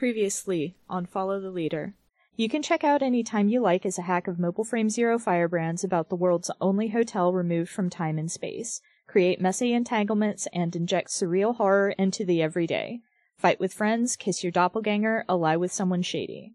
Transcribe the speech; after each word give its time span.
Previously 0.00 0.76
on 0.88 1.04
Follow 1.04 1.42
the 1.42 1.50
Leader. 1.50 1.92
You 2.34 2.48
can 2.48 2.62
check 2.62 2.84
out 2.84 3.02
Anytime 3.02 3.50
You 3.50 3.60
Like 3.60 3.84
as 3.84 3.98
a 3.98 4.08
hack 4.08 4.28
of 4.28 4.38
Mobile 4.38 4.64
Frame 4.64 4.88
Zero 4.88 5.18
firebrands 5.18 5.84
about 5.84 6.08
the 6.08 6.16
world's 6.16 6.50
only 6.58 6.88
hotel 6.88 7.34
removed 7.34 7.68
from 7.68 7.90
time 7.90 8.16
and 8.16 8.32
space. 8.32 8.80
Create 9.06 9.42
messy 9.42 9.74
entanglements 9.74 10.48
and 10.54 10.74
inject 10.74 11.10
surreal 11.10 11.56
horror 11.56 11.90
into 11.98 12.24
the 12.24 12.40
everyday. 12.40 13.00
Fight 13.36 13.60
with 13.60 13.74
friends, 13.74 14.16
kiss 14.16 14.42
your 14.42 14.50
doppelganger, 14.50 15.26
ally 15.28 15.56
with 15.56 15.70
someone 15.70 16.00
shady. 16.00 16.54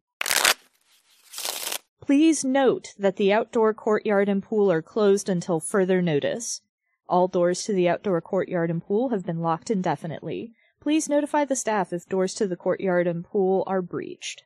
Please 2.02 2.44
note 2.44 2.96
that 2.98 3.18
the 3.18 3.32
outdoor 3.32 3.76
courtyard 3.76 4.28
and 4.28 4.42
pool 4.42 4.72
are 4.72 4.82
closed 4.82 5.30
until 5.30 5.60
further 5.60 6.02
notice. 6.02 6.62
All 7.08 7.28
doors 7.28 7.64
to 7.66 7.74
the 7.74 7.90
outdoor 7.90 8.22
courtyard 8.22 8.72
and 8.72 8.84
pool 8.84 9.10
have 9.10 9.24
been 9.24 9.42
locked 9.42 9.70
indefinitely. 9.70 10.56
Please 10.86 11.10
notify 11.10 11.44
the 11.44 11.56
staff 11.56 11.92
if 11.92 12.08
doors 12.08 12.36
to 12.36 12.46
the 12.46 12.56
courtyard 12.56 13.08
and 13.08 13.26
pool 13.26 13.64
are 13.66 13.82
breached. 13.82 14.44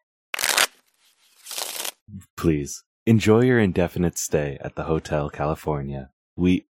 Please 2.38 2.86
enjoy 3.06 3.42
your 3.42 3.60
indefinite 3.60 4.18
stay 4.18 4.58
at 4.62 4.76
the 4.76 4.84
Hotel 4.84 5.30
California. 5.30 6.12
We, 6.38 6.66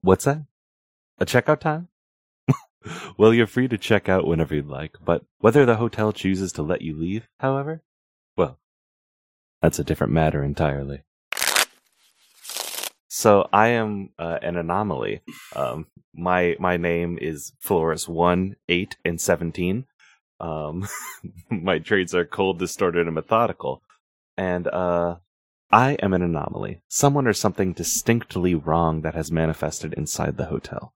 what's 0.00 0.24
that? 0.24 0.44
A 1.20 1.24
checkout 1.24 1.60
time? 1.60 1.86
well, 3.16 3.32
you're 3.32 3.46
free 3.46 3.68
to 3.68 3.78
check 3.78 4.08
out 4.08 4.26
whenever 4.26 4.56
you'd 4.56 4.66
like, 4.66 4.96
but 5.04 5.24
whether 5.38 5.64
the 5.64 5.76
hotel 5.76 6.12
chooses 6.12 6.50
to 6.54 6.62
let 6.62 6.82
you 6.82 6.98
leave, 6.98 7.28
however, 7.38 7.84
well, 8.36 8.58
that's 9.60 9.78
a 9.78 9.84
different 9.84 10.12
matter 10.12 10.42
entirely. 10.42 11.04
So 13.14 13.46
I 13.52 13.68
am 13.68 14.08
uh, 14.18 14.38
an 14.40 14.56
anomaly. 14.56 15.20
Um, 15.54 15.86
my 16.14 16.56
my 16.58 16.78
name 16.78 17.18
is 17.20 17.52
Floors 17.60 18.08
one, 18.08 18.56
eight, 18.70 18.96
and 19.04 19.20
seventeen. 19.20 19.84
Um, 20.40 20.88
my 21.50 21.78
traits 21.78 22.14
are 22.14 22.24
cold, 22.24 22.58
distorted, 22.58 23.06
and 23.06 23.14
methodical. 23.14 23.82
And 24.38 24.66
uh, 24.66 25.16
I 25.70 25.98
am 26.02 26.14
an 26.14 26.22
anomaly. 26.22 26.80
Someone 26.88 27.26
or 27.26 27.34
something 27.34 27.74
distinctly 27.74 28.54
wrong 28.54 29.02
that 29.02 29.14
has 29.14 29.30
manifested 29.30 29.92
inside 29.92 30.38
the 30.38 30.46
hotel. 30.46 30.94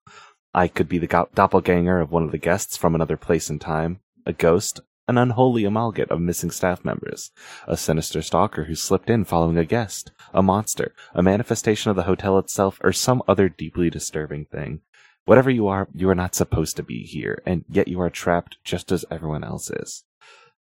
I 0.54 0.68
could 0.68 0.88
be 0.88 0.96
the 0.96 1.06
go- 1.06 1.28
doppelganger 1.34 2.00
of 2.00 2.12
one 2.12 2.22
of 2.22 2.32
the 2.32 2.38
guests 2.38 2.78
from 2.78 2.94
another 2.94 3.18
place 3.18 3.50
and 3.50 3.60
time, 3.60 4.00
a 4.24 4.32
ghost, 4.32 4.80
an 5.08 5.18
unholy 5.18 5.64
amalgam 5.64 6.08
of 6.10 6.20
missing 6.20 6.50
staff 6.50 6.84
members, 6.84 7.30
a 7.66 7.76
sinister 7.76 8.20
stalker 8.22 8.64
who 8.64 8.74
slipped 8.74 9.08
in 9.08 9.24
following 9.24 9.56
a 9.56 9.64
guest, 9.64 10.10
a 10.34 10.42
monster, 10.42 10.92
a 11.14 11.22
manifestation 11.22 11.90
of 11.90 11.96
the 11.96 12.02
hotel 12.04 12.38
itself, 12.38 12.80
or 12.82 12.92
some 12.92 13.22
other 13.28 13.48
deeply 13.48 13.88
disturbing 13.88 14.44
thing. 14.46 14.80
Whatever 15.24 15.50
you 15.50 15.68
are, 15.68 15.88
you 15.94 16.08
are 16.08 16.14
not 16.14 16.34
supposed 16.34 16.76
to 16.76 16.82
be 16.82 17.04
here, 17.04 17.42
and 17.46 17.64
yet 17.68 17.88
you 17.88 18.00
are 18.00 18.10
trapped 18.10 18.58
just 18.64 18.90
as 18.90 19.04
everyone 19.10 19.44
else 19.44 19.70
is. 19.70 20.04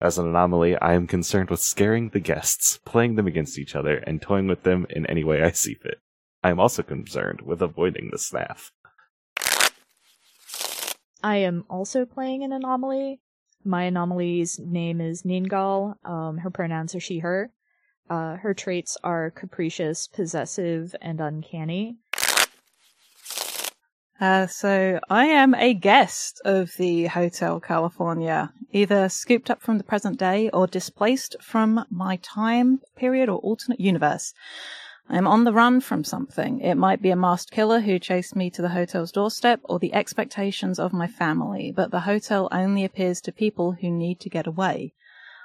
As 0.01 0.19
an 0.19 0.27
anomaly, 0.27 0.77
I 0.77 0.95
am 0.95 1.07
concerned 1.07 1.49
with 1.49 1.61
scaring 1.61 2.09
the 2.09 2.21
guests, 2.21 2.81
playing 2.85 3.15
them 3.15 3.29
against 3.29 3.59
each 3.59 3.77
other, 3.77 3.99
and 3.99 4.21
toying 4.21 4.49
with 4.49 4.65
them 4.65 4.87
in 4.91 5.07
any 5.07 5.23
way 5.23 5.43
I 5.43 5.53
see 5.53 5.75
fit. 5.75 6.01
I 6.43 6.51
am 6.51 6.59
also 6.59 6.83
concerned 6.83 7.43
with 7.43 7.63
avoiding 7.63 8.11
the 8.11 8.19
staff. 8.19 8.73
I 11.23 11.37
am 11.37 11.65
also 11.71 12.05
playing 12.05 12.43
an 12.43 12.53
anomaly. 12.53 13.21
My 13.65 13.85
anomaly's 13.85 14.59
name 14.59 15.01
is 15.01 15.23
Ningal. 15.23 15.95
Um, 16.05 16.39
her 16.39 16.51
pronouns 16.51 16.95
are 16.95 17.01
she, 17.01 17.21
her. 17.21 17.51
Uh, 18.11 18.37
her 18.37 18.55
traits 18.55 18.97
are 19.05 19.31
capricious, 19.31 20.09
possessive, 20.09 20.95
and 21.01 21.21
uncanny. 21.21 21.97
Uh, 24.21 24.47
so 24.47 25.01
I 25.11 25.27
am 25.27 25.55
a 25.55 25.75
guest 25.75 26.41
of 26.45 26.73
the 26.77 27.07
Hotel 27.07 27.59
California, 27.59 28.53
either 28.71 29.09
scooped 29.09 29.51
up 29.51 29.61
from 29.61 29.79
the 29.79 29.85
present 29.85 30.19
day 30.19 30.49
or 30.51 30.67
displaced 30.67 31.37
from 31.41 31.85
my 31.91 32.17
time 32.23 32.81
period 32.97 33.29
or 33.29 33.39
alternate 33.39 33.81
universe. 33.81 34.33
I'm 35.09 35.27
on 35.27 35.45
the 35.45 35.53
run 35.53 35.81
from 35.81 36.05
something. 36.05 36.61
It 36.61 36.77
might 36.77 37.03
be 37.03 37.11
a 37.11 37.17
masked 37.17 37.51
killer 37.51 37.81
who 37.81 37.99
chased 37.99 38.35
me 38.35 38.51
to 38.51 38.63
the 38.63 38.71
hotel's 38.71 39.13
doorstep 39.13 39.61
or 39.65 39.79
the 39.79 39.93
expectations 39.95 40.79
of 40.79 40.93
my 40.93 41.07
family, 41.07 41.73
but 41.75 41.91
the 41.91 42.01
hotel 42.01 42.49
only 42.51 42.85
appears 42.85 43.21
to 43.23 43.33
people 43.33 43.73
who 43.73 43.91
need 43.91 44.21
to 44.21 44.31
get 44.31 44.47
away. 44.47 44.95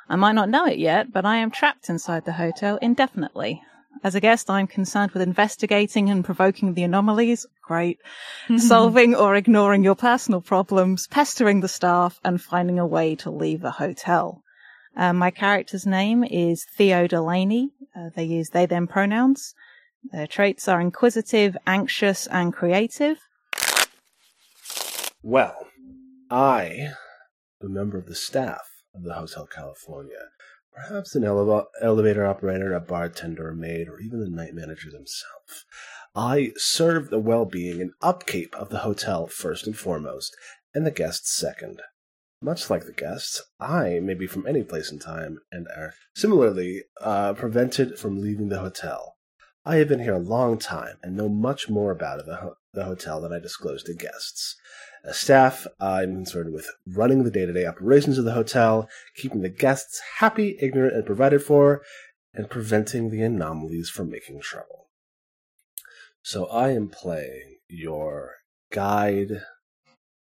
I 0.09 0.16
might 0.16 0.34
not 0.34 0.50
know 0.50 0.66
it 0.66 0.78
yet, 0.78 1.12
but 1.12 1.25
I 1.25 1.38
am 1.38 1.51
trapped 1.51 1.90
inside 1.90 2.23
the 2.23 2.34
hotel 2.34 2.78
indefinitely. 2.81 3.62
As 4.03 4.16
a 4.16 4.22
guest, 4.22 4.50
I'm 4.50 4.67
concerned 4.67 5.12
with 5.12 5.22
investigating 5.23 6.09
and 6.09 6.23
provoking 6.23 6.73
the 6.73 6.84
anomalies. 6.84 7.46
Great. 7.63 8.00
Solving 8.57 9.16
or 9.16 9.35
ignoring 9.35 9.84
your 9.84 9.96
personal 9.96 10.40
problems, 10.40 11.07
pestering 11.07 11.62
the 11.62 11.67
staff, 11.67 12.19
and 12.23 12.41
finding 12.41 12.79
a 12.79 12.85
way 12.85 13.16
to 13.16 13.31
leave 13.31 13.62
the 13.62 13.72
hotel. 13.72 14.44
Uh, 14.96 15.13
my 15.13 15.31
character's 15.31 15.85
name 15.85 16.23
is 16.23 16.66
Theo 16.75 17.07
Delaney. 17.07 17.72
Uh, 17.97 18.09
they 18.16 18.24
use 18.24 18.50
they 18.50 18.66
them 18.66 18.88
pronouns. 18.88 19.56
Their 20.12 20.28
traits 20.28 20.68
are 20.68 20.80
inquisitive, 20.80 21.58
anxious, 21.66 22.28
and 22.28 22.53
creative. 22.53 23.18
Well, 25.24 25.68
I, 26.30 26.91
a 27.62 27.68
member 27.68 27.97
of 27.97 28.06
the 28.06 28.16
staff 28.16 28.62
of 28.94 29.03
the 29.03 29.13
Hotel 29.13 29.47
California, 29.47 30.30
perhaps 30.72 31.16
an 31.16 31.24
ele- 31.24 31.68
elevator 31.81 32.25
operator, 32.25 32.74
a 32.74 32.80
bartender, 32.80 33.50
a 33.50 33.56
maid, 33.56 33.88
or 33.88 34.00
even 34.00 34.19
the 34.19 34.29
night 34.29 34.53
manager 34.53 34.91
himself. 34.91 35.66
I 36.16 36.52
serve 36.56 37.09
the 37.09 37.19
well 37.19 37.46
being 37.46 37.81
and 37.81 37.91
upkeep 38.02 38.56
of 38.56 38.69
the 38.69 38.79
hotel 38.79 39.28
first 39.28 39.66
and 39.66 39.78
foremost, 39.78 40.35
and 40.74 40.85
the 40.85 40.91
guests 40.91 41.35
second. 41.35 41.81
Much 42.41 42.69
like 42.69 42.85
the 42.85 42.93
guests, 42.93 43.41
I 43.59 43.99
may 43.99 44.13
be 44.13 44.27
from 44.27 44.45
any 44.45 44.63
place 44.63 44.91
in 44.91 44.99
time 44.99 45.39
and 45.51 45.67
are 45.75 45.93
similarly 46.15 46.83
uh, 47.01 47.33
prevented 47.33 47.97
from 47.97 48.21
leaving 48.21 48.49
the 48.49 48.59
hotel. 48.59 49.15
I 49.65 49.77
have 49.77 49.89
been 49.89 49.99
here 49.99 50.13
a 50.13 50.19
long 50.19 50.59
time 50.59 50.97
and 51.01 51.17
know 51.17 51.29
much 51.29 51.67
more 51.67 51.91
about 51.91 52.25
the, 52.25 52.35
ho- 52.35 52.57
the 52.73 52.85
hotel 52.85 53.19
than 53.19 53.33
I 53.33 53.39
disclose 53.39 53.83
to 53.83 53.93
guests. 53.93 54.55
As 55.03 55.17
staff, 55.17 55.65
I'm 55.79 56.13
concerned 56.13 56.53
with 56.53 56.69
running 56.85 57.23
the 57.23 57.31
day 57.31 57.45
to 57.45 57.53
day 57.53 57.65
operations 57.65 58.17
of 58.17 58.25
the 58.25 58.33
hotel, 58.33 58.87
keeping 59.15 59.41
the 59.41 59.49
guests 59.49 59.99
happy, 60.17 60.57
ignorant, 60.61 60.95
and 60.95 61.05
provided 61.05 61.41
for, 61.41 61.81
and 62.33 62.49
preventing 62.49 63.09
the 63.09 63.23
anomalies 63.23 63.89
from 63.89 64.11
making 64.11 64.41
trouble. 64.41 64.89
So 66.21 66.45
I 66.45 66.69
am 66.69 66.89
playing 66.89 67.57
your 67.67 68.35
guide, 68.71 69.41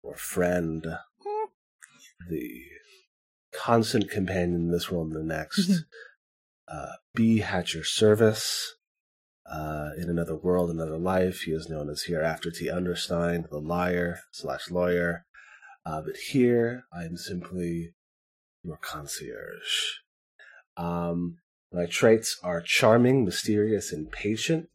or 0.02 0.16
friend, 0.16 0.98
the 2.28 2.62
constant 3.52 4.10
companion 4.10 4.54
in 4.54 4.70
this 4.70 4.90
world 4.90 5.12
and 5.12 5.16
the 5.16 5.34
next. 5.34 5.84
uh, 6.68 6.92
be 7.14 7.42
at 7.42 7.74
your 7.74 7.84
service. 7.84 8.74
Uh, 9.50 9.90
in 9.98 10.08
another 10.08 10.34
world, 10.34 10.70
another 10.70 10.96
life, 10.96 11.42
he 11.42 11.52
is 11.52 11.68
known 11.68 11.90
as 11.90 12.04
hereafter 12.04 12.50
T. 12.50 12.68
Understein, 12.68 13.48
the 13.50 13.58
liar 13.58 14.20
slash 14.32 14.70
lawyer. 14.70 15.26
Uh, 15.84 16.00
but 16.00 16.16
here, 16.16 16.84
I 16.92 17.04
am 17.04 17.18
simply 17.18 17.92
your 18.62 18.78
concierge. 18.78 19.98
Um, 20.78 21.38
my 21.70 21.84
traits 21.86 22.38
are 22.42 22.62
charming, 22.62 23.24
mysterious, 23.24 23.92
and 23.92 24.10
patient. 24.10 24.70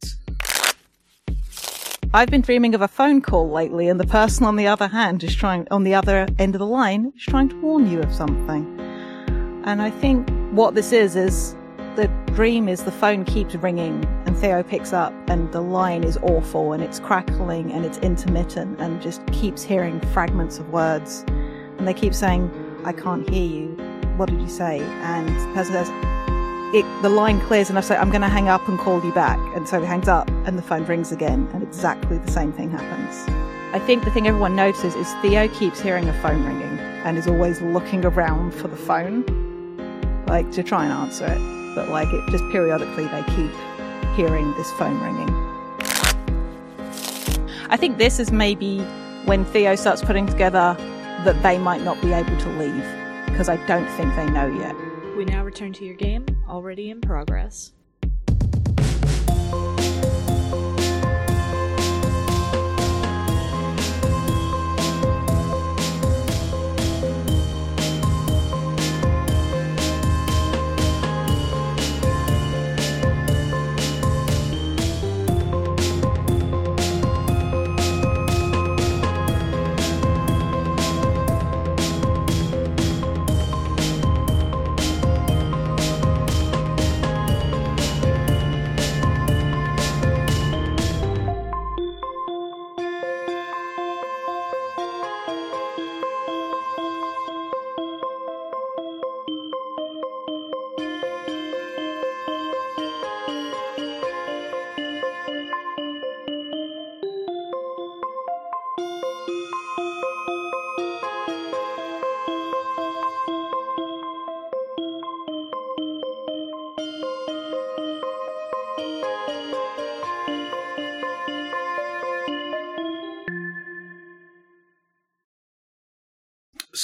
I've 2.12 2.28
been 2.28 2.40
dreaming 2.40 2.74
of 2.74 2.82
a 2.82 2.88
phone 2.88 3.20
call 3.20 3.48
lately, 3.48 3.86
and 3.86 4.00
the 4.00 4.06
person 4.06 4.44
on 4.44 4.56
the 4.56 4.66
other 4.66 4.88
hand 4.88 5.22
is 5.22 5.32
trying, 5.32 5.68
on 5.70 5.84
the 5.84 5.94
other 5.94 6.26
end 6.40 6.56
of 6.56 6.58
the 6.58 6.66
line, 6.66 7.12
is 7.14 7.22
trying 7.22 7.48
to 7.50 7.60
warn 7.60 7.88
you 7.88 8.00
of 8.00 8.12
something. 8.12 8.80
And 9.64 9.80
I 9.80 9.90
think 9.90 10.28
what 10.50 10.74
this 10.74 10.90
is, 10.90 11.14
is 11.14 11.54
the 11.94 12.08
dream 12.34 12.68
is 12.68 12.82
the 12.82 12.90
phone 12.90 13.24
keeps 13.24 13.54
ringing, 13.54 14.04
and 14.26 14.36
Theo 14.36 14.64
picks 14.64 14.92
up, 14.92 15.12
and 15.28 15.52
the 15.52 15.60
line 15.60 16.02
is 16.02 16.16
awful, 16.22 16.72
and 16.72 16.82
it's 16.82 16.98
crackling, 16.98 17.70
and 17.70 17.86
it's 17.86 17.98
intermittent, 17.98 18.80
and 18.80 19.00
just 19.00 19.24
keeps 19.28 19.62
hearing 19.62 20.00
fragments 20.12 20.58
of 20.58 20.68
words. 20.70 21.24
And 21.78 21.86
they 21.86 21.94
keep 21.94 22.12
saying, 22.12 22.50
I 22.84 22.92
can't 22.92 23.30
hear 23.30 23.46
you. 23.46 23.68
What 24.16 24.30
did 24.30 24.40
you 24.40 24.48
say? 24.48 24.80
And 24.80 25.28
the 25.28 25.54
person 25.54 25.74
says, 25.74 25.88
it, 26.72 27.02
the 27.02 27.08
line 27.08 27.40
clears 27.40 27.68
and 27.68 27.76
I 27.78 27.80
say, 27.80 27.96
I'm 27.96 28.10
going 28.10 28.22
to 28.22 28.28
hang 28.28 28.48
up 28.48 28.68
and 28.68 28.78
call 28.78 29.04
you 29.04 29.12
back. 29.12 29.38
And 29.56 29.68
so 29.68 29.80
he 29.80 29.86
hangs 29.86 30.06
up 30.06 30.28
and 30.46 30.56
the 30.56 30.62
phone 30.62 30.84
rings 30.86 31.10
again 31.10 31.48
and 31.52 31.62
exactly 31.62 32.18
the 32.18 32.30
same 32.30 32.52
thing 32.52 32.70
happens. 32.70 33.28
I 33.74 33.78
think 33.80 34.04
the 34.04 34.10
thing 34.10 34.28
everyone 34.28 34.54
notices 34.54 34.94
is 34.94 35.12
Theo 35.14 35.48
keeps 35.48 35.80
hearing 35.80 36.08
a 36.08 36.22
phone 36.22 36.44
ringing 36.44 36.78
and 37.04 37.18
is 37.18 37.26
always 37.26 37.60
looking 37.60 38.04
around 38.04 38.52
for 38.52 38.68
the 38.68 38.76
phone, 38.76 39.24
like 40.26 40.50
to 40.52 40.62
try 40.62 40.84
and 40.84 40.92
answer 40.92 41.26
it. 41.26 41.74
But 41.74 41.88
like 41.88 42.08
it 42.12 42.28
just 42.30 42.44
periodically 42.50 43.06
they 43.06 43.22
keep 43.24 43.52
hearing 44.14 44.52
this 44.52 44.70
phone 44.72 45.00
ringing. 45.00 45.28
I 47.68 47.76
think 47.76 47.98
this 47.98 48.18
is 48.18 48.30
maybe 48.30 48.80
when 49.24 49.44
Theo 49.44 49.74
starts 49.76 50.02
putting 50.02 50.26
together 50.26 50.76
that 51.24 51.40
they 51.42 51.58
might 51.58 51.82
not 51.82 52.00
be 52.00 52.12
able 52.12 52.36
to 52.36 52.48
leave 52.58 52.84
because 53.26 53.48
I 53.48 53.56
don't 53.66 53.88
think 53.96 54.14
they 54.16 54.26
know 54.26 54.46
yet. 54.46 54.89
We 55.20 55.26
now 55.26 55.44
return 55.44 55.74
to 55.74 55.84
your 55.84 55.96
game, 55.96 56.24
already 56.48 56.88
in 56.88 57.02
progress. 57.02 57.72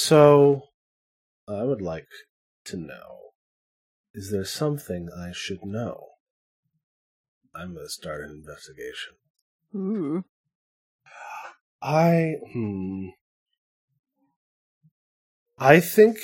So, 0.07 0.61
I 1.49 1.63
would 1.63 1.81
like 1.81 2.07
to 2.63 2.77
know 2.77 3.33
is 4.13 4.31
there 4.31 4.45
something 4.45 5.09
I 5.13 5.33
should 5.33 5.65
know? 5.65 6.01
I'm 7.53 7.73
going 7.73 7.85
to 7.85 7.89
start 7.89 8.23
an 8.23 8.29
investigation. 8.29 9.15
Ooh. 9.75 10.23
I, 11.81 12.35
hmm. 12.53 13.07
I 15.57 15.81
think 15.81 16.19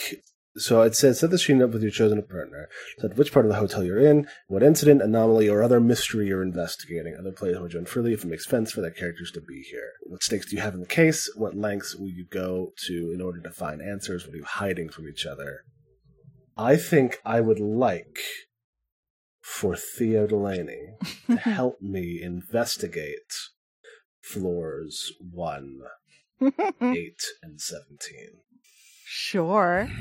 so 0.55 0.81
it 0.81 0.95
says 0.95 1.19
set 1.19 1.31
the 1.31 1.37
screen 1.37 1.61
up 1.61 1.71
with 1.71 1.81
your 1.81 1.91
chosen 1.91 2.21
partner. 2.23 2.69
Set 2.99 3.17
which 3.17 3.33
part 3.33 3.45
of 3.45 3.51
the 3.51 3.57
hotel 3.57 3.83
you're 3.83 3.99
in, 3.99 4.27
what 4.47 4.61
incident, 4.61 5.01
anomaly, 5.01 5.49
or 5.49 5.63
other 5.63 5.79
mystery 5.79 6.27
you're 6.27 6.43
investigating. 6.43 7.15
Other 7.17 7.31
players 7.31 7.59
will 7.59 7.67
join 7.67 7.85
freely 7.85 8.13
if 8.13 8.23
it 8.23 8.27
makes 8.27 8.47
sense 8.47 8.71
for 8.71 8.81
their 8.81 8.91
characters 8.91 9.31
to 9.31 9.41
be 9.41 9.61
here. 9.61 9.91
What 10.03 10.21
stakes 10.21 10.49
do 10.49 10.55
you 10.55 10.61
have 10.61 10.75
in 10.75 10.81
the 10.81 10.85
case? 10.85 11.31
What 11.35 11.55
lengths 11.55 11.95
will 11.95 12.09
you 12.09 12.25
go 12.29 12.71
to 12.87 13.11
in 13.13 13.21
order 13.21 13.41
to 13.41 13.51
find 13.51 13.81
answers? 13.81 14.25
What 14.25 14.35
are 14.35 14.37
you 14.37 14.45
hiding 14.45 14.89
from 14.89 15.07
each 15.07 15.25
other? 15.25 15.61
I 16.55 16.75
think 16.75 17.17
I 17.25 17.41
would 17.41 17.59
like 17.59 18.19
for 19.41 19.75
Theo 19.75 20.27
Delaney 20.27 20.95
to 21.27 21.35
help 21.43 21.81
me 21.81 22.21
investigate 22.21 23.33
floors 24.21 25.11
1, 25.19 25.79
8, 26.41 26.51
and 27.41 27.59
17. 27.59 27.97
Sure. 29.23 29.89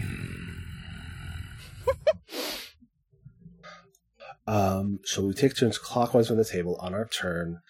Um, 4.45 4.99
so 5.05 5.25
we 5.25 5.35
take 5.35 5.57
turns 5.57 5.79
clockwise 5.79 6.29
on 6.29 6.37
the 6.37 6.45
table. 6.45 6.77
On 6.81 6.95
our 6.95 7.07
turn, 7.07 7.61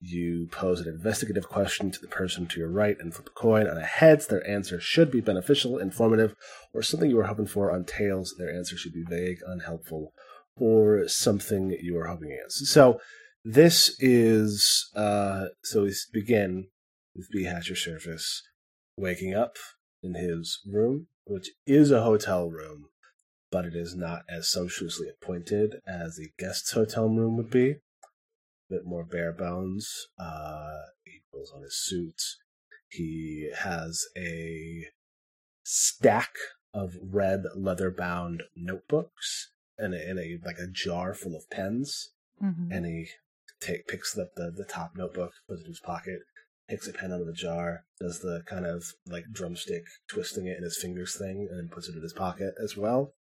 you 0.00 0.48
pose 0.50 0.80
an 0.80 0.88
investigative 0.88 1.48
question 1.48 1.92
to 1.92 2.00
the 2.00 2.08
person 2.08 2.48
to 2.48 2.58
your 2.58 2.68
right 2.68 2.96
and 2.98 3.14
flip 3.14 3.28
a 3.28 3.30
coin. 3.30 3.68
On 3.68 3.78
a 3.78 3.84
heads, 3.84 4.26
their 4.26 4.44
answer 4.44 4.80
should 4.80 5.12
be 5.12 5.20
beneficial, 5.20 5.78
informative, 5.78 6.34
or 6.74 6.82
something 6.82 7.08
you 7.08 7.16
were 7.16 7.28
hoping 7.28 7.46
for. 7.46 7.70
On 7.70 7.84
tails, 7.84 8.34
their 8.36 8.52
answer 8.52 8.76
should 8.76 8.92
be 8.92 9.04
vague, 9.08 9.38
unhelpful, 9.46 10.12
or 10.56 11.06
something 11.06 11.78
you 11.80 11.94
were 11.94 12.08
hoping 12.08 12.32
against. 12.32 12.66
So 12.66 12.98
this 13.44 13.96
is 14.00 14.90
uh, 14.96 15.44
so 15.62 15.84
we 15.84 15.94
begin 16.12 16.66
with 17.14 17.30
B 17.30 17.44
Hatcher 17.44 17.76
Service 17.76 18.42
waking 18.96 19.32
up 19.32 19.54
in 20.02 20.14
his 20.14 20.60
room, 20.66 21.08
which 21.24 21.50
is 21.66 21.90
a 21.90 22.02
hotel 22.02 22.48
room 22.48 22.88
but 23.50 23.64
it 23.64 23.74
is 23.74 23.94
not 23.94 24.22
as 24.28 24.48
sumptuously 24.48 25.08
appointed 25.08 25.76
as 25.86 26.18
a 26.18 26.32
guest's 26.38 26.72
hotel 26.72 27.08
room 27.08 27.36
would 27.36 27.50
be. 27.50 27.70
A 27.70 27.78
bit 28.68 28.84
more 28.84 29.04
bare 29.04 29.32
bones. 29.32 30.08
Uh, 30.18 30.76
he 31.04 31.20
pulls 31.32 31.52
on 31.54 31.62
his 31.62 31.76
suit. 31.76 32.20
He 32.88 33.50
has 33.56 34.04
a 34.16 34.86
stack 35.62 36.34
of 36.74 36.94
red 37.02 37.44
leather 37.54 37.90
bound 37.90 38.42
notebooks 38.54 39.52
and 39.78 39.94
a, 39.94 40.08
and 40.08 40.18
a 40.18 40.38
like 40.44 40.58
a 40.58 40.70
jar 40.70 41.14
full 41.14 41.36
of 41.36 41.48
pens. 41.50 42.10
Mhm. 42.42 42.68
And 42.70 42.84
he 42.84 43.08
take 43.60 43.86
picks 43.86 44.18
up 44.18 44.34
the, 44.36 44.50
the 44.54 44.64
top 44.64 44.96
notebook, 44.96 45.32
puts 45.48 45.60
it 45.62 45.64
in 45.64 45.70
his 45.70 45.80
pocket, 45.80 46.20
takes 46.68 46.88
a 46.88 46.92
pen 46.92 47.12
out 47.12 47.20
of 47.20 47.26
the 47.26 47.32
jar, 47.32 47.84
does 48.00 48.20
the 48.20 48.42
kind 48.46 48.66
of 48.66 48.84
like 49.06 49.24
drumstick 49.32 49.84
twisting 50.08 50.46
it 50.46 50.56
in 50.56 50.64
his 50.64 50.78
fingers 50.78 51.16
thing, 51.16 51.48
and 51.50 51.70
puts 51.70 51.88
it 51.88 51.96
in 51.96 52.02
his 52.02 52.12
pocket 52.12 52.54
as 52.62 52.76
well. 52.76 53.14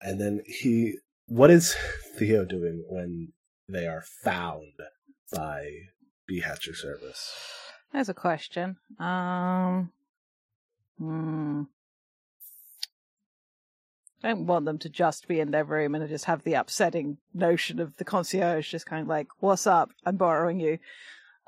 And 0.00 0.20
then 0.20 0.42
he, 0.46 0.96
what 1.26 1.50
is 1.50 1.74
Theo 2.18 2.44
doing 2.44 2.84
when 2.88 3.32
they 3.68 3.86
are 3.86 4.04
found 4.22 4.72
by 5.32 5.70
Bee 6.26 6.40
Hatcher 6.40 6.74
Service? 6.74 7.34
That's 7.92 8.08
a 8.08 8.14
question. 8.14 8.76
Um. 8.98 9.92
Hmm. 10.98 11.62
Don't 14.22 14.46
want 14.46 14.66
them 14.66 14.78
to 14.78 14.88
just 14.88 15.26
be 15.26 15.40
in 15.40 15.50
their 15.50 15.64
room 15.64 15.96
and 15.96 16.08
just 16.08 16.26
have 16.26 16.44
the 16.44 16.54
upsetting 16.54 17.18
notion 17.34 17.80
of 17.80 17.96
the 17.96 18.04
concierge 18.04 18.70
just 18.70 18.86
kind 18.86 19.02
of 19.02 19.08
like, 19.08 19.26
"What's 19.40 19.66
up? 19.66 19.90
I'm 20.06 20.16
borrowing 20.16 20.60
you." 20.60 20.78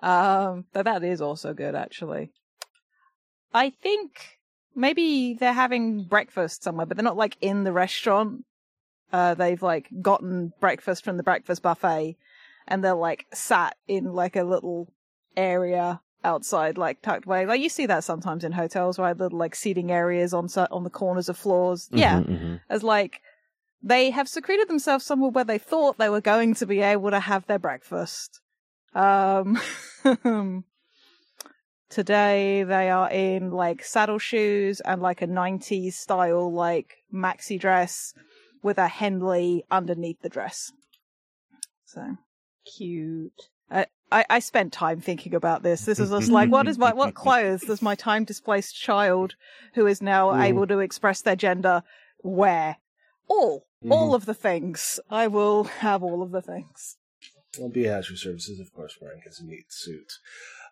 Um, 0.04 0.66
but 0.74 0.84
that 0.84 1.02
is 1.02 1.22
also 1.22 1.54
good, 1.54 1.74
actually. 1.74 2.30
I 3.54 3.70
think 3.70 4.38
maybe 4.74 5.34
they're 5.34 5.52
having 5.54 6.04
breakfast 6.04 6.62
somewhere, 6.62 6.84
but 6.84 6.96
they're 6.96 7.04
not 7.04 7.16
like 7.16 7.38
in 7.40 7.64
the 7.64 7.72
restaurant. 7.72 8.44
Uh, 9.12 9.32
they've 9.34 9.62
like 9.62 9.88
gotten 10.02 10.52
breakfast 10.60 11.04
from 11.04 11.16
the 11.16 11.22
breakfast 11.22 11.62
buffet, 11.62 12.16
and 12.68 12.84
they're 12.84 12.94
like 12.94 13.24
sat 13.32 13.76
in 13.88 14.12
like 14.12 14.36
a 14.36 14.44
little 14.44 14.92
area 15.36 16.00
outside, 16.22 16.76
like 16.76 17.00
tucked 17.00 17.24
away. 17.24 17.46
Like 17.46 17.62
you 17.62 17.70
see 17.70 17.86
that 17.86 18.04
sometimes 18.04 18.44
in 18.44 18.52
hotels, 18.52 18.98
right? 18.98 19.16
Little 19.16 19.38
like 19.38 19.54
seating 19.54 19.90
areas 19.90 20.34
on 20.34 20.48
on 20.70 20.84
the 20.84 20.90
corners 20.90 21.30
of 21.30 21.38
floors. 21.38 21.88
Yeah, 21.92 22.20
Mhm, 22.20 22.28
mhm. 22.28 22.60
as 22.68 22.82
like 22.82 23.22
they 23.82 24.10
have 24.10 24.28
secreted 24.28 24.68
themselves 24.68 25.06
somewhere 25.06 25.30
where 25.30 25.44
they 25.44 25.58
thought 25.58 25.96
they 25.96 26.10
were 26.10 26.20
going 26.20 26.54
to 26.56 26.66
be 26.66 26.80
able 26.80 27.10
to 27.10 27.20
have 27.20 27.46
their 27.46 27.58
breakfast. 27.58 28.40
Um, 28.94 29.58
today 31.88 32.62
they 32.64 32.90
are 32.90 33.10
in 33.10 33.50
like 33.50 33.84
saddle 33.84 34.18
shoes 34.18 34.80
and 34.80 35.02
like 35.02 35.22
a 35.22 35.26
90s 35.26 35.94
style 35.94 36.52
like 36.52 36.98
maxi 37.12 37.58
dress 37.58 38.14
with 38.62 38.78
a 38.78 38.88
Henley 38.88 39.64
underneath 39.70 40.20
the 40.22 40.28
dress. 40.28 40.72
So 41.84 42.16
Cute. 42.76 43.48
I, 43.70 43.86
I, 44.10 44.24
I 44.30 44.38
spent 44.38 44.72
time 44.72 45.00
thinking 45.00 45.34
about 45.34 45.62
this. 45.62 45.84
This 45.84 45.98
is 45.98 46.10
just 46.10 46.30
like, 46.30 46.50
what 46.50 46.66
is 46.66 46.78
my, 46.78 46.92
what 46.92 47.14
clothes 47.24 47.62
does 47.62 47.82
my 47.82 47.94
time 47.94 48.24
displaced 48.24 48.74
child 48.80 49.34
who 49.74 49.86
is 49.86 50.00
now 50.00 50.30
Mm. 50.30 50.44
able 50.44 50.66
to 50.66 50.78
express 50.78 51.20
their 51.20 51.36
gender 51.36 51.82
wear? 52.22 52.76
All, 53.28 53.66
all 53.90 54.12
Mhm. 54.12 54.14
of 54.14 54.26
the 54.26 54.34
things. 54.34 54.98
I 55.10 55.26
will 55.26 55.64
have 55.64 56.02
all 56.02 56.22
of 56.22 56.30
the 56.30 56.42
things. 56.42 56.96
Well, 57.58 57.68
Bee 57.68 57.84
Hatcher 57.84 58.16
Service 58.16 58.48
is, 58.48 58.60
of 58.60 58.72
course, 58.72 58.96
wearing 59.00 59.22
his 59.24 59.40
neat 59.42 59.66
suit 59.68 60.12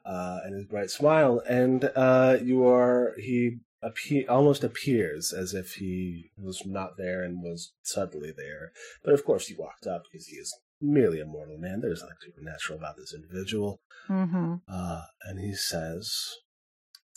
uh, 0.04 0.40
and 0.44 0.54
his 0.54 0.66
bright 0.66 0.90
smile, 0.90 1.42
and 1.48 1.90
uh, 1.94 2.38
you 2.42 2.66
are, 2.66 3.14
he 3.18 3.58
appe- 3.84 4.28
almost 4.28 4.64
appears 4.64 5.32
as 5.32 5.54
if 5.54 5.74
he 5.74 6.30
was 6.36 6.62
not 6.66 6.96
there 6.96 7.22
and 7.22 7.42
was 7.42 7.72
suddenly 7.82 8.32
there. 8.36 8.72
But 9.04 9.14
of 9.14 9.24
course, 9.24 9.46
he 9.46 9.54
walked 9.54 9.86
up 9.86 10.04
because 10.10 10.26
he 10.26 10.36
is 10.36 10.54
merely 10.80 11.20
a 11.20 11.26
mortal 11.26 11.58
man. 11.58 11.80
There's 11.80 12.02
nothing 12.02 12.16
supernatural 12.20 12.78
about 12.78 12.96
this 12.96 13.14
individual. 13.14 13.80
Mm-hmm. 14.08 14.54
Uh, 14.68 15.02
and 15.22 15.38
he 15.38 15.54
says, 15.54 16.12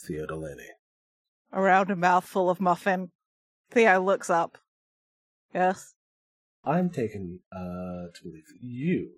Theo 0.06 0.26
Delaney. 0.26 0.70
Around 1.52 1.90
a 1.90 1.96
mouthful 1.96 2.48
of 2.48 2.60
muffin. 2.60 3.10
Theo 3.70 4.00
looks 4.00 4.30
up. 4.30 4.58
Yes. 5.52 5.94
I'm 6.66 6.90
taken 6.90 7.38
uh, 7.52 8.10
to 8.12 8.22
believe 8.24 8.42
you 8.60 9.10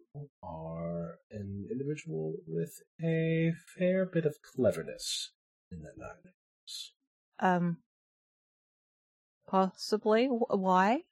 are 0.43 1.15
an 1.31 1.67
individual 1.73 2.35
with 2.47 2.83
a 3.03 3.53
fair 3.79 4.05
bit 4.05 4.27
of 4.27 4.37
cleverness 4.43 5.31
in 5.73 5.81
that 5.81 5.97
nine. 5.97 6.33
Um. 7.41 7.79
Possibly. 9.49 10.27
Why? 10.27 11.05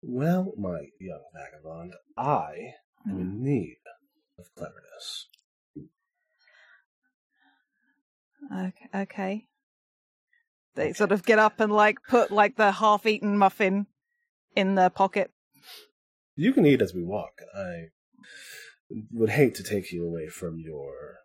Well, 0.00 0.54
my 0.56 0.86
young 0.98 1.24
vagabond, 1.34 1.92
I 2.16 2.52
am 3.06 3.20
in 3.20 3.42
need 3.44 3.76
of 4.38 4.46
cleverness. 4.56 5.28
Okay. 8.50 9.02
okay. 9.02 9.46
They 10.76 10.94
sort 10.94 11.12
of 11.12 11.24
get 11.24 11.38
up 11.38 11.60
and 11.60 11.70
like 11.70 11.98
put 12.08 12.30
like 12.30 12.56
the 12.56 12.72
half-eaten 12.72 13.36
muffin 13.36 13.86
in 14.58 14.74
the 14.74 14.90
pocket. 14.90 15.30
You 16.34 16.52
can 16.52 16.66
eat 16.66 16.82
as 16.82 16.92
we 16.92 17.04
walk. 17.04 17.40
I 17.56 17.90
would 19.12 19.30
hate 19.30 19.54
to 19.54 19.62
take 19.62 19.92
you 19.92 20.04
away 20.04 20.26
from 20.28 20.58
your 20.58 21.18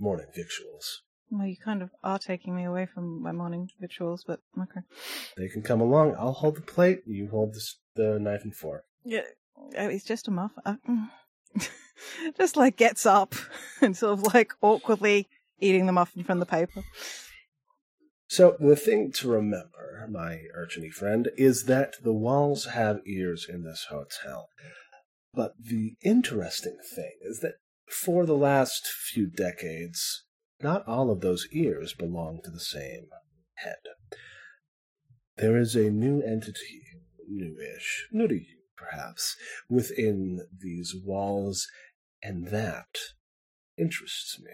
morning 0.00 0.28
victuals. 0.34 1.02
Well, 1.30 1.46
you 1.46 1.56
kind 1.62 1.82
of 1.82 1.90
are 2.02 2.18
taking 2.18 2.56
me 2.56 2.64
away 2.64 2.86
from 2.86 3.22
my 3.22 3.32
morning 3.32 3.70
rituals, 3.80 4.24
but 4.26 4.40
okay. 4.58 4.80
They 5.36 5.48
can 5.48 5.60
come 5.62 5.82
along. 5.82 6.14
I'll 6.18 6.32
hold 6.32 6.56
the 6.56 6.62
plate. 6.62 7.02
You 7.06 7.28
hold 7.28 7.52
the, 7.52 7.62
the 7.96 8.18
knife 8.18 8.44
and 8.44 8.54
fork. 8.54 8.84
Yeah, 9.04 9.26
oh, 9.76 9.88
it's 9.88 10.04
just 10.04 10.28
a 10.28 10.30
muffin. 10.30 10.62
Uh, 10.64 10.76
mm. 10.88 11.68
just 12.38 12.56
like 12.56 12.76
gets 12.76 13.04
up 13.04 13.34
and 13.82 13.94
sort 13.94 14.18
of 14.18 14.34
like 14.34 14.52
awkwardly 14.62 15.28
eating 15.60 15.84
the 15.84 15.92
muffin 15.92 16.24
from 16.24 16.40
the 16.40 16.46
paper. 16.46 16.82
So 18.28 18.56
the 18.60 18.76
thing 18.76 19.10
to 19.12 19.30
remember, 19.30 20.06
my 20.10 20.42
urchiny 20.56 20.92
friend, 20.92 21.30
is 21.36 21.64
that 21.64 21.94
the 22.02 22.12
walls 22.12 22.66
have 22.66 23.00
ears 23.06 23.46
in 23.48 23.64
this 23.64 23.86
hotel. 23.88 24.50
But 25.32 25.54
the 25.58 25.96
interesting 26.02 26.76
thing 26.94 27.18
is 27.22 27.40
that 27.40 27.54
for 27.88 28.26
the 28.26 28.36
last 28.36 28.86
few 28.86 29.26
decades, 29.26 30.24
not 30.60 30.86
all 30.86 31.10
of 31.10 31.20
those 31.20 31.48
ears 31.52 31.94
belong 31.94 32.40
to 32.44 32.50
the 32.50 32.60
same 32.60 33.06
head. 33.54 33.78
There 35.38 35.56
is 35.56 35.74
a 35.74 35.90
new 35.90 36.20
entity, 36.20 36.82
newish, 37.26 38.08
new 38.12 38.28
to 38.28 38.34
you 38.34 38.58
perhaps, 38.76 39.36
within 39.68 40.46
these 40.56 40.94
walls, 40.94 41.66
and 42.22 42.48
that 42.48 42.98
interests 43.76 44.38
me 44.38 44.52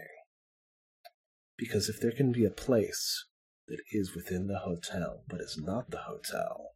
Because 1.57 1.89
if 1.89 2.01
there 2.01 2.13
can 2.13 2.33
be 2.33 2.45
a 2.45 2.51
place 2.51 3.27
that 3.69 3.81
is 3.93 4.15
within 4.15 4.47
the 4.47 4.59
hotel, 4.59 5.23
but 5.29 5.41
is 5.41 5.59
not 5.59 5.91
the 5.91 5.99
hotel, 5.99 6.73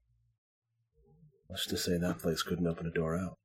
what's 1.46 1.66
to 1.66 1.76
say 1.76 1.98
that 1.98 2.18
place 2.18 2.42
couldn't 2.42 2.66
open 2.66 2.86
a 2.86 2.90
door 2.90 3.16
out? 3.16 3.38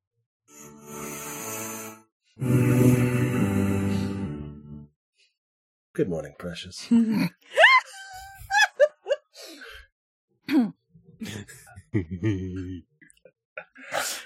Good 5.94 6.10
morning, 6.10 6.34
precious. 6.38 6.90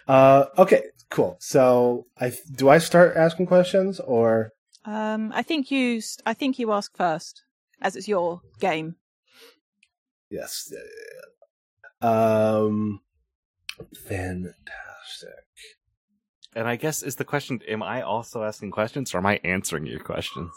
Uh, 0.07 0.45
okay, 0.57 0.83
cool. 1.09 1.35
So, 1.41 2.07
I 2.17 2.31
do 2.55 2.69
I 2.69 2.77
start 2.77 3.17
asking 3.17 3.47
questions 3.47 3.99
or 3.99 4.53
um, 4.85 5.33
I 5.35 5.43
think 5.43 5.69
you. 5.69 6.01
I 6.25 6.33
think 6.33 6.57
you 6.57 6.71
ask 6.71 6.95
first, 6.95 7.43
as 7.81 7.97
it's 7.97 8.07
your 8.07 8.41
game. 8.61 8.95
Yes? 10.29 10.71
Um, 12.01 13.01
fantastic. 14.07 14.53
and 16.55 16.67
I 16.67 16.75
guess 16.75 17.01
is 17.03 17.15
the 17.15 17.25
question: 17.25 17.61
Am 17.67 17.81
I 17.83 18.01
also 18.01 18.43
asking 18.43 18.71
questions, 18.71 19.13
or 19.13 19.19
am 19.19 19.25
I 19.25 19.39
answering 19.43 19.85
your 19.85 19.99
questions? 19.99 20.51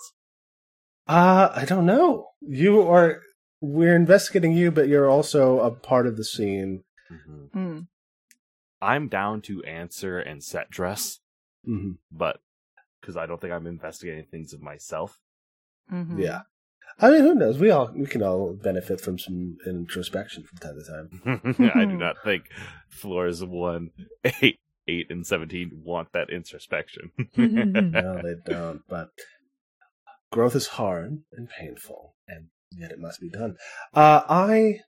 Uh, 1.09 1.50
I 1.55 1.65
don't 1.65 1.87
know. 1.87 2.29
You 2.41 2.83
are. 2.83 3.23
We're 3.62 3.97
investigating 3.97 4.53
you, 4.53 4.71
but 4.71 4.89
you're 4.89 5.09
also 5.11 5.61
a 5.61 5.71
part 5.71 6.07
of 6.07 6.17
the 6.17 6.25
scene. 6.25 6.85
Mm-hmm. 7.12 7.59
Mm. 7.59 7.87
I'm 8.81 9.09
down 9.09 9.43
to 9.43 9.62
answer 9.65 10.19
and 10.19 10.43
set 10.43 10.71
dress, 10.71 11.19
hmm 11.65 11.93
but 12.11 12.41
because 13.00 13.17
I 13.17 13.27
don't 13.27 13.41
think 13.41 13.53
I'm 13.53 13.67
investigating 13.67 14.25
things 14.31 14.53
of 14.53 14.62
myself. 14.62 15.19
hmm 15.89 16.19
Yeah. 16.19 16.43
I 16.99 17.11
mean, 17.11 17.20
who 17.23 17.35
knows? 17.35 17.59
We 17.59 17.70
all 17.70 17.90
we 17.94 18.06
can 18.06 18.23
all 18.23 18.52
benefit 18.52 19.00
from 19.00 19.18
some 19.18 19.56
introspection 19.66 20.44
from 20.44 20.59
time 20.59 20.75
to 20.78 21.44
time. 21.44 21.70
I 21.75 21.85
do 21.85 21.97
not 21.97 22.16
think 22.25 22.44
floors 22.88 23.44
one, 23.44 23.90
eight, 24.42 24.59
eight, 24.88 25.11
and 25.11 25.26
seventeen 25.26 25.82
want 25.85 26.12
that 26.12 26.30
introspection. 26.30 27.11
No, 27.37 28.20
they 28.23 28.35
don't. 28.44 28.82
But 28.88 29.11
growth 30.32 30.54
is 30.54 30.68
hard 30.68 31.23
and 31.32 31.49
painful, 31.49 32.14
and 32.28 32.49
yet 32.73 32.90
it 32.92 32.99
must 32.99 33.20
be 33.20 33.30
done. 33.30 33.56
Uh, 33.94 34.23
I 34.28 34.80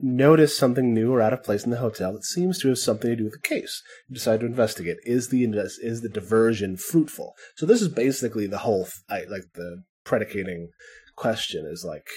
noticed 0.00 0.58
something 0.58 0.92
new 0.92 1.12
or 1.12 1.22
out 1.22 1.32
of 1.32 1.44
place 1.44 1.64
in 1.64 1.70
the 1.70 1.76
hotel 1.78 2.12
that 2.12 2.24
seems 2.24 2.58
to 2.58 2.68
have 2.68 2.78
something 2.78 3.10
to 3.10 3.16
do 3.16 3.24
with 3.24 3.34
the 3.34 3.48
case. 3.48 3.82
You 4.08 4.14
decide 4.14 4.40
to 4.40 4.46
investigate. 4.46 4.96
Is 5.04 5.28
the 5.28 5.44
invest- 5.44 5.78
is 5.82 6.00
the 6.00 6.08
diversion 6.08 6.76
fruitful? 6.76 7.34
So 7.56 7.66
this 7.66 7.80
is 7.80 7.88
basically 7.88 8.46
the 8.46 8.58
whole 8.58 8.84
th- 8.84 8.94
I, 9.08 9.30
like 9.30 9.44
the 9.54 9.84
predicating 10.04 10.70
question 11.16 11.66
is 11.66 11.84
like 11.84 12.08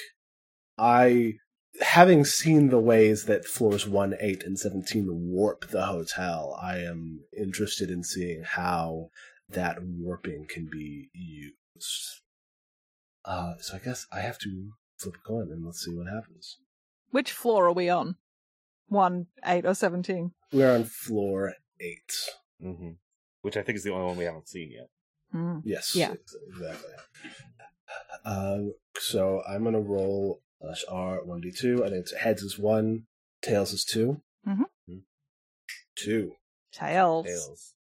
I 0.78 1.36
having 1.82 2.24
seen 2.25 2.70
the 2.70 2.80
ways 2.80 3.25
that 3.25 3.46
floors 3.46 3.88
1, 3.88 4.16
8, 4.20 4.44
and 4.44 4.58
17 4.58 5.08
warp 5.10 5.70
the 5.70 5.86
hotel, 5.86 6.58
I 6.62 6.78
am 6.80 7.22
interested 7.38 7.90
in 7.90 8.04
seeing 8.04 8.44
how 8.44 9.10
that 9.50 9.78
warping 9.84 10.48
can 10.48 10.68
be 10.72 11.10
used. 11.14 12.22
Uh, 13.25 13.56
so 13.60 13.75
I 13.75 13.80
guess 13.80 14.06
I 14.12 14.22
have 14.22 14.38
to 14.40 14.72
flip 14.98 15.16
a 15.16 15.28
coin 15.28 15.52
and 15.52 15.66
let's 15.66 15.84
see 15.84 15.94
what 15.94 16.08
happens. 16.08 16.58
Which 17.12 17.32
floor 17.32 17.68
are 17.68 17.74
we 17.74 17.90
on? 17.90 18.16
One, 18.88 19.28
eight, 19.46 19.66
or 19.66 19.74
seventeen? 19.74 20.32
We're 20.54 20.74
on 20.74 20.84
floor 20.84 21.54
8. 21.80 21.98
hmm 22.62 22.90
Which 23.42 23.58
I 23.58 23.64
think 23.64 23.78
is 23.78 23.84
the 23.84 23.92
only 23.92 24.06
one 24.06 24.18
we 24.18 24.25
haven't 24.25 24.48
seen 24.48 24.72
yet. 24.72 24.90
Mm. 25.34 25.62
Yes. 25.66 25.96
Yeah. 25.96 26.14
Exactly. 26.50 26.92
Um, 28.25 28.74
so 28.98 29.42
I'm 29.48 29.64
going 29.64 29.74
to 29.75 29.80
roll 29.80 30.42
slash 30.62 30.84
R 30.90 31.20
1d2. 31.22 31.86
and 31.86 31.94
it's 31.96 32.14
heads 32.14 32.42
is 32.42 32.58
1, 32.58 33.04
tails 33.42 33.74
is 33.74 33.84
2. 33.86 34.22
Mhm. 34.48 35.02
2. 35.96 36.32
Tails. 36.72 37.25
Tails. 37.25 37.74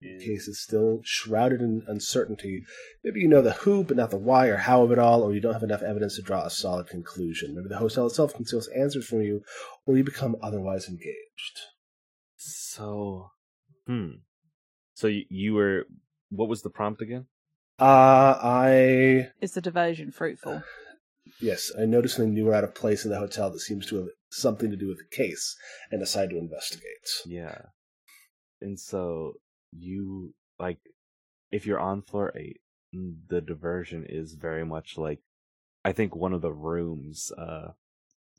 The 0.00 0.18
case 0.18 0.48
is 0.48 0.62
still 0.62 1.00
shrouded 1.04 1.60
in 1.60 1.82
uncertainty. 1.86 2.64
Maybe 3.04 3.20
you 3.20 3.28
know 3.28 3.42
the 3.42 3.52
who, 3.52 3.84
but 3.84 3.96
not 3.96 4.10
the 4.10 4.16
why 4.16 4.46
or 4.46 4.56
how 4.56 4.82
of 4.82 4.90
it 4.90 4.98
all, 4.98 5.22
or 5.22 5.34
you 5.34 5.40
don't 5.40 5.52
have 5.52 5.62
enough 5.62 5.82
evidence 5.82 6.16
to 6.16 6.22
draw 6.22 6.44
a 6.44 6.50
solid 6.50 6.86
conclusion. 6.86 7.54
Maybe 7.54 7.68
the 7.68 7.76
hotel 7.76 8.06
itself 8.06 8.32
conceals 8.34 8.68
answers 8.68 9.06
from 9.06 9.20
you, 9.20 9.42
or 9.84 9.96
you 9.98 10.04
become 10.04 10.36
otherwise 10.42 10.88
engaged. 10.88 11.60
So, 12.36 13.30
hmm. 13.86 14.10
So 14.94 15.08
you, 15.08 15.24
you 15.28 15.54
were. 15.54 15.84
What 16.30 16.48
was 16.48 16.62
the 16.62 16.70
prompt 16.70 17.02
again? 17.02 17.26
Uh, 17.78 18.38
I 18.42 19.30
Is 19.40 19.52
the 19.52 19.60
diversion 19.60 20.10
fruitful? 20.10 20.62
yes, 21.40 21.70
I 21.78 21.84
noticed 21.84 22.16
something 22.16 22.34
new 22.34 22.48
or 22.48 22.54
out 22.54 22.64
of 22.64 22.74
place 22.74 23.04
in 23.04 23.10
the 23.10 23.18
hotel 23.18 23.50
that 23.50 23.60
seems 23.60 23.86
to 23.86 23.96
have 23.96 24.08
something 24.30 24.70
to 24.70 24.76
do 24.76 24.88
with 24.88 24.98
the 24.98 25.16
case, 25.16 25.56
and 25.90 26.00
decide 26.00 26.30
to 26.30 26.38
investigate. 26.38 27.08
Yeah. 27.26 27.58
And 28.60 28.78
so 28.80 29.34
you 29.72 30.34
like 30.58 30.78
if 31.50 31.66
you're 31.66 31.80
on 31.80 32.02
floor 32.02 32.32
8, 32.34 32.60
mm, 32.94 33.14
the 33.28 33.40
diversion 33.40 34.06
is 34.08 34.34
very 34.34 34.64
much 34.64 34.96
like 34.96 35.20
I 35.84 35.92
think 35.92 36.16
one 36.16 36.32
of 36.32 36.40
the 36.42 36.52
rooms 36.52 37.30
uh 37.36 37.72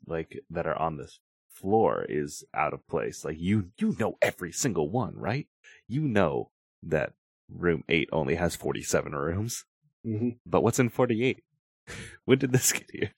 like 0.06 0.40
that 0.50 0.66
are 0.66 0.78
on 0.78 0.96
this 0.96 1.20
floor 1.50 2.04
is 2.08 2.44
out 2.54 2.74
of 2.74 2.86
place. 2.88 3.24
Like 3.24 3.38
you 3.38 3.70
you 3.78 3.96
know 3.98 4.18
every 4.20 4.52
single 4.52 4.90
one, 4.90 5.14
right? 5.16 5.46
You 5.86 6.02
know 6.02 6.50
that 6.82 7.12
room 7.52 7.84
8 7.88 8.08
only 8.12 8.34
has 8.36 8.56
47 8.56 9.12
rooms. 9.14 9.64
hmm 10.04 10.30
But 10.46 10.62
what's 10.62 10.78
in 10.78 10.88
48? 10.88 11.42
when 12.24 12.38
did 12.38 12.52
this 12.52 12.72
get 12.72 12.90
here? 12.92 13.12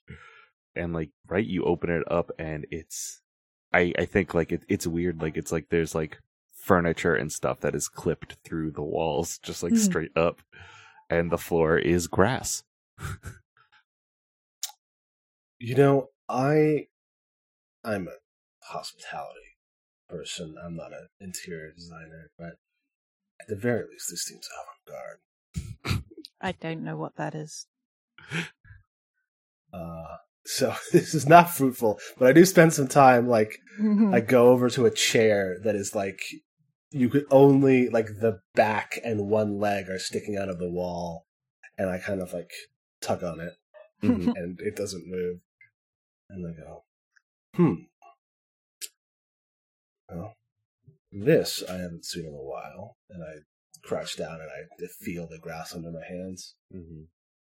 And 0.74 0.92
like, 0.92 1.10
right, 1.28 1.46
you 1.46 1.64
open 1.64 1.90
it 1.90 2.04
up 2.10 2.30
and 2.38 2.66
it's, 2.70 3.20
I, 3.72 3.92
I 3.98 4.04
think 4.04 4.34
like 4.34 4.52
it, 4.52 4.62
it's 4.68 4.86
weird. 4.86 5.20
Like 5.20 5.36
it's 5.36 5.52
like 5.52 5.66
there's 5.70 5.94
like 5.94 6.18
furniture 6.54 7.14
and 7.14 7.32
stuff 7.32 7.60
that 7.60 7.74
is 7.74 7.88
clipped 7.88 8.36
through 8.44 8.72
the 8.72 8.82
walls, 8.82 9.38
just 9.38 9.62
like 9.62 9.72
Mhm. 9.72 9.78
straight 9.78 10.16
up. 10.16 10.42
And 11.08 11.30
the 11.32 11.38
floor 11.38 11.76
is 11.78 12.06
grass. 12.06 12.62
You 15.58 15.74
know, 15.74 16.08
I 16.28 16.86
I'm 17.84 18.08
a 18.08 18.16
hospitality 18.64 19.56
person. 20.08 20.56
I'm 20.62 20.76
not 20.76 20.92
an 20.92 21.08
interior 21.20 21.72
designer, 21.72 22.30
but 22.38 22.56
at 23.40 23.48
the 23.48 23.56
very 23.56 23.84
least, 23.90 24.08
this 24.10 24.22
seems 24.24 24.48
avant-garde. 24.60 26.02
I 26.40 26.52
don't 26.52 26.82
know 26.84 26.96
what 26.96 27.16
that 27.16 27.34
is. 27.34 27.66
Uh, 29.72 30.16
so 30.44 30.74
this 30.92 31.14
is 31.14 31.28
not 31.28 31.48
fruitful, 31.50 32.00
but 32.18 32.26
I 32.26 32.32
do 32.32 32.44
spend 32.44 32.72
some 32.74 32.88
time 32.88 33.28
like 33.28 33.58
Hmm. 33.78 34.12
I 34.12 34.18
go 34.20 34.48
over 34.48 34.68
to 34.70 34.84
a 34.84 34.90
chair 34.90 35.58
that 35.62 35.76
is 35.76 35.94
like 35.94 36.20
you 36.90 37.08
could 37.08 37.24
only 37.30 37.88
like 37.88 38.06
the 38.06 38.40
back 38.56 38.98
and 39.04 39.28
one 39.28 39.60
leg 39.60 39.88
are 39.88 40.00
sticking 40.00 40.36
out 40.36 40.48
of 40.48 40.58
the 40.58 40.68
wall, 40.68 41.26
and 41.78 41.88
I 41.88 41.98
kind 41.98 42.20
of 42.20 42.32
like 42.32 42.50
tug 43.00 43.22
on 43.22 43.38
it, 43.38 43.52
Mhm. 44.02 44.32
and 44.36 44.60
it 44.60 44.74
doesn't 44.74 45.06
move, 45.06 45.38
and 46.28 46.44
I 46.46 46.60
go, 46.60 46.84
hmm. 47.54 47.74
Well, 50.08 50.34
this 51.12 51.62
I 51.68 51.74
haven't 51.74 52.04
seen 52.04 52.26
in 52.26 52.34
a 52.34 52.42
while, 52.42 52.96
and 53.08 53.22
I 53.22 53.40
crouch 53.82 54.16
down 54.16 54.34
and 54.40 54.50
I 54.50 54.86
feel 55.04 55.26
the 55.26 55.38
grass 55.38 55.74
under 55.74 55.90
my 55.90 56.04
hands. 56.06 56.54
Mhm. 56.74 57.06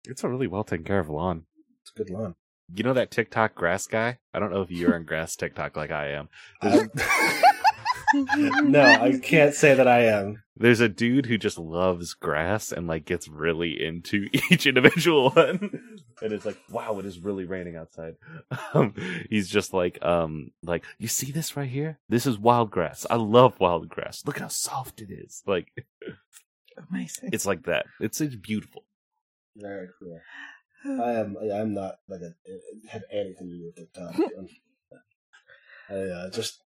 It's 0.06 0.24
a 0.24 0.28
really 0.28 0.46
well 0.46 0.64
taken 0.64 0.84
care 0.84 1.00
of 1.00 1.08
lawn. 1.08 1.46
It's 1.82 1.90
a 1.94 1.98
good 1.98 2.10
lawn. 2.10 2.34
You 2.74 2.84
know 2.84 2.92
that 2.92 3.10
TikTok 3.10 3.54
grass 3.54 3.86
guy? 3.86 4.18
I 4.34 4.38
don't 4.38 4.52
know 4.52 4.62
if 4.62 4.70
you're 4.70 4.94
on 4.94 5.04
grass 5.04 5.36
TikTok 5.36 5.76
like 5.76 5.90
I 5.90 6.08
am. 6.08 6.28
I- 8.14 8.60
no, 8.62 8.82
I 8.82 9.18
can't 9.18 9.54
say 9.54 9.74
that 9.74 9.86
I 9.88 10.04
am. 10.06 10.42
There's 10.56 10.80
a 10.80 10.88
dude 10.88 11.26
who 11.26 11.38
just 11.38 11.58
loves 11.58 12.14
grass 12.14 12.72
and 12.72 12.86
like 12.88 13.04
gets 13.04 13.28
really 13.28 13.82
into 13.84 14.28
each 14.50 14.66
individual 14.66 15.30
one. 15.30 16.00
And 16.20 16.32
it's 16.32 16.44
like, 16.44 16.58
wow, 16.70 16.98
it 16.98 17.06
is 17.06 17.20
really 17.20 17.44
raining 17.44 17.76
outside. 17.76 18.16
Um, 18.74 18.94
he's 19.30 19.48
just 19.48 19.72
like, 19.72 20.04
um, 20.04 20.50
like, 20.62 20.84
you 20.98 21.06
see 21.06 21.30
this 21.30 21.56
right 21.56 21.68
here? 21.68 22.00
This 22.08 22.26
is 22.26 22.38
wild 22.38 22.70
grass. 22.70 23.06
I 23.08 23.16
love 23.16 23.60
wild 23.60 23.88
grass. 23.88 24.22
Look 24.26 24.36
at 24.36 24.42
how 24.42 24.48
soft 24.48 25.00
it 25.00 25.10
is. 25.10 25.42
Like, 25.46 25.68
Amazing. 26.90 27.30
it's 27.32 27.46
like 27.46 27.64
that. 27.64 27.86
It's, 28.00 28.20
it's 28.20 28.34
beautiful. 28.34 28.84
Very 29.56 29.88
cool. 30.00 30.20
I 30.84 31.12
am. 31.12 31.36
I'm 31.52 31.74
not 31.74 31.96
like 32.08 32.20
a, 32.20 32.32
have 32.88 33.02
anything 33.12 33.48
to 33.48 33.56
do 33.56 33.64
with 33.66 33.76
TikTok. 33.76 34.14
I 35.90 35.94
uh, 35.94 36.30
just. 36.30 36.62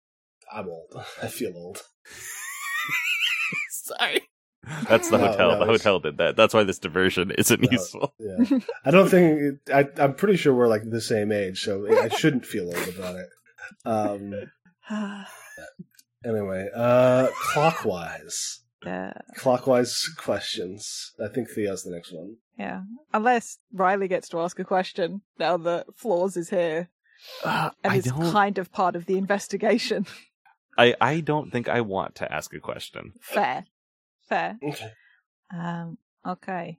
I'm 0.52 0.68
old. 0.68 0.92
I 1.22 1.28
feel 1.28 1.52
old. 1.56 1.82
Sorry. 3.70 4.22
That's 4.88 5.08
the 5.08 5.18
No, 5.18 5.28
hotel. 5.28 5.50
no, 5.52 5.58
the 5.60 5.64
hotel 5.66 5.98
did 6.00 6.18
that. 6.18 6.36
That's 6.36 6.52
why 6.54 6.64
this 6.64 6.78
diversion 6.78 7.30
isn't 7.36 7.60
No. 7.62 7.68
useful. 7.70 8.14
Yeah, 8.20 8.58
I 8.84 8.90
don't 8.90 9.08
think. 9.08 9.58
I, 9.72 9.86
I'm 9.98 10.14
pretty 10.14 10.36
sure 10.36 10.54
we're 10.54 10.68
like 10.68 10.82
the 10.88 11.00
same 11.00 11.32
age, 11.32 11.62
so 11.62 11.86
I 11.90 12.08
shouldn't 12.08 12.44
feel 12.46 12.66
old 12.66 12.88
about 12.88 13.16
it. 13.16 13.28
Um. 13.84 14.34
Anyway, 16.22 16.68
uh, 16.76 17.28
clockwise. 17.52 18.60
Yeah. 18.84 19.14
Clockwise 19.36 20.06
questions. 20.18 21.12
I 21.22 21.28
think 21.32 21.48
Theo's 21.48 21.82
the 21.82 21.90
next 21.92 22.12
one. 22.12 22.36
Yeah. 22.58 22.82
Unless 23.14 23.56
Riley 23.72 24.06
gets 24.06 24.28
to 24.30 24.40
ask 24.40 24.58
a 24.58 24.64
question 24.64 25.22
now 25.38 25.56
that 25.56 25.86
Floors 25.96 26.36
is 26.36 26.50
here 26.50 26.90
Uh, 27.42 27.70
and 27.82 27.92
I 27.94 27.96
is 27.96 28.04
don't. 28.04 28.30
kind 28.32 28.58
of 28.58 28.70
part 28.70 28.96
of 28.96 29.06
the 29.06 29.16
investigation. 29.16 30.04
I 30.78 30.94
I 31.00 31.20
don't 31.20 31.50
think 31.50 31.68
I 31.68 31.80
want 31.80 32.14
to 32.16 32.32
ask 32.32 32.54
a 32.54 32.60
question. 32.60 33.12
Fair. 33.20 33.66
Fair. 34.28 34.58
Okay. 34.62 34.92
Um, 35.52 35.98
okay. 36.26 36.78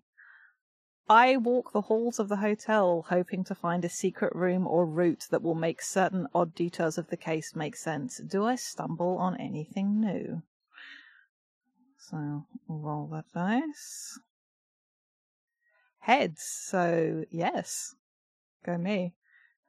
I 1.09 1.35
walk 1.35 1.73
the 1.73 1.81
halls 1.81 2.19
of 2.19 2.29
the 2.29 2.37
hotel 2.37 3.05
hoping 3.09 3.43
to 3.45 3.55
find 3.55 3.83
a 3.83 3.89
secret 3.89 4.33
room 4.33 4.65
or 4.65 4.85
route 4.85 5.27
that 5.29 5.41
will 5.41 5.55
make 5.55 5.81
certain 5.81 6.27
odd 6.33 6.55
details 6.55 6.97
of 6.97 7.09
the 7.09 7.17
case 7.17 7.53
make 7.53 7.75
sense. 7.75 8.17
Do 8.19 8.45
I 8.45 8.55
stumble 8.55 9.17
on 9.17 9.35
anything 9.35 9.99
new? 9.99 10.41
So, 11.97 12.45
roll 12.67 13.07
that 13.07 13.25
dice. 13.33 14.19
Heads, 15.99 16.43
so 16.43 17.25
yes. 17.29 17.93
Go 18.65 18.77
me. 18.77 19.13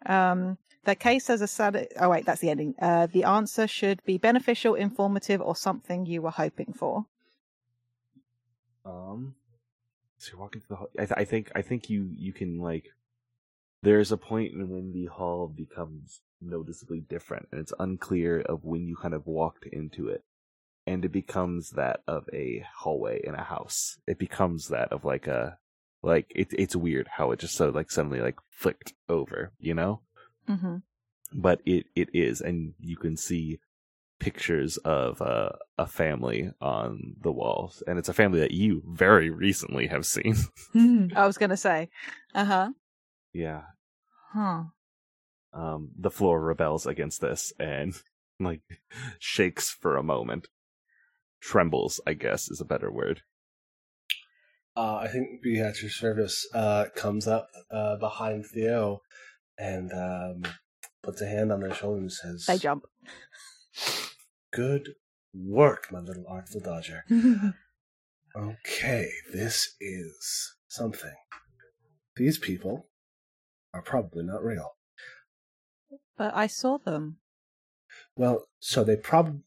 Um, 0.07 0.59
the 0.85 0.95
case 0.95 1.29
has 1.29 1.41
a 1.41 1.47
sad. 1.47 1.89
Oh 1.99 2.11
wait, 2.11 2.27
that's 2.27 2.41
the 2.41 2.51
ending. 2.51 2.75
Uh, 2.81 3.07
the 3.07 3.25
answer 3.25 3.67
should 3.67 4.03
be 4.05 4.19
beneficial, 4.19 4.75
informative, 4.75 5.41
or 5.41 5.55
something 5.55 6.07
you 6.07 6.23
were 6.23 6.31
hoping 6.31 6.73
for. 6.73 7.07
Um, 8.85 9.37
so 10.19 10.33
you're 10.33 10.41
walking 10.41 10.61
through 10.61 10.75
the 10.75 10.77
hall. 10.77 10.91
I, 10.99 11.07
th- 11.07 11.13
I 11.17 11.25
think 11.25 11.53
I 11.55 11.63
think 11.63 11.89
you 11.89 12.09
you 12.13 12.33
can 12.33 12.59
like. 12.59 12.87
There's 13.83 14.13
a 14.13 14.17
point 14.17 14.53
when 14.57 14.93
the 14.93 15.07
hall 15.07 15.49
becomes 15.49 16.21
noticeably 16.41 17.01
different, 17.01 17.49
and 17.51 17.61
it's 17.61 17.73
unclear 17.79 18.41
of 18.41 18.65
when 18.65 18.87
you 18.87 18.97
kind 18.97 19.15
of 19.15 19.27
walked 19.27 19.67
into 19.67 20.09
it, 20.09 20.23
and 20.87 21.05
it 21.05 21.11
becomes 21.11 21.71
that 21.71 22.01
of 22.07 22.29
a 22.33 22.65
hallway 22.77 23.21
in 23.23 23.35
a 23.35 23.43
house. 23.43 23.99
It 24.07 24.19
becomes 24.19 24.69
that 24.69 24.93
of 24.93 25.05
like 25.05 25.27
a 25.27 25.59
like 26.03 26.27
it's 26.35 26.55
it's 26.59 26.77
weird 26.77 27.09
how 27.17 27.31
it 27.31 27.39
just 27.39 27.55
so 27.55 27.69
like 27.71 27.91
suddenly 27.91 28.21
like 28.21 28.37
flicked 28.51 28.93
over, 29.09 29.53
you 29.59 29.75
know. 29.75 30.01
Mm-hmm. 30.49 30.77
but 31.33 31.61
it 31.65 31.87
it 31.95 32.09
is 32.13 32.41
and 32.41 32.75
you 32.81 32.97
can 32.97 33.17
see 33.17 33.61
pictures 34.19 34.77
of 34.79 35.21
uh, 35.23 35.51
a 35.79 35.87
family 35.87 36.51
on 36.61 37.15
the 37.23 37.31
walls 37.33 37.83
and 37.87 37.99
it's 37.99 38.09
a 38.09 38.13
family 38.13 38.41
that 38.41 38.51
you 38.53 38.83
very 38.89 39.31
recently 39.31 39.87
have 39.89 40.05
seen 40.07 40.37
I 41.17 41.27
was 41.27 41.39
gonna 41.39 41.57
say. 41.57 41.89
Uh 42.35 42.45
huh. 42.45 42.69
yeah 43.33 43.63
Huh. 44.33 44.65
um 45.53 45.91
the 45.99 46.11
floor 46.11 46.41
rebels 46.41 46.87
against 46.87 47.21
this 47.21 47.53
and 47.59 47.95
like 48.41 48.61
shakes 49.19 49.71
for 49.71 49.97
a 49.97 50.03
moment 50.03 50.49
trembles 51.41 52.01
i 52.07 52.13
guess 52.15 52.51
is 52.51 52.61
a 52.61 52.65
better 52.65 52.91
word 52.91 53.23
Uh, 54.77 54.97
I 54.97 55.09
think 55.09 55.43
Be 55.43 55.61
at 55.61 55.83
your 55.83 55.91
service 55.91 56.47
uh, 56.55 56.87
comes 56.95 57.29
up 57.29 57.49
uh, 57.71 57.97
behind 57.97 58.47
Theo 58.47 59.03
and 59.59 59.93
um, 59.93 60.51
puts 61.03 61.21
a 61.21 61.27
hand 61.27 61.53
on 61.53 61.61
their 61.61 61.75
shoulder 61.75 62.01
and 62.01 62.13
says, 62.13 62.47
They 62.47 62.59
jump. 62.59 62.87
Good 64.53 64.95
work, 65.35 65.89
my 65.93 66.01
little 66.01 66.25
artful 66.29 66.61
dodger. 66.61 67.05
Okay, 68.35 69.11
this 69.33 69.75
is 69.79 70.55
something. 70.69 71.13
These 72.17 72.39
people 72.39 72.87
are 73.75 73.83
probably 73.83 74.25
not 74.25 74.43
real. 74.43 74.71
but 76.17 76.35
I 76.35 76.47
saw 76.47 76.79
them. 76.79 77.19
Well, 78.17 78.47
so 78.59 78.85
they 78.85 78.97
probably 78.97 79.41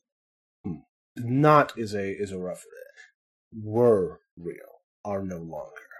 not 1.15 1.73
is 1.77 1.95
a 1.95 2.11
is 2.11 2.31
a 2.31 2.37
rough 2.37 2.63
were 3.51 4.19
real 4.37 4.74
are 5.05 5.23
no 5.23 5.37
longer 5.37 5.93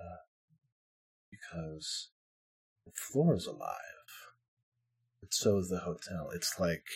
uh, 0.00 0.24
because 1.30 2.10
the 2.86 2.92
floor 2.94 3.36
is 3.36 3.46
alive, 3.46 3.68
but 5.20 5.32
so 5.32 5.58
is 5.58 5.68
the 5.68 5.80
hotel. 5.80 6.30
It's 6.34 6.58
like 6.58 6.86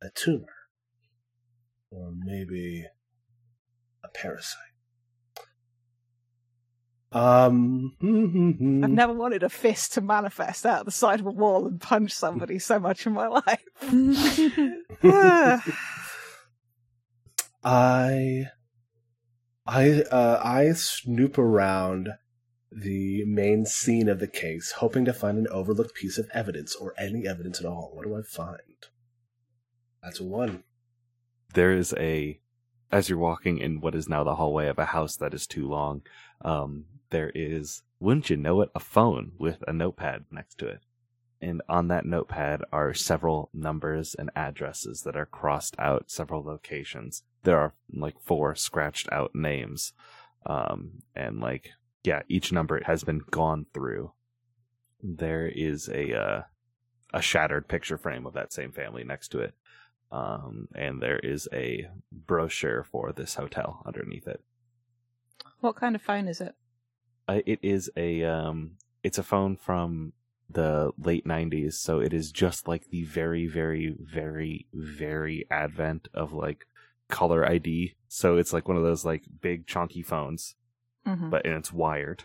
a 0.00 0.08
tumor, 0.14 0.46
or 1.90 2.12
maybe 2.16 2.84
a 4.04 4.08
parasite. 4.08 4.60
Um, 7.10 7.92
I've 8.00 8.90
never 8.90 9.12
wanted 9.12 9.42
a 9.44 9.48
fist 9.48 9.94
to 9.94 10.00
manifest 10.00 10.66
out 10.66 10.80
of 10.80 10.86
the 10.86 10.92
side 10.92 11.20
of 11.20 11.26
a 11.26 11.30
wall 11.30 11.66
and 11.66 11.80
punch 11.80 12.12
somebody 12.12 12.58
so 12.58 12.80
much 12.80 13.06
in 13.06 13.12
my 13.12 13.28
life. 13.28 13.62
I 17.64 18.46
I 19.66 20.02
uh, 20.02 20.40
I 20.44 20.72
snoop 20.72 21.38
around 21.38 22.10
the 22.70 23.24
main 23.26 23.66
scene 23.66 24.08
of 24.08 24.18
the 24.20 24.26
case, 24.28 24.72
hoping 24.72 25.04
to 25.06 25.12
find 25.12 25.38
an 25.38 25.48
overlooked 25.48 25.94
piece 25.94 26.18
of 26.18 26.28
evidence 26.34 26.74
or 26.74 26.94
any 26.98 27.26
evidence 27.26 27.60
at 27.60 27.66
all. 27.66 27.90
What 27.94 28.04
do 28.04 28.16
I 28.16 28.22
find? 28.22 28.58
That's 30.02 30.20
one. 30.20 30.64
there 31.54 31.72
is 31.72 31.94
a 31.98 32.40
as 32.90 33.08
you're 33.08 33.18
walking 33.18 33.58
in 33.58 33.80
what 33.80 33.94
is 33.94 34.08
now 34.08 34.24
the 34.24 34.36
hallway 34.36 34.66
of 34.68 34.78
a 34.78 34.86
house 34.86 35.16
that 35.16 35.34
is 35.34 35.46
too 35.46 35.68
long 35.68 36.02
um 36.44 36.84
there 37.10 37.30
is 37.34 37.82
wouldn't 38.00 38.30
you 38.30 38.36
know 38.36 38.60
it 38.60 38.70
a 38.74 38.80
phone 38.80 39.32
with 39.38 39.62
a 39.66 39.72
notepad 39.72 40.24
next 40.30 40.58
to 40.58 40.66
it 40.66 40.80
and 41.44 41.62
on 41.68 41.88
that 41.88 42.06
notepad 42.06 42.62
are 42.72 42.94
several 42.94 43.50
numbers 43.52 44.14
and 44.14 44.30
addresses 44.34 45.02
that 45.02 45.16
are 45.16 45.26
crossed 45.26 45.76
out 45.78 46.10
several 46.10 46.42
locations 46.42 47.22
there 47.42 47.58
are 47.58 47.74
like 47.92 48.18
four 48.20 48.54
scratched 48.54 49.08
out 49.12 49.34
names 49.34 49.92
um 50.46 51.02
and 51.14 51.40
like 51.40 51.70
yeah 52.02 52.22
each 52.28 52.50
number 52.52 52.80
has 52.84 53.04
been 53.04 53.22
gone 53.30 53.66
through 53.74 54.12
there 55.02 55.46
is 55.46 55.88
a 55.88 56.18
uh 56.18 56.42
a 57.12 57.22
shattered 57.22 57.68
picture 57.68 57.98
frame 57.98 58.26
of 58.26 58.32
that 58.32 58.52
same 58.52 58.72
family 58.72 59.04
next 59.04 59.28
to 59.28 59.38
it 59.38 59.54
um, 60.14 60.68
and 60.76 61.02
there 61.02 61.18
is 61.18 61.48
a 61.52 61.88
brochure 62.12 62.84
for 62.84 63.12
this 63.12 63.34
hotel 63.34 63.82
underneath 63.84 64.28
it. 64.28 64.40
what 65.60 65.74
kind 65.74 65.96
of 65.96 66.02
phone 66.02 66.28
is 66.28 66.40
it? 66.40 66.54
Uh, 67.26 67.40
it 67.46 67.58
is 67.62 67.90
a 67.96 68.22
um, 68.22 68.72
it's 69.02 69.18
a 69.18 69.24
phone 69.24 69.56
from 69.56 70.12
the 70.50 70.92
late 70.98 71.26
'90s, 71.26 71.74
so 71.74 72.00
it 72.00 72.12
is 72.12 72.30
just 72.30 72.68
like 72.68 72.90
the 72.90 73.02
very, 73.04 73.46
very, 73.46 73.94
very, 73.98 74.66
very 74.72 75.46
advent 75.50 76.08
of 76.14 76.32
like 76.32 76.66
caller 77.08 77.48
ID. 77.48 77.94
So 78.08 78.36
it's 78.36 78.52
like 78.52 78.68
one 78.68 78.76
of 78.76 78.82
those 78.82 79.04
like 79.04 79.24
big 79.40 79.66
chunky 79.66 80.02
phones, 80.02 80.54
Mm-hmm. 81.06 81.30
but 81.30 81.44
and 81.44 81.54
it's 81.54 81.72
wired, 81.72 82.24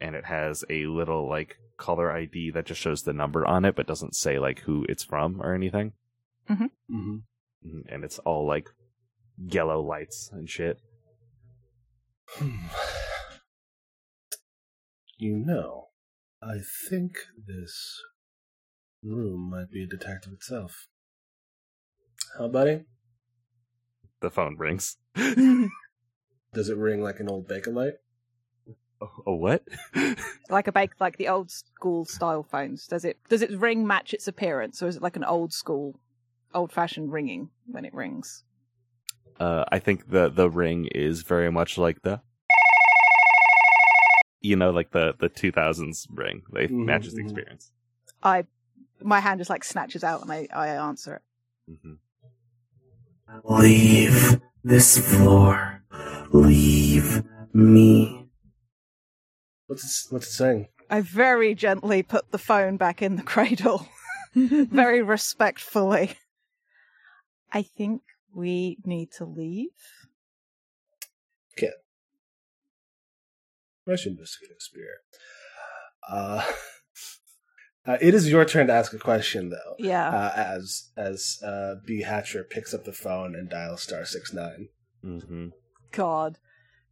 and 0.00 0.14
it 0.16 0.24
has 0.26 0.64
a 0.70 0.86
little 0.86 1.28
like 1.28 1.58
caller 1.76 2.10
ID 2.12 2.50
that 2.50 2.66
just 2.66 2.80
shows 2.80 3.02
the 3.02 3.12
number 3.12 3.46
on 3.46 3.64
it, 3.64 3.74
but 3.76 3.86
doesn't 3.86 4.14
say 4.16 4.38
like 4.38 4.60
who 4.60 4.84
it's 4.88 5.04
from 5.04 5.40
or 5.40 5.54
anything. 5.54 5.92
Mm-hmm. 6.48 6.66
Mhm, 6.94 7.22
and 7.88 8.04
it's 8.04 8.18
all 8.20 8.46
like 8.46 8.68
yellow 9.38 9.80
lights 9.80 10.28
and 10.32 10.48
shit. 10.50 10.78
You 15.18 15.36
know, 15.36 15.88
I 16.42 16.58
think 16.88 17.18
this 17.46 18.00
room 19.02 19.50
might 19.50 19.70
be 19.70 19.84
a 19.84 19.86
detective 19.86 20.32
itself. 20.32 20.88
How, 22.38 22.48
buddy? 22.48 22.84
The 24.20 24.30
phone 24.30 24.56
rings. 24.56 24.96
Does 25.14 26.68
it 26.68 26.76
ring 26.76 27.02
like 27.02 27.20
an 27.20 27.28
old 27.28 27.48
Bakelite? 27.48 27.98
A 29.26 29.34
what? 29.34 29.66
like 30.50 30.66
a 30.66 30.72
bake, 30.72 30.92
like 31.00 31.16
the 31.16 31.28
old 31.28 31.50
school 31.50 32.04
style 32.04 32.42
phones. 32.42 32.86
Does 32.86 33.04
it? 33.04 33.18
Does 33.30 33.40
its 33.40 33.54
ring 33.54 33.86
match 33.86 34.12
its 34.12 34.28
appearance, 34.28 34.82
or 34.82 34.88
is 34.88 34.96
it 34.96 35.02
like 35.02 35.16
an 35.16 35.24
old 35.24 35.54
school, 35.54 35.98
old 36.54 36.70
fashioned 36.70 37.10
ringing 37.10 37.48
when 37.66 37.86
it 37.86 37.94
rings? 37.94 38.44
uh, 39.40 39.64
I 39.72 39.78
think 39.78 40.10
the 40.10 40.28
the 40.28 40.50
ring 40.50 40.86
is 40.94 41.22
very 41.22 41.50
much 41.50 41.78
like 41.78 42.02
the, 42.02 42.20
you 44.40 44.56
know, 44.56 44.70
like 44.70 44.90
the 44.92 45.14
the 45.18 45.28
two 45.28 45.52
thousands 45.52 46.06
ring. 46.10 46.42
They 46.52 46.68
Mhm, 46.68 46.84
matches 46.86 47.14
the 47.14 47.22
mhm. 47.22 47.26
experience. 47.26 47.72
I, 48.22 48.44
my 49.02 49.20
hand 49.20 49.38
just 49.40 49.50
like 49.50 49.64
snatches 49.64 50.04
out 50.04 50.22
and 50.22 50.30
I, 50.32 50.46
I 50.52 50.68
answer 50.68 51.16
it. 51.16 51.76
hmm 51.82 51.94
Leave 53.44 54.40
this 54.64 54.98
floor. 54.98 55.82
Leave 56.30 57.22
me. 57.54 58.28
What's 59.66 59.84
it, 60.06 60.12
what's 60.12 60.26
it 60.28 60.32
saying? 60.32 60.68
I 60.90 61.00
very 61.00 61.54
gently 61.54 62.02
put 62.02 62.32
the 62.32 62.38
phone 62.38 62.76
back 62.76 63.00
in 63.02 63.14
the 63.16 63.22
cradle, 63.22 63.86
very 64.34 65.02
respectfully. 65.02 66.16
I 67.52 67.62
think 67.62 68.02
we 68.34 68.78
need 68.84 69.12
to 69.12 69.24
leave. 69.24 69.70
Rush 73.86 74.06
investigative 74.06 74.60
spirit. 74.60 74.98
Uh, 76.08 76.44
Uh, 77.86 77.96
it 78.02 78.12
is 78.12 78.30
your 78.30 78.44
turn 78.44 78.66
to 78.66 78.72
ask 78.74 78.92
a 78.92 78.98
question, 78.98 79.48
though. 79.48 79.74
Yeah. 79.78 80.10
Uh, 80.10 80.32
as 80.36 80.90
as 80.98 81.38
uh, 81.42 81.76
B 81.86 82.02
Hatcher 82.02 82.44
picks 82.44 82.74
up 82.74 82.84
the 82.84 82.92
phone 82.92 83.34
and 83.34 83.48
dials 83.48 83.80
star 83.82 84.04
six 84.04 84.34
nine. 84.34 84.68
hmm 85.02 85.48
God. 85.90 86.36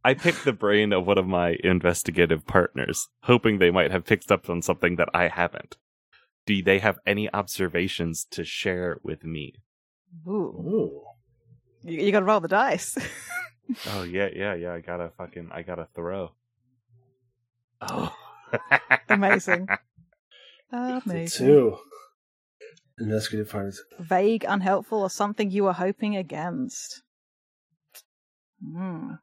I 0.03 0.15
picked 0.15 0.45
the 0.45 0.51
brain 0.51 0.91
of 0.91 1.05
one 1.05 1.19
of 1.19 1.27
my 1.27 1.57
investigative 1.63 2.47
partners, 2.47 3.07
hoping 3.23 3.59
they 3.59 3.69
might 3.69 3.91
have 3.91 4.03
picked 4.03 4.31
up 4.31 4.49
on 4.49 4.63
something 4.63 4.95
that 4.95 5.09
I 5.13 5.27
haven't. 5.27 5.77
Do 6.47 6.61
they 6.63 6.79
have 6.79 6.97
any 7.05 7.31
observations 7.33 8.25
to 8.31 8.43
share 8.43 8.99
with 9.03 9.23
me? 9.23 9.53
Ooh. 10.27 10.31
Ooh. 10.31 11.01
You, 11.83 11.99
you 12.05 12.11
gotta 12.11 12.25
roll 12.25 12.39
the 12.39 12.47
dice. 12.47 12.97
Oh 13.85 14.01
yeah, 14.01 14.29
yeah, 14.35 14.55
yeah. 14.55 14.73
I 14.73 14.79
gotta 14.79 15.11
fucking, 15.15 15.49
I 15.53 15.61
gotta 15.61 15.87
throw. 15.93 16.31
Oh, 17.81 18.13
Amazing. 19.09 19.67
The 20.71 21.01
Amazing. 21.05 21.27
two. 21.47 21.77
Investigative 22.99 23.51
partners. 23.51 23.81
Vague, 23.99 24.45
unhelpful, 24.47 25.01
or 25.01 25.09
something 25.09 25.49
you 25.49 25.63
were 25.63 25.73
hoping 25.73 26.15
against. 26.15 27.01
Hmm. 28.63 29.13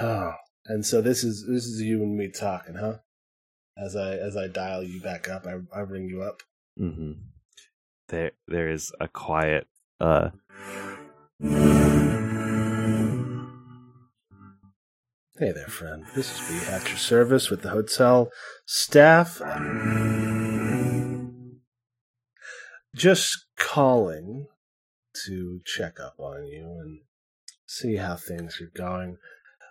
Oh, 0.00 0.32
and 0.66 0.86
so 0.86 1.00
this 1.00 1.24
is 1.24 1.46
this 1.48 1.64
is 1.64 1.80
you 1.82 2.02
and 2.02 2.16
me 2.16 2.30
talking, 2.30 2.74
huh? 2.76 2.98
As 3.76 3.96
I 3.96 4.12
as 4.14 4.36
I 4.36 4.46
dial 4.46 4.82
you 4.84 5.00
back 5.00 5.28
up, 5.28 5.46
I 5.46 5.54
I 5.76 5.80
ring 5.80 6.08
you 6.08 6.22
up. 6.22 6.42
hmm 6.78 7.12
There, 8.08 8.32
there 8.46 8.68
is 8.70 8.92
a 9.00 9.08
quiet. 9.08 9.66
Uh, 10.00 10.30
Hey 15.38 15.52
there, 15.52 15.66
friend. 15.66 16.02
This 16.14 16.32
is 16.32 16.48
B 16.48 16.70
at 16.70 16.88
your 16.88 16.96
service 16.96 17.50
with 17.50 17.60
the 17.60 17.68
hotel 17.68 18.30
staff. 18.64 19.42
Just 22.94 23.44
calling 23.58 24.46
to 25.26 25.60
check 25.66 26.00
up 26.00 26.14
on 26.18 26.46
you 26.46 26.78
and 26.80 27.00
see 27.66 27.96
how 27.96 28.16
things 28.16 28.62
are 28.62 28.72
going. 28.74 29.18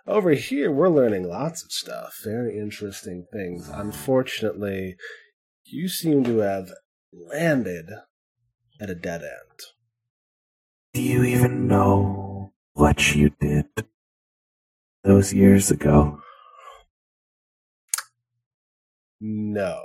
Over 0.06 0.34
here, 0.34 0.70
we're 0.70 0.88
learning 0.88 1.28
lots 1.28 1.64
of 1.64 1.72
stuff, 1.72 2.20
very 2.22 2.56
interesting 2.56 3.26
things. 3.32 3.68
Unfortunately, 3.68 4.94
you 5.64 5.88
seem 5.88 6.22
to 6.22 6.38
have 6.38 6.70
landed 7.12 7.90
at 8.80 8.88
a 8.88 8.94
dead 8.94 9.22
end. 9.22 9.60
Do 10.94 11.02
you 11.02 11.24
even 11.24 11.66
know 11.66 12.52
what 12.74 13.16
you 13.16 13.30
did 13.40 13.66
those 15.06 15.32
years 15.32 15.70
ago? 15.70 16.20
No. 19.20 19.80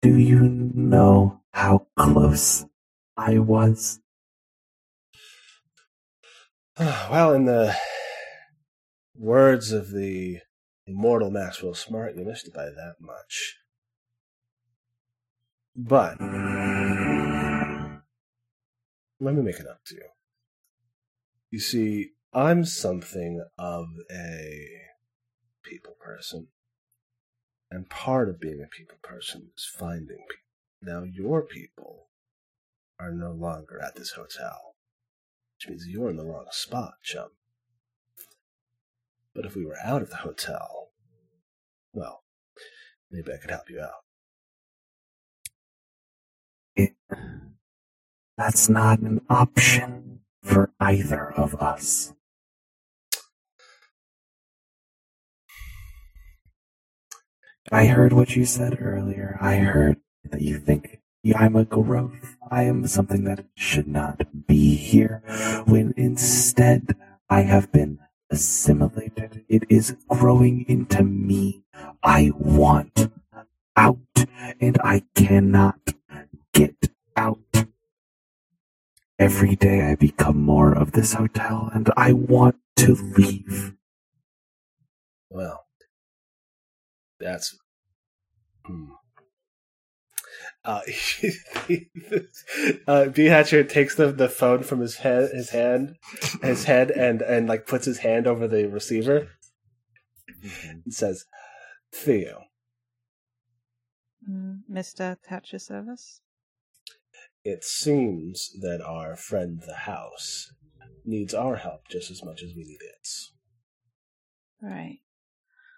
Do 0.00 0.16
you 0.18 0.40
know 0.40 1.42
how 1.52 1.86
close 1.96 2.64
I 3.16 3.38
was? 3.38 4.00
Well, 6.78 7.34
in 7.34 7.44
the 7.44 7.76
words 9.14 9.70
of 9.72 9.90
the 9.92 10.38
immortal 10.86 11.30
Maxwell 11.30 11.74
Smart, 11.74 12.16
you 12.16 12.24
missed 12.24 12.48
it 12.48 12.54
by 12.54 12.64
that 12.64 12.94
much. 12.98 13.58
But 15.76 16.18
let 19.20 19.34
me 19.34 19.42
make 19.42 19.60
it 19.60 19.66
up 19.66 19.84
to 19.86 19.94
you. 19.94 20.08
You 21.50 21.60
see, 21.60 22.12
I'm 22.32 22.64
something 22.64 23.44
of 23.58 23.86
a 24.10 24.68
people 25.62 25.96
person. 26.00 26.48
And 27.70 27.88
part 27.88 28.28
of 28.28 28.40
being 28.40 28.62
a 28.62 28.66
people 28.66 28.98
person 29.02 29.50
is 29.56 29.64
finding 29.64 30.18
people. 30.28 30.36
Now, 30.82 31.04
your 31.04 31.42
people 31.42 32.08
are 32.98 33.12
no 33.12 33.32
longer 33.32 33.80
at 33.82 33.96
this 33.96 34.12
hotel 34.12 34.72
which 35.62 35.70
means 35.70 35.86
you're 35.86 36.10
in 36.10 36.16
the 36.16 36.24
wrong 36.24 36.46
spot, 36.50 36.94
chum. 37.02 37.28
But 39.34 39.46
if 39.46 39.54
we 39.54 39.64
were 39.64 39.76
out 39.82 40.02
of 40.02 40.10
the 40.10 40.16
hotel, 40.16 40.90
well, 41.92 42.24
maybe 43.10 43.32
I 43.32 43.36
could 43.36 43.50
help 43.50 43.70
you 43.70 43.80
out. 43.80 44.02
It, 46.74 46.94
that's 48.36 48.68
not 48.68 48.98
an 49.00 49.20
option 49.30 50.20
for 50.42 50.72
either 50.80 51.32
of 51.32 51.54
us. 51.54 52.12
I 57.72 57.86
heard 57.86 58.12
what 58.12 58.36
you 58.36 58.44
said 58.44 58.76
earlier. 58.82 59.38
I 59.40 59.56
heard 59.56 59.96
that 60.30 60.42
you 60.42 60.58
think 60.58 61.00
I'm 61.34 61.56
a 61.56 61.64
growth. 61.64 62.36
I 62.50 62.64
am 62.64 62.86
something 62.86 63.24
that 63.24 63.46
should 63.54 63.88
not 63.88 64.46
be 64.46 64.74
here, 64.76 65.22
when 65.64 65.94
instead 65.96 66.94
I 67.30 67.42
have 67.42 67.72
been 67.72 67.98
assimilated. 68.30 69.46
It 69.48 69.64
is 69.70 69.96
growing 70.06 70.66
into 70.68 71.02
me. 71.02 71.64
I 72.02 72.32
want 72.36 73.10
out, 73.74 74.26
and 74.60 74.78
I 74.84 75.04
cannot 75.14 75.94
get 76.52 76.90
out. 77.16 77.38
Every 79.18 79.56
day 79.56 79.80
I 79.90 79.94
become 79.94 80.42
more 80.42 80.74
of 80.74 80.92
this 80.92 81.14
hotel, 81.14 81.70
and 81.72 81.90
I 81.96 82.12
want 82.12 82.56
to 82.76 82.94
leave. 83.16 83.76
Well, 85.30 85.61
that's. 87.22 87.56
Hmm. 88.66 88.84
Uh, 90.64 90.80
uh, 92.86 93.06
B 93.06 93.24
Hatcher 93.24 93.64
takes 93.64 93.96
the, 93.96 94.12
the 94.12 94.28
phone 94.28 94.62
from 94.62 94.80
his 94.80 94.96
head, 94.96 95.30
his 95.32 95.50
hand, 95.50 95.96
his 96.42 96.64
head, 96.64 96.90
and 96.92 97.20
and 97.22 97.48
like 97.48 97.66
puts 97.66 97.84
his 97.84 97.98
hand 97.98 98.26
over 98.28 98.46
the 98.46 98.66
receiver 98.68 99.28
and 100.62 100.94
says, 100.94 101.24
"Theo, 101.92 102.44
Mm, 104.28 104.60
Mr. 104.70 105.16
Thatcher 105.28 105.58
Service? 105.58 106.20
it 107.44 107.64
seems 107.64 108.50
that 108.60 108.80
our 108.80 109.16
friend 109.16 109.62
the 109.66 109.74
house 109.74 110.52
needs 111.04 111.34
our 111.34 111.56
help 111.56 111.88
just 111.88 112.08
as 112.10 112.22
much 112.24 112.40
as 112.42 112.54
we 112.54 112.62
need 112.62 112.78
its. 112.98 113.32
Right. 114.60 115.00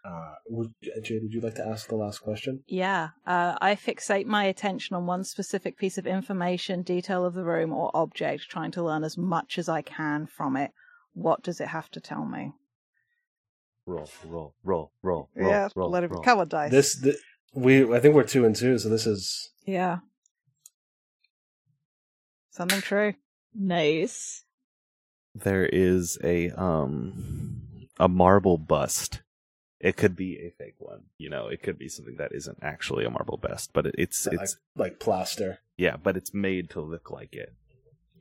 Uh, 0.04 0.34
would, 0.48 0.68
Jade, 1.02 1.22
would 1.22 1.32
you 1.32 1.40
like 1.40 1.54
to 1.54 1.66
ask 1.66 1.88
the 1.88 1.96
last 1.96 2.18
question? 2.18 2.62
Yeah. 2.66 3.08
Uh, 3.26 3.54
I 3.60 3.74
fixate 3.74 4.26
my 4.26 4.44
attention 4.44 4.94
on 4.94 5.06
one 5.06 5.24
specific 5.24 5.78
piece 5.78 5.96
of 5.96 6.06
information, 6.06 6.82
detail 6.82 7.24
of 7.24 7.32
the 7.34 7.44
room, 7.44 7.72
or 7.72 7.90
object, 7.94 8.50
trying 8.50 8.70
to 8.72 8.82
learn 8.82 9.02
as 9.02 9.16
much 9.16 9.56
as 9.58 9.68
I 9.68 9.80
can 9.80 10.26
from 10.26 10.56
it. 10.56 10.72
What 11.14 11.42
does 11.42 11.58
it 11.60 11.68
have 11.68 11.90
to 11.92 12.00
tell 12.00 12.24
me? 12.26 12.52
roll, 13.86 14.08
roll, 14.26 14.54
roll, 14.64 14.92
roll, 15.02 15.28
roll, 15.36 15.50
yeah, 15.50 15.68
roll, 15.76 15.90
let 15.90 16.04
it 16.04 16.10
roll. 16.10 16.22
cover 16.22 16.44
dice. 16.46 16.70
This, 16.70 17.00
th- 17.00 17.16
we, 17.54 17.94
I 17.94 18.00
think 18.00 18.14
we're 18.14 18.24
two 18.24 18.44
and 18.46 18.56
two, 18.56 18.78
so 18.78 18.88
this 18.88 19.06
is 19.06 19.50
Yeah. 19.66 19.98
Something 22.50 22.80
true. 22.80 23.14
Nice. 23.54 24.44
There 25.34 25.66
is 25.66 26.18
a 26.22 26.50
um 26.50 27.88
a 27.98 28.08
marble 28.08 28.58
bust. 28.58 29.22
It 29.84 29.98
could 29.98 30.16
be 30.16 30.38
a 30.38 30.50
fake 30.50 30.76
one, 30.78 31.02
you 31.18 31.28
know. 31.28 31.48
It 31.48 31.62
could 31.62 31.78
be 31.78 31.90
something 31.90 32.16
that 32.16 32.32
isn't 32.34 32.56
actually 32.62 33.04
a 33.04 33.10
marble 33.10 33.36
bust, 33.36 33.70
but 33.74 33.84
it, 33.84 33.94
it's 33.98 34.26
like, 34.26 34.40
it's 34.40 34.56
like 34.74 34.98
plaster. 34.98 35.58
yeah, 35.76 35.96
but 36.02 36.16
it's 36.16 36.32
made 36.32 36.70
to 36.70 36.80
look 36.80 37.10
like 37.10 37.34
it. 37.34 37.52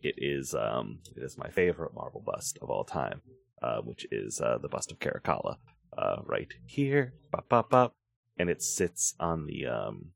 It 0.02 0.16
is 0.18 0.54
um 0.54 1.00
it 1.16 1.24
is 1.24 1.38
my 1.38 1.50
favorite 1.50 1.94
marble 1.96 2.20
bust 2.20 2.58
of 2.62 2.70
all 2.70 2.84
time, 2.84 3.22
uh, 3.62 3.80
which 3.80 4.06
is 4.12 4.42
uh, 4.42 4.58
the 4.58 4.68
bust 4.68 4.92
of 4.92 5.00
Caracalla, 5.00 5.56
uh, 5.98 6.18
right 6.26 6.52
here, 6.66 7.14
bop 7.32 7.48
bop 7.48 7.70
bop, 7.70 7.96
and 8.38 8.50
it 8.50 8.62
sits 8.62 9.14
on 9.18 9.46
the 9.46 9.66
um, 9.66 10.08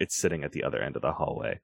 it's 0.00 0.16
sitting 0.16 0.42
at 0.42 0.52
the 0.52 0.64
other 0.64 0.80
end 0.80 0.96
of 0.96 1.02
the 1.02 1.12
hallway, 1.12 1.60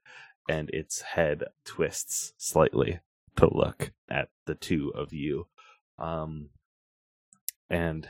and 0.47 0.69
its 0.69 1.01
head 1.01 1.45
twists 1.65 2.33
slightly 2.37 2.99
to 3.37 3.49
look 3.51 3.91
at 4.07 4.29
the 4.45 4.53
two 4.53 4.91
of 4.93 5.11
you, 5.11 5.47
um, 5.97 6.49
and 7.71 8.07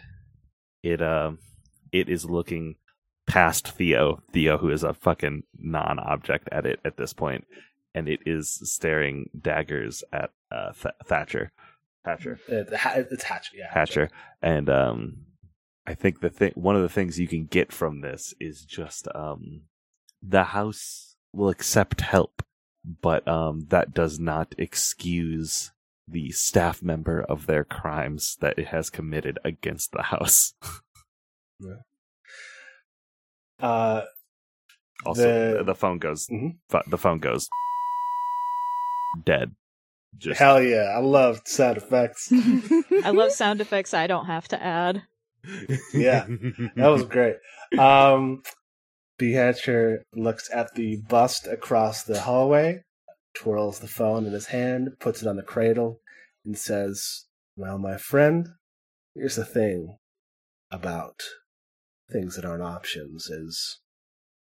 it 0.83 1.01
um 1.01 1.39
it 1.91 2.09
is 2.09 2.25
looking 2.25 2.75
past 3.27 3.67
Theo, 3.69 4.21
Theo 4.31 4.57
who 4.57 4.69
is 4.69 4.83
a 4.83 4.93
fucking 4.93 5.43
non-object 5.57 6.49
at 6.51 6.65
it 6.65 6.79
at 6.83 6.97
this 6.97 7.13
point, 7.13 7.45
and 7.93 8.07
it 8.09 8.19
is 8.25 8.59
staring 8.63 9.29
daggers 9.39 10.03
at 10.11 10.31
uh, 10.51 10.71
Th- 10.73 10.95
Thatcher. 11.05 11.51
Hatcher. 12.03 12.39
Uh, 12.49 12.63
it's 13.11 13.23
Hatcher, 13.23 13.55
yeah. 13.55 13.71
Hatcher. 13.71 14.09
And 14.41 14.69
um 14.69 15.17
I 15.85 15.93
think 15.93 16.21
the 16.21 16.29
thing 16.29 16.51
one 16.55 16.75
of 16.75 16.81
the 16.81 16.89
things 16.89 17.19
you 17.19 17.27
can 17.27 17.45
get 17.45 17.71
from 17.71 18.01
this 18.01 18.33
is 18.39 18.65
just 18.65 19.07
um 19.13 19.63
the 20.21 20.45
house 20.45 21.15
will 21.33 21.49
accept 21.49 22.01
help, 22.01 22.43
but 23.01 23.27
um 23.27 23.67
that 23.69 23.93
does 23.93 24.19
not 24.19 24.55
excuse 24.57 25.71
the 26.11 26.31
staff 26.31 26.81
member 26.83 27.21
of 27.21 27.45
their 27.47 27.63
crimes 27.63 28.37
that 28.41 28.59
it 28.59 28.67
has 28.67 28.89
committed 28.89 29.39
against 29.45 29.91
the 29.91 30.03
house. 30.03 30.53
Uh, 33.59 34.01
Also, 35.05 35.21
The- 35.21 35.57
the, 35.59 35.63
the 35.65 35.75
phone 35.75 35.99
goes. 35.99 36.27
Mhm. 36.27 36.57
pho- 36.69 36.83
the 36.87 36.97
phone 36.97 37.19
goes 37.19 37.47
dead. 39.23 39.55
Just 40.17 40.39
Hell 40.39 40.61
yeah, 40.61 40.93
I 40.95 40.99
love 40.99 41.41
sound 41.45 41.77
effects. 41.77 42.31
I 43.03 43.11
love 43.11 43.31
sound 43.31 43.61
effects 43.61 43.93
I 43.93 44.07
don't 44.07 44.25
have 44.25 44.47
to 44.49 44.61
add. 44.61 45.03
Yeah, 45.93 46.25
that 46.75 46.87
was 46.87 47.03
great. 47.05 47.37
Um, 47.79 48.43
B. 49.17 49.31
Hatcher 49.31 50.03
looks 50.13 50.49
at 50.53 50.73
the 50.75 50.97
bust 51.07 51.47
across 51.47 52.03
the 52.03 52.19
hallway, 52.21 52.83
twirls 53.33 53.79
the 53.79 53.87
phone 53.87 54.25
in 54.25 54.33
his 54.33 54.47
hand, 54.47 54.89
puts 54.99 55.21
it 55.21 55.27
on 55.27 55.37
the 55.37 55.43
cradle, 55.43 56.00
and 56.45 56.57
says, 56.57 57.25
Well, 57.55 57.77
my 57.77 57.97
friend, 57.97 58.47
here's 59.15 59.35
the 59.35 59.45
thing 59.45 59.97
about 60.71 61.21
things 62.11 62.35
that 62.35 62.45
aren't 62.45 62.63
options 62.63 63.27
is 63.27 63.79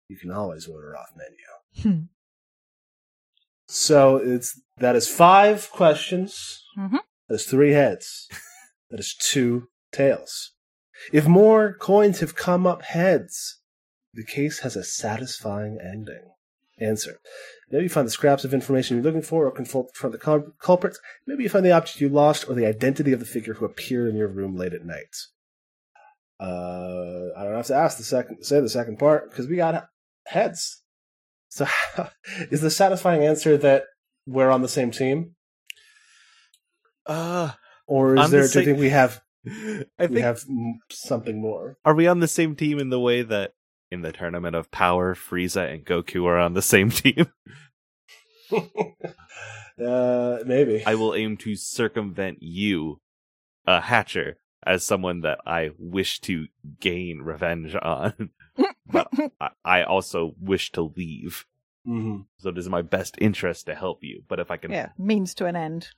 you 0.09 0.17
can 0.17 0.31
always 0.31 0.67
order 0.67 0.97
off 0.97 1.11
menu. 1.17 1.83
Hmm. 1.83 2.05
So 3.67 4.17
it's 4.17 4.61
that 4.79 4.97
is 4.97 5.09
five 5.09 5.71
questions. 5.71 6.65
Mhm. 6.79 6.99
That 7.29 7.35
is 7.35 7.47
three 7.47 7.73
heads. 7.73 8.29
That 8.91 9.01
is 9.01 9.15
two 9.21 9.69
tails. 9.93 10.53
If 11.13 11.27
more 11.27 11.75
coins 11.75 12.21
have 12.21 12.35
come 12.35 12.67
up 12.67 12.81
heads, 12.81 13.61
the 14.15 14.25
case 14.25 14.61
has 14.61 14.77
a 14.77 14.83
satisfying 14.83 15.79
ending. 15.79 16.33
Answer. 16.81 17.19
Maybe 17.71 17.85
you 17.85 17.89
find 17.91 18.07
the 18.07 18.11
scraps 18.13 18.45
of 18.45 18.55
information 18.55 18.97
you're 18.97 19.05
looking 19.05 19.23
for 19.23 19.47
or 19.47 19.51
confront 19.51 19.89
confront 19.95 20.13
the 20.13 20.19
cul- 20.19 20.53
culprits. 20.61 20.99
Maybe 21.27 21.43
you 21.43 21.49
find 21.49 21.65
the 21.67 21.73
object 21.73 22.01
you 22.01 22.09
lost 22.09 22.49
or 22.49 22.55
the 22.55 22.67
identity 22.67 23.13
of 23.13 23.21
the 23.21 23.27
figure 23.27 23.55
who 23.55 23.65
appeared 23.65 24.09
in 24.11 24.17
your 24.17 24.29
room 24.29 24.57
late 24.57 24.73
at 24.73 24.85
night. 24.85 25.15
Uh, 26.41 27.31
I 27.37 27.43
don't 27.45 27.55
have 27.57 27.67
to 27.67 27.75
ask 27.75 27.99
the 27.99 28.05
second, 28.05 28.45
say 28.45 28.61
the 28.61 28.69
second 28.69 28.99
part 28.99 29.29
because 29.31 29.49
we 29.49 29.57
got 29.57 29.89
heads. 30.27 30.83
So, 31.49 31.67
is 32.51 32.61
the 32.61 32.71
satisfying 32.71 33.25
answer 33.25 33.57
that 33.59 33.85
we're 34.27 34.51
on 34.51 34.63
the 34.63 34.69
same 34.69 34.91
team, 34.91 35.35
Uh, 37.07 37.53
or 37.87 38.15
is 38.15 38.21
On 38.21 38.31
the 38.31 38.37
there? 38.37 38.43
Do 38.43 38.49
same- 38.49 38.61
you 38.63 38.67
think 38.67 38.79
we 38.79 38.91
have 38.91 39.21
I 39.47 39.85
think, 39.99 40.11
we 40.13 40.21
have 40.21 40.45
something 40.91 41.41
more? 41.41 41.79
Are 41.85 41.95
we 41.95 42.07
on 42.07 42.21
the 42.21 42.29
same 42.29 42.55
team 42.55 42.79
in 42.79 42.91
the 42.91 43.01
way 43.01 43.23
that 43.23 43.53
in 43.91 44.03
the 44.03 44.13
tournament 44.13 44.55
of 44.57 44.71
power, 44.71 45.15
Frieza 45.15 45.73
and 45.73 45.85
Goku 45.85 46.25
are 46.27 46.39
on 46.39 46.55
the 46.55 46.63
same 46.63 46.91
team? 46.91 47.27
uh, 48.53 50.39
maybe. 50.45 50.83
I 50.87 50.95
will 50.95 51.15
aim 51.15 51.37
to 51.39 51.55
circumvent 51.55 52.39
you, 52.43 53.01
a 53.67 53.81
Hatcher, 53.81 54.39
as 54.65 54.85
someone 54.85 55.21
that 55.23 55.39
I 55.47 55.71
wish 55.79 56.21
to 56.23 56.47
gain 56.81 57.21
revenge 57.23 57.75
on. 57.75 58.31
but 58.87 59.09
I, 59.41 59.51
I 59.65 59.83
also 59.83 60.35
wish 60.41 60.73
to 60.73 60.83
leave. 60.97 61.47
hmm 61.85 62.21
So 62.39 62.51
it 62.51 62.59
is 62.59 62.67
in 62.67 62.73
my 62.73 62.83
best 62.83 63.17
interest 63.21 63.67
to 63.67 63.75
help 63.75 64.03
you. 64.03 64.23
But 64.29 64.41
if 64.41 64.51
I 64.51 64.57
can, 64.57 64.71
yeah, 64.71 64.91
means 64.99 65.35
to 65.35 65.47
an 65.47 65.57
end. 65.57 65.89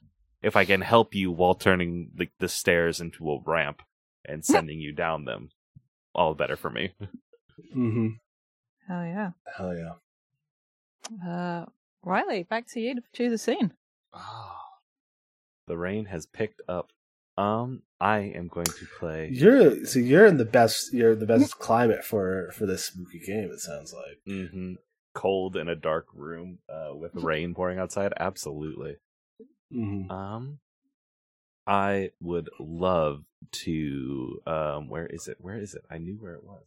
if 0.43 0.57
I 0.57 0.65
can 0.65 0.81
help 0.83 1.15
you 1.15 1.31
while 1.31 1.55
turning 1.55 2.11
the, 2.15 2.29
the 2.39 2.49
stairs 2.49 3.01
into 3.01 3.31
a 3.31 3.41
ramp 3.45 3.83
and 4.25 4.45
sending 4.45 4.81
you 4.81 4.93
down 4.93 5.25
them, 5.25 5.51
all 6.15 6.35
the 6.35 6.39
better 6.39 6.57
for 6.57 6.71
me. 6.71 6.93
Hmm 7.73 8.09
Oh 8.89 9.03
yeah. 9.05 9.31
Hell 9.57 9.75
yeah. 9.77 9.93
Uh, 11.29 11.67
Riley, 12.03 12.43
back 12.45 12.67
to 12.69 12.81
you 12.81 12.95
to 12.97 13.03
choose 13.13 13.33
a 13.33 13.39
scene. 13.39 13.73
The 15.67 15.77
rain 15.77 16.07
has 16.07 16.27
picked 16.27 16.61
up. 16.69 16.91
Um, 17.39 17.83
I 18.01 18.19
am 18.19 18.49
going 18.49 18.67
to 18.67 18.87
play. 18.99 19.31
You're 19.33 19.85
so 19.87 19.99
you're 19.99 20.27
in 20.27 20.37
the 20.37 20.45
best. 20.45 20.93
You're 20.93 21.15
the 21.15 21.27
best 21.27 21.59
climate 21.59 22.05
for 22.05 22.51
for 22.53 22.67
this 22.67 22.85
spooky 22.87 23.21
game. 23.21 23.51
It 23.53 23.61
sounds 23.61 23.93
like. 23.95 24.19
mm-hmm. 24.27 24.75
Cold 25.15 25.57
in 25.57 25.69
a 25.69 25.75
dark 25.77 26.07
room 26.15 26.59
uh, 26.69 26.95
with 26.95 27.13
rain 27.15 27.55
pouring 27.55 27.79
outside. 27.79 28.13
Absolutely. 28.19 28.97
hmm 29.73 30.11
Um, 30.11 30.59
I 31.67 32.11
would 32.21 32.51
love 32.59 33.25
to. 33.53 34.41
Um, 34.47 34.89
where 34.89 35.07
is 35.07 35.29
it? 35.29 35.37
Where 35.41 35.59
is 35.59 35.75
it? 35.75 35.83
I 35.91 35.99
knew 35.99 36.17
where 36.17 36.35
it 36.35 36.45
was. 36.45 36.65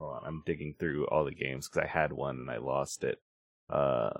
Hold 0.00 0.16
on, 0.16 0.22
I'm 0.26 0.42
digging 0.44 0.74
through 0.78 1.06
all 1.06 1.24
the 1.24 1.34
games 1.34 1.68
because 1.68 1.84
I 1.84 1.86
had 1.86 2.12
one 2.12 2.36
and 2.36 2.50
I 2.50 2.58
lost 2.58 3.02
it. 3.04 3.20
Uh, 3.70 4.10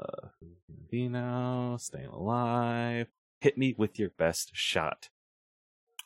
Vino, 0.90 1.76
staying 1.78 2.06
alive. 2.06 3.08
Hit 3.40 3.58
me 3.58 3.74
with 3.76 3.98
your 3.98 4.10
best 4.10 4.50
shot. 4.54 5.08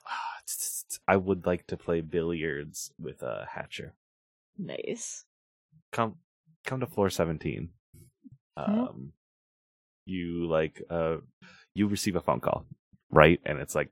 I 1.09 1.17
would 1.17 1.47
like 1.47 1.67
to 1.69 1.77
play 1.77 2.01
billiards 2.01 2.93
with 2.99 3.23
a 3.23 3.43
uh, 3.43 3.45
Hatcher. 3.47 3.95
Nice. 4.59 5.25
Come, 5.93 6.17
come 6.67 6.81
to 6.81 6.87
floor 6.87 7.11
seventeen. 7.11 7.71
Um, 8.57 9.13
you 10.05 10.47
like 10.49 10.83
uh, 10.91 11.17
you 11.75 11.87
receive 11.87 12.17
a 12.17 12.21
phone 12.21 12.41
call, 12.41 12.67
right? 13.11 13.41
And 13.45 13.59
it's 13.59 13.75
like, 13.75 13.91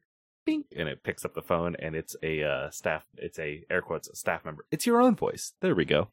bing, 0.49 0.65
and 0.77 0.89
it 0.89 1.03
picks 1.03 1.25
up 1.25 1.35
the 1.35 1.43
phone, 1.43 1.77
and 1.77 1.95
it's 1.95 2.17
a 2.23 2.43
uh, 2.43 2.71
staff. 2.71 3.05
It's 3.17 3.39
a 3.39 3.65
air 3.71 3.83
quotes 3.83 4.09
staff 4.19 4.45
member. 4.45 4.65
It's 4.71 4.87
your 4.87 5.01
own 5.01 5.15
voice. 5.17 5.53
There 5.61 5.75
we 5.75 5.85
go. 5.85 6.09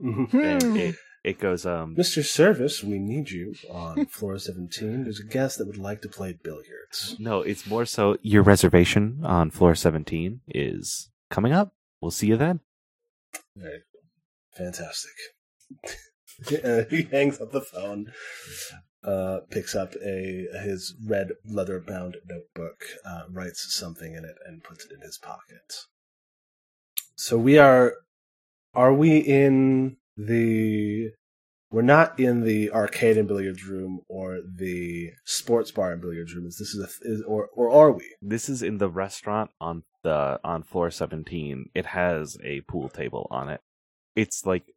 hmm 0.00 0.24
And 0.32 0.76
it 0.76 0.96
it 1.24 1.38
goes 1.38 1.64
um. 1.64 1.94
Mr. 1.96 2.24
Service, 2.24 2.82
we 2.82 2.98
need 2.98 3.30
you 3.30 3.54
on 3.70 4.06
floor 4.06 4.38
17. 4.38 5.04
There's 5.04 5.20
a 5.20 5.24
guest 5.24 5.58
that 5.58 5.66
would 5.66 5.78
like 5.78 6.02
to 6.02 6.08
play 6.08 6.32
billiards. 6.42 7.16
No, 7.18 7.40
it's 7.40 7.66
more 7.66 7.84
so 7.86 8.16
your 8.22 8.42
reservation 8.42 9.20
on 9.24 9.50
floor 9.50 9.74
17 9.74 10.40
is 10.48 11.10
coming 11.30 11.52
up. 11.52 11.74
We'll 12.00 12.10
see 12.10 12.26
you 12.26 12.36
then. 12.36 12.60
Right. 13.56 13.82
Fantastic. 14.56 15.12
He 16.90 17.02
hangs 17.12 17.40
up 17.40 17.52
the 17.52 17.60
phone, 17.60 18.10
uh, 19.04 19.40
picks 19.50 19.74
up 19.74 19.94
a 20.04 20.46
his 20.62 20.94
red 21.04 21.32
leather 21.44 21.80
bound 21.80 22.16
notebook, 22.28 22.84
uh, 23.04 23.22
writes 23.30 23.74
something 23.74 24.14
in 24.14 24.24
it, 24.24 24.36
and 24.46 24.62
puts 24.62 24.84
it 24.84 24.92
in 24.92 25.00
his 25.00 25.18
pocket. 25.18 25.86
So 27.16 27.36
we 27.36 27.58
are. 27.58 27.94
Are 28.74 28.94
we 28.94 29.18
in 29.18 29.96
the? 30.16 31.10
We're 31.70 31.82
not 31.82 32.20
in 32.20 32.44
the 32.44 32.70
arcade 32.70 33.16
and 33.16 33.26
billiards 33.26 33.64
room 33.64 34.00
or 34.08 34.40
the 34.42 35.12
sports 35.24 35.70
bar 35.70 35.92
and 35.92 36.02
billiards 36.02 36.34
room. 36.34 36.46
Is 36.46 36.58
this 36.58 36.74
is 36.74 36.80
a 36.80 37.08
is, 37.08 37.22
or 37.22 37.48
or 37.54 37.70
are 37.70 37.92
we? 37.92 38.04
This 38.20 38.48
is 38.48 38.62
in 38.62 38.78
the 38.78 38.90
restaurant 38.90 39.50
on 39.60 39.82
the 40.02 40.38
on 40.44 40.62
floor 40.62 40.90
17. 40.90 41.70
It 41.74 41.86
has 41.86 42.36
a 42.44 42.60
pool 42.62 42.88
table 42.88 43.26
on 43.30 43.48
it. 43.48 43.60
It's 44.14 44.44
like 44.44 44.74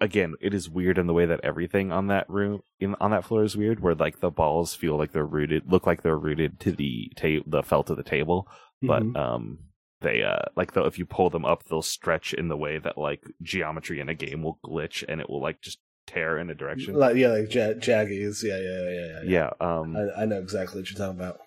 again, 0.00 0.34
it 0.40 0.52
is 0.54 0.68
weird 0.70 0.98
in 0.98 1.06
the 1.06 1.12
way 1.14 1.26
that 1.26 1.40
everything 1.42 1.92
on 1.92 2.08
that 2.08 2.28
room 2.28 2.62
in 2.80 2.94
on 3.00 3.10
that 3.12 3.24
floor 3.24 3.42
is 3.44 3.56
weird 3.56 3.80
where 3.80 3.94
like 3.94 4.20
the 4.20 4.30
balls 4.30 4.74
feel 4.74 4.96
like 4.96 5.12
they're 5.12 5.24
rooted 5.26 5.70
look 5.70 5.86
like 5.86 6.02
they're 6.02 6.18
rooted 6.18 6.60
to 6.60 6.72
the 6.72 7.10
ta- 7.16 7.42
the 7.46 7.62
felt 7.62 7.90
of 7.90 7.96
the 7.96 8.02
table, 8.02 8.48
but 8.82 9.02
Mhm. 9.02 9.16
um 9.16 9.58
they 10.02 10.22
uh 10.22 10.44
like 10.56 10.72
though 10.72 10.84
if 10.84 10.98
you 10.98 11.06
pull 11.06 11.30
them 11.30 11.44
up 11.46 11.64
they'll 11.64 11.80
stretch 11.82 12.34
in 12.34 12.48
the 12.48 12.56
way 12.56 12.78
that 12.78 12.98
like 12.98 13.24
geometry 13.42 13.98
in 13.98 14.08
a 14.10 14.14
game 14.14 14.42
will 14.42 14.58
glitch 14.64 15.02
and 15.08 15.20
it 15.20 15.30
will 15.30 15.40
like 15.40 15.60
just 15.62 15.78
tear 16.06 16.38
in 16.38 16.50
a 16.50 16.54
direction. 16.54 16.94
like 16.94 17.16
yeah, 17.16 17.28
like 17.28 17.52
ja- 17.52 17.72
jaggies. 17.74 18.42
Yeah, 18.44 18.58
yeah, 18.58 18.90
yeah, 18.90 19.22
yeah. 19.24 19.50
yeah, 19.60 19.66
um 19.66 19.96
I, 19.96 20.22
I 20.22 20.24
know 20.26 20.38
exactly 20.38 20.80
what 20.82 20.90
you're 20.90 20.98
talking 20.98 21.18
about. 21.18 21.40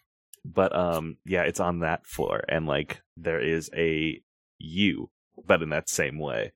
but 0.44 0.76
um 0.76 1.18
yeah 1.26 1.44
it's 1.44 1.60
on 1.60 1.80
that 1.80 2.06
floor 2.08 2.44
and 2.50 2.66
like 2.66 3.02
there 3.16 3.40
is 3.40 3.70
a 3.76 4.22
u 4.58 5.10
but 5.46 5.62
in 5.62 5.70
that 5.70 5.88
same 5.90 6.18
way 6.18 6.52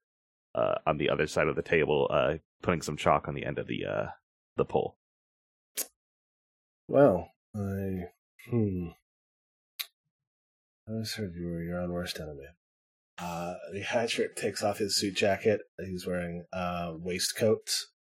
uh 0.55 0.75
on 0.85 0.97
the 0.97 1.09
other 1.09 1.27
side 1.27 1.47
of 1.47 1.55
the 1.55 1.61
table 1.61 2.07
uh 2.11 2.35
putting 2.61 2.81
some 2.81 2.97
chalk 2.97 3.27
on 3.27 3.33
the 3.33 3.45
end 3.45 3.57
of 3.57 3.67
the 3.67 3.85
uh 3.85 4.07
the 4.57 4.65
pole 4.65 4.95
Well, 6.87 7.31
I 7.55 8.09
hmm. 8.49 8.89
I 10.87 10.99
just 10.99 11.15
heard 11.15 11.33
you 11.35 11.47
were 11.47 11.63
your 11.63 11.79
own 11.79 11.91
worst 11.93 12.19
enemy. 12.19 12.45
Uh, 13.17 13.53
the 13.71 13.81
Hatcher 13.81 14.27
takes 14.27 14.61
off 14.63 14.79
his 14.79 14.97
suit 14.97 15.15
jacket. 15.15 15.61
He's 15.79 16.05
wearing 16.05 16.45
a 16.51 16.93
waistcoat 16.97 17.69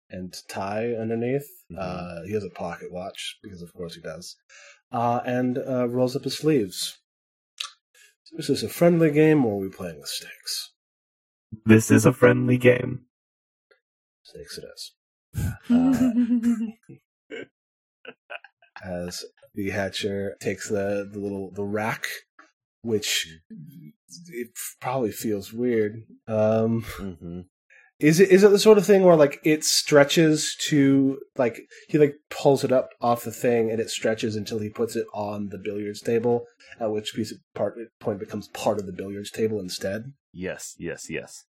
and 0.10 0.34
tie 0.47 0.93
underneath. 0.93 1.47
Mhm. 1.71 1.77
Uh, 1.77 2.23
he 2.25 2.34
has 2.34 2.43
a 2.43 2.49
pocket 2.49 2.91
watch 2.91 3.38
because, 3.43 3.62
of 3.62 3.71
course, 3.73 3.95
he 3.95 4.01
does. 4.01 4.38
Uh, 4.91 5.21
and 5.25 5.58
uh, 5.58 5.88
rolls 5.88 6.15
up 6.15 6.23
his 6.23 6.38
sleeves. 6.38 6.97
Is 8.34 8.47
this 8.47 8.63
a 8.63 8.69
friendly 8.69 9.12
game, 9.12 9.45
or 9.45 9.53
are 9.53 9.58
we 9.58 9.69
playing 9.69 9.99
with 9.99 10.10
stakes? 10.10 10.72
This 11.65 11.91
is 11.91 12.05
a 12.05 12.13
friendly 12.13 12.57
game. 12.57 13.05
Stakes 14.23 14.57
it 14.57 14.65
is. 14.75 14.91
Uh, 15.69 17.43
as 18.83 19.23
the 19.55 19.69
hatcher 19.69 20.35
takes 20.39 20.69
the, 20.69 21.09
the 21.11 21.19
little 21.19 21.51
the 21.51 21.63
rack, 21.63 22.05
which 22.81 23.27
it 24.27 24.49
probably 24.79 25.11
feels 25.11 25.53
weird. 25.53 26.03
Um, 26.27 26.83
mm-hmm. 26.97 27.41
Is 28.03 28.19
it 28.19 28.29
is 28.29 28.43
it 28.43 28.51
the 28.51 28.59
sort 28.59 28.77
of 28.77 28.85
thing 28.85 29.03
where 29.03 29.15
like 29.15 29.39
it 29.43 29.63
stretches 29.63 30.55
to 30.67 31.19
like 31.37 31.61
he 31.87 31.97
like 31.97 32.15
pulls 32.29 32.63
it 32.63 32.71
up 32.71 32.89
off 33.01 33.23
the 33.23 33.31
thing 33.31 33.71
and 33.71 33.79
it 33.79 33.89
stretches 33.89 34.35
until 34.35 34.59
he 34.59 34.69
puts 34.69 34.95
it 34.95 35.05
on 35.13 35.49
the 35.49 35.57
billiards 35.57 36.01
table, 36.01 36.45
at 36.79 36.91
which 36.91 37.13
piece 37.15 37.31
of 37.31 37.37
part 37.55 37.75
point 37.99 38.19
becomes 38.19 38.47
part 38.49 38.77
of 38.79 38.85
the 38.85 38.91
billiards 38.93 39.31
table 39.31 39.59
instead. 39.59 40.13
yes 40.31 40.75
yes 40.77 41.09
yes 41.09 41.45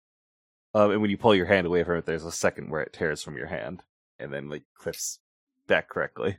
Um, 0.75 0.91
and 0.91 1.01
when 1.01 1.11
you 1.11 1.17
pull 1.19 1.35
your 1.35 1.47
hand 1.47 1.67
away 1.67 1.85
from 1.85 1.97
it, 1.99 2.07
there's 2.07 2.25
a 2.25 2.33
second 2.33 2.71
where 2.71 2.83
it 2.83 2.93
tears 2.93 3.23
from 3.23 3.37
your 3.37 3.49
hand 3.49 3.83
and 4.19 4.33
then 4.33 4.49
like 4.49 4.63
clips 4.77 5.21
back 5.67 5.89
correctly. 5.89 6.39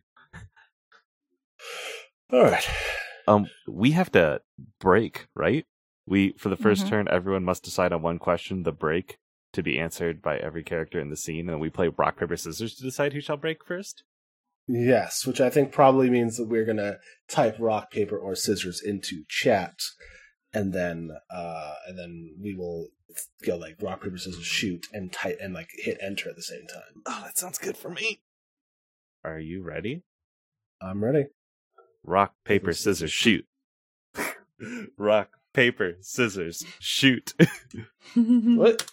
All 2.32 2.44
right. 2.44 2.68
Um, 3.28 3.48
we 3.68 3.92
have 3.92 4.12
to 4.14 4.42
break, 4.80 5.28
right? 5.36 5.66
We 6.06 6.34
for 6.38 6.50
the 6.50 6.58
1st 6.58 6.86
Mhm. 6.86 6.90
turn, 6.90 7.08
everyone 7.10 7.44
must 7.46 7.64
decide 7.64 7.94
on 7.94 8.02
one 8.02 8.20
question, 8.20 8.64
the 8.64 8.72
break, 8.74 9.18
to 9.54 9.64
be 9.64 9.80
answered 9.80 10.22
by 10.22 10.38
every 10.38 10.64
character 10.64 11.00
in 11.00 11.10
the 11.10 11.16
scene, 11.16 11.50
and 11.50 11.60
we 11.60 11.70
play 11.70 11.88
rock 11.88 12.18
paper 12.18 12.38
scissors 12.38 12.76
to 12.76 12.84
decide 12.84 13.14
who 13.14 13.22
shall 13.22 13.38
break 13.38 13.64
first. 13.64 14.04
Yes, 14.68 15.26
which 15.26 15.42
I 15.42 15.50
think 15.50 15.72
probably 15.72 16.10
means 16.10 16.38
that 16.38 16.48
we're 16.48 16.66
gonna 16.66 16.98
type 17.28 17.56
rock, 17.60 17.92
paper, 17.92 18.18
or 18.18 18.36
scissors 18.36 18.82
into 18.82 19.24
chat, 19.28 19.80
and 20.54 20.74
then 20.74 21.12
uh, 21.30 21.74
and 21.88 21.98
then 21.98 22.36
we 22.42 22.56
will 22.56 22.90
go 23.46 23.58
like 23.58 23.76
rock, 23.82 24.02
paper, 24.02 24.18
scissors, 24.18 24.46
shoot, 24.46 24.88
and 24.92 25.12
type 25.12 25.38
and 25.42 25.54
like 25.54 25.70
hit 25.74 25.98
enter 26.02 26.30
at 26.30 26.36
the 26.36 26.42
same 26.44 26.66
time. 26.68 27.04
Oh, 27.06 27.22
that 27.26 27.38
sounds 27.38 27.58
good 27.58 27.78
for 27.78 27.90
me. 27.90 28.22
Are 29.24 29.40
you 29.40 29.64
ready? 29.64 30.04
I'm 30.82 31.04
ready. 31.04 31.28
Rock, 32.04 32.34
paper, 32.44 32.66
Paper, 32.66 32.74
scissors, 32.74 33.12
shoot. 33.12 33.46
rock, 34.98 35.30
paper, 35.54 35.98
scissors, 36.02 36.64
shoot. 36.80 37.34
What? 38.16 38.90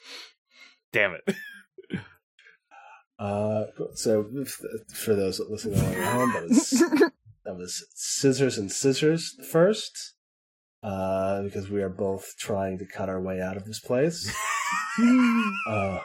Damn 0.93 1.15
it. 1.15 1.37
Uh, 3.19 3.67
so 3.95 4.25
for 4.95 5.15
those 5.15 5.39
listening 5.51 5.79
along 5.79 5.95
at 5.95 6.13
home, 6.15 6.33
that 6.33 6.49
was 6.49 6.71
that 7.45 7.55
was 7.55 7.87
scissors 7.95 8.57
and 8.57 8.73
scissors 8.73 9.37
first, 9.51 10.15
uh, 10.83 11.43
because 11.43 11.69
we 11.69 11.83
are 11.83 11.91
both 11.91 12.33
trying 12.39 12.79
to 12.79 12.87
cut 12.87 13.11
our 13.11 13.21
way 13.21 13.39
out 13.39 13.59
of 13.59 13.67
this 13.67 13.79
place. 13.81 14.35
Uh, 15.69 15.99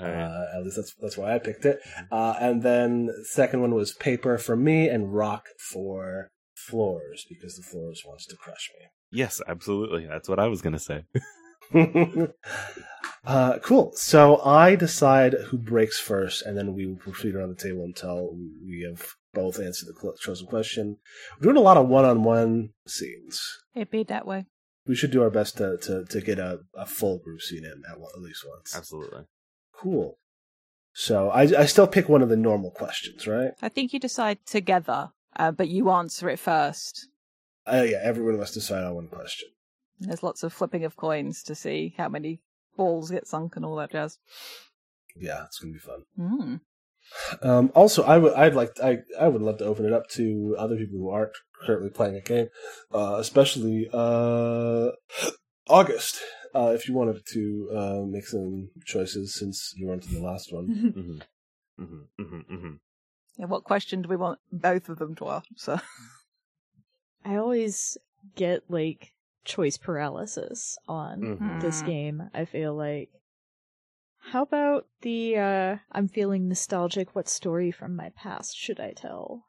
Alright. 0.00 0.16
Uh, 0.16 0.44
at 0.56 0.64
least 0.64 0.76
that's 0.76 0.94
that's 1.00 1.16
why 1.16 1.34
I 1.34 1.38
picked 1.38 1.64
it. 1.64 1.78
Uh, 2.10 2.34
and 2.40 2.62
then 2.62 3.10
second 3.24 3.60
one 3.60 3.74
was 3.74 3.92
paper 3.92 4.38
for 4.38 4.56
me 4.56 4.88
and 4.88 5.14
rock 5.14 5.46
for 5.58 6.30
Floors 6.54 7.26
because 7.28 7.56
the 7.56 7.62
Floors 7.62 8.02
wants 8.06 8.26
to 8.26 8.36
crush 8.36 8.70
me. 8.78 8.86
yes, 9.12 9.40
absolutely. 9.46 10.06
That's 10.06 10.28
what 10.28 10.38
I 10.40 10.46
was 10.48 10.62
gonna 10.62 10.78
say. 10.80 11.04
Me. 11.72 12.26
uh, 13.24 13.58
cool. 13.60 13.92
So 13.94 14.40
I 14.42 14.76
decide 14.76 15.34
who 15.34 15.58
breaks 15.58 15.98
first, 15.98 16.42
and 16.42 16.56
then 16.56 16.74
we 16.74 16.86
will 16.86 16.96
proceed 16.96 17.34
around 17.34 17.50
the 17.50 17.62
table 17.62 17.84
until 17.84 18.36
we 18.66 18.86
have 18.88 19.06
both 19.32 19.60
answered 19.60 19.88
the 19.88 20.12
chosen 20.20 20.46
question. 20.46 20.96
We're 21.38 21.44
doing 21.44 21.56
a 21.56 21.60
lot 21.60 21.76
of 21.76 21.88
one-on-one 21.88 22.70
scenes. 22.86 23.40
It'd 23.74 23.90
be 23.90 24.02
that 24.04 24.26
way. 24.26 24.46
We 24.86 24.96
should 24.96 25.10
do 25.10 25.22
our 25.22 25.30
best 25.30 25.58
to 25.58 25.76
to, 25.78 26.04
to 26.04 26.20
get 26.20 26.38
a, 26.38 26.60
a 26.74 26.86
full 26.86 27.18
group 27.18 27.42
scene 27.42 27.64
in 27.64 27.82
at, 27.88 27.96
at 27.96 28.20
least 28.20 28.44
once. 28.48 28.74
Absolutely. 28.74 29.24
Cool. 29.72 30.18
So 30.92 31.30
I 31.30 31.42
I 31.42 31.66
still 31.66 31.86
pick 31.86 32.08
one 32.08 32.22
of 32.22 32.28
the 32.28 32.36
normal 32.36 32.70
questions, 32.70 33.26
right? 33.26 33.52
I 33.62 33.68
think 33.68 33.92
you 33.92 34.00
decide 34.00 34.38
together, 34.46 35.10
uh, 35.36 35.52
but 35.52 35.68
you 35.68 35.90
answer 35.90 36.28
it 36.28 36.38
first. 36.38 37.08
Oh 37.66 37.82
yeah, 37.82 38.00
everyone 38.02 38.38
must 38.38 38.54
decide 38.54 38.82
on 38.84 38.94
one 38.94 39.08
question. 39.08 39.48
There's 40.00 40.22
lots 40.22 40.42
of 40.42 40.52
flipping 40.52 40.84
of 40.84 40.96
coins 40.96 41.42
to 41.44 41.54
see 41.54 41.94
how 41.96 42.08
many 42.08 42.40
balls 42.76 43.10
get 43.10 43.26
sunk 43.26 43.56
and 43.56 43.64
all 43.64 43.76
that 43.76 43.92
jazz. 43.92 44.18
Yeah, 45.16 45.44
it's 45.44 45.58
gonna 45.58 45.74
be 45.74 45.78
fun. 45.78 46.04
Mm. 46.18 46.60
Um, 47.42 47.72
also, 47.74 48.02
I 48.04 48.18
would 48.18 48.32
I'd 48.34 48.54
like 48.54 48.78
I 48.82 48.98
I 49.18 49.28
would 49.28 49.42
love 49.42 49.58
to 49.58 49.64
open 49.64 49.84
it 49.84 49.92
up 49.92 50.08
to 50.10 50.56
other 50.58 50.76
people 50.76 50.98
who 50.98 51.10
aren't 51.10 51.36
currently 51.62 51.90
playing 51.90 52.16
a 52.16 52.20
game, 52.20 52.48
uh, 52.92 53.16
especially 53.18 53.88
uh, 53.92 54.90
August. 55.68 56.20
Uh, 56.52 56.72
if 56.74 56.88
you 56.88 56.94
wanted 56.94 57.22
to 57.32 57.70
uh, 57.72 58.02
make 58.06 58.26
some 58.26 58.70
choices 58.84 59.34
since 59.34 59.72
you 59.76 59.86
weren't 59.86 60.06
in 60.06 60.14
the 60.14 60.22
last 60.22 60.52
one. 60.52 60.94
Mm-hmm. 61.80 61.84
Mm-hmm. 61.84 62.22
Mm-hmm. 62.22 62.54
Mm-hmm. 62.54 62.74
Yeah, 63.38 63.46
what 63.46 63.64
question 63.64 64.02
do 64.02 64.08
we 64.10 64.16
want 64.16 64.38
both 64.52 64.90
of 64.90 64.98
them 64.98 65.14
to 65.14 65.30
answer? 65.30 65.80
I 67.24 67.36
always 67.36 67.96
get 68.36 68.64
like 68.68 69.14
choice 69.44 69.76
paralysis 69.76 70.78
on 70.86 71.20
Mhm. 71.22 71.60
this 71.60 71.82
Mm. 71.82 71.86
game. 71.86 72.30
I 72.34 72.44
feel 72.44 72.74
like. 72.74 73.10
How 74.32 74.42
about 74.42 74.86
the 75.00 75.36
uh 75.38 75.76
I'm 75.90 76.06
feeling 76.08 76.48
nostalgic 76.48 77.14
what 77.14 77.28
story 77.28 77.70
from 77.70 77.96
my 77.96 78.10
past 78.10 78.56
should 78.56 78.78
I 78.78 78.92
tell? 78.92 79.46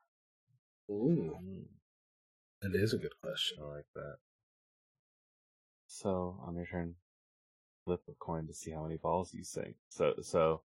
Ooh, 0.90 1.68
that 2.62 2.76
is 2.76 2.94
a 2.94 2.98
good 2.98 3.14
question. 3.22 3.60
I 3.62 3.66
like 3.66 3.86
that. 3.96 4.18
So 5.88 6.40
on 6.42 6.56
your 6.56 6.66
turn, 6.66 6.96
flip 7.86 8.02
a 8.08 8.14
coin 8.14 8.48
to 8.48 8.54
see 8.54 8.72
how 8.72 8.84
many 8.84 8.98
balls 8.98 9.34
you 9.34 9.44
sink. 9.44 9.76
So 9.90 10.16
so 10.22 10.62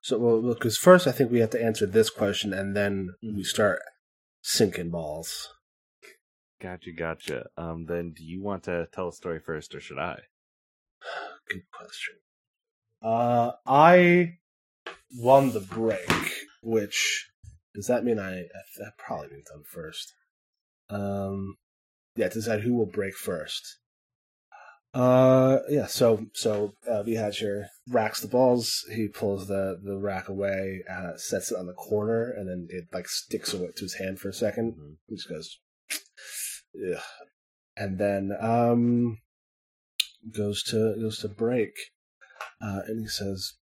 So, 0.00 0.18
well, 0.18 0.42
because 0.54 0.76
first 0.76 1.06
I 1.06 1.12
think 1.12 1.30
we 1.30 1.40
have 1.40 1.50
to 1.50 1.62
answer 1.64 1.86
this 1.86 2.10
question, 2.10 2.52
and 2.52 2.76
then 2.76 3.14
we 3.22 3.42
start 3.42 3.80
sinking 4.42 4.90
balls. 4.90 5.48
Gotcha, 6.64 6.92
gotcha. 6.92 7.44
Um, 7.58 7.84
then 7.84 8.14
do 8.16 8.24
you 8.24 8.42
want 8.42 8.62
to 8.62 8.88
tell 8.90 9.08
a 9.08 9.12
story 9.12 9.38
first, 9.38 9.74
or 9.74 9.80
should 9.80 9.98
I? 9.98 10.18
Good 11.50 11.60
question. 11.70 12.14
Uh, 13.02 13.52
I 13.66 14.38
won 15.18 15.52
the 15.52 15.60
break, 15.60 16.08
which 16.62 17.28
does 17.74 17.86
that 17.88 18.02
mean 18.02 18.18
I? 18.18 18.44
That 18.78 18.92
probably 18.96 19.28
means 19.28 19.48
I'm 19.54 19.62
first. 19.62 20.14
Um, 20.88 21.56
yeah, 22.16 22.28
to 22.28 22.34
decide 22.34 22.60
who 22.60 22.74
will 22.74 22.86
break 22.86 23.14
first. 23.14 23.80
Uh, 24.94 25.58
yeah. 25.68 25.84
So 25.84 26.26
so 26.32 26.72
uh, 26.90 27.02
B. 27.02 27.14
Hatcher 27.16 27.66
racks 27.90 28.20
the 28.20 28.28
balls. 28.28 28.86
He 28.90 29.08
pulls 29.08 29.48
the 29.48 29.78
the 29.84 29.98
rack 29.98 30.30
away, 30.30 30.82
uh, 30.90 31.18
sets 31.18 31.52
it 31.52 31.58
on 31.58 31.66
the 31.66 31.74
corner, 31.74 32.30
and 32.30 32.48
then 32.48 32.68
it 32.70 32.84
like 32.90 33.08
sticks 33.08 33.52
away 33.52 33.68
to 33.76 33.84
his 33.84 33.96
hand 33.96 34.18
for 34.18 34.30
a 34.30 34.32
second. 34.32 34.76
Mhm. 34.78 34.96
He 35.08 35.16
just 35.16 35.28
goes, 35.28 35.58
Ugh. 36.74 37.02
and 37.76 37.98
then 37.98 38.32
um 38.40 39.18
goes 40.30 40.62
to 40.64 40.96
goes 41.00 41.18
to 41.18 41.28
break, 41.28 41.74
uh, 42.60 42.82
and 42.86 43.00
he 43.00 43.06
says, 43.06 43.54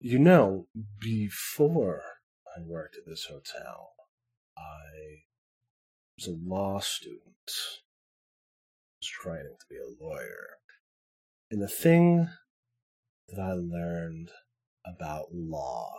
"You 0.00 0.18
know, 0.18 0.68
before 1.00 2.02
I 2.56 2.60
worked 2.62 2.96
at 2.96 3.06
this 3.06 3.26
hotel, 3.26 3.94
I 4.56 5.24
was 6.16 6.26
a 6.28 6.30
law 6.30 6.80
student, 6.80 7.50
was 9.00 9.08
training 9.08 9.56
to 9.58 9.66
be 9.68 9.76
a 9.76 10.02
lawyer, 10.04 10.58
and 11.50 11.60
the 11.60 11.68
thing 11.68 12.28
that 13.28 13.40
I 13.40 13.52
learned 13.52 14.30
about 14.86 15.34
law 15.34 15.92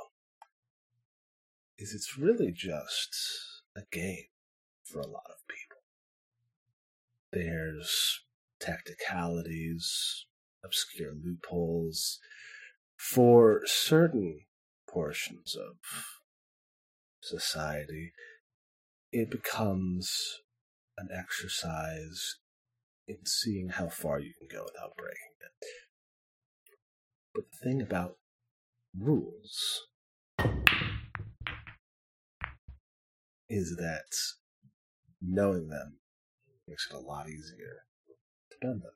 is 1.78 1.94
it's 1.94 2.18
really 2.18 2.52
just 2.52 3.16
a 3.76 3.82
game 3.92 4.28
for 4.84 5.02
a 5.02 5.08
lot 5.08 5.26
of 5.30 5.48
people. 5.48 5.67
There's 7.32 8.22
tacticalities, 8.62 9.84
obscure 10.64 11.14
loopholes 11.14 12.20
for 12.96 13.62
certain 13.66 14.42
portions 14.90 15.56
of 15.56 15.76
society. 17.22 18.14
It 19.12 19.30
becomes 19.30 20.40
an 20.98 21.10
exercise 21.14 22.38
in 23.08 23.26
seeing 23.26 23.70
how 23.70 23.90
far 23.90 24.20
you 24.20 24.34
can 24.38 24.48
go 24.52 24.64
without 24.64 24.96
breaking 24.98 25.36
it. 25.42 25.68
But 27.34 27.44
the 27.52 27.70
thing 27.70 27.82
about 27.82 28.18
rules 28.98 29.88
is 33.50 33.76
that 33.78 34.14
knowing 35.22 35.68
them 35.70 36.00
makes 36.68 36.88
it 36.90 36.96
a 36.96 37.00
lot 37.00 37.30
easier 37.30 37.86
to 38.52 38.58
bend 38.62 38.82
them. 38.82 38.92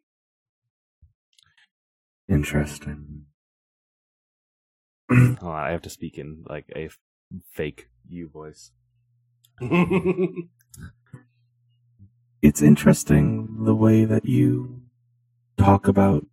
Interesting. 2.27 3.25
Hold 5.11 5.37
on, 5.41 5.63
I 5.63 5.71
have 5.71 5.81
to 5.83 5.89
speak 5.89 6.17
in 6.17 6.43
like 6.47 6.65
a 6.75 6.85
f- 6.85 6.99
fake 7.53 7.89
you 8.07 8.29
voice. 8.29 8.71
It's 12.41 12.61
interesting 12.61 13.65
the 13.65 13.75
way 13.75 14.03
that 14.05 14.25
you 14.25 14.81
talk 15.57 15.87
about 15.87 16.25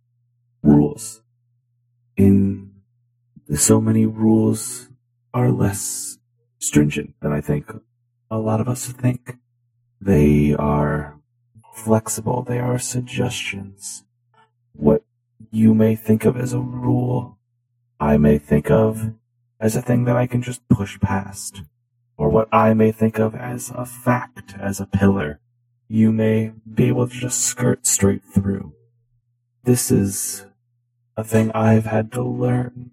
rules. 0.63 1.21
In 2.17 2.71
so 3.55 3.81
many 3.81 4.05
rules 4.05 4.89
are 5.33 5.51
less 5.51 6.17
stringent 6.59 7.15
than 7.21 7.33
I 7.33 7.41
think 7.41 7.71
a 8.31 8.37
lot 8.39 8.61
of 8.61 8.69
us 8.69 8.87
think. 8.87 9.37
They 10.01 10.55
are 10.55 11.18
flexible. 11.79 12.43
They 12.43 12.59
are 12.59 12.79
suggestions. 12.79 14.03
What 14.73 15.03
you 15.51 15.73
may 15.73 15.95
think 15.95 16.25
of 16.25 16.37
as 16.37 16.53
a 16.53 16.59
rule, 16.59 17.37
I 17.99 18.17
may 18.17 18.37
think 18.37 18.69
of 18.69 19.13
as 19.59 19.75
a 19.75 19.81
thing 19.81 20.05
that 20.05 20.15
I 20.15 20.27
can 20.27 20.41
just 20.41 20.67
push 20.67 20.99
past. 20.99 21.63
Or 22.17 22.29
what 22.29 22.49
I 22.51 22.73
may 22.73 22.91
think 22.91 23.17
of 23.17 23.33
as 23.33 23.71
a 23.73 23.85
fact, 23.85 24.53
as 24.59 24.79
a 24.79 24.85
pillar, 24.85 25.39
you 25.87 26.11
may 26.11 26.51
be 26.71 26.87
able 26.89 27.07
to 27.07 27.13
just 27.15 27.39
skirt 27.39 27.87
straight 27.87 28.23
through. 28.23 28.73
This 29.63 29.89
is 29.89 30.45
a 31.15 31.23
thing 31.23 31.51
I've 31.51 31.85
had 31.85 32.11
to 32.13 32.23
learn. 32.23 32.91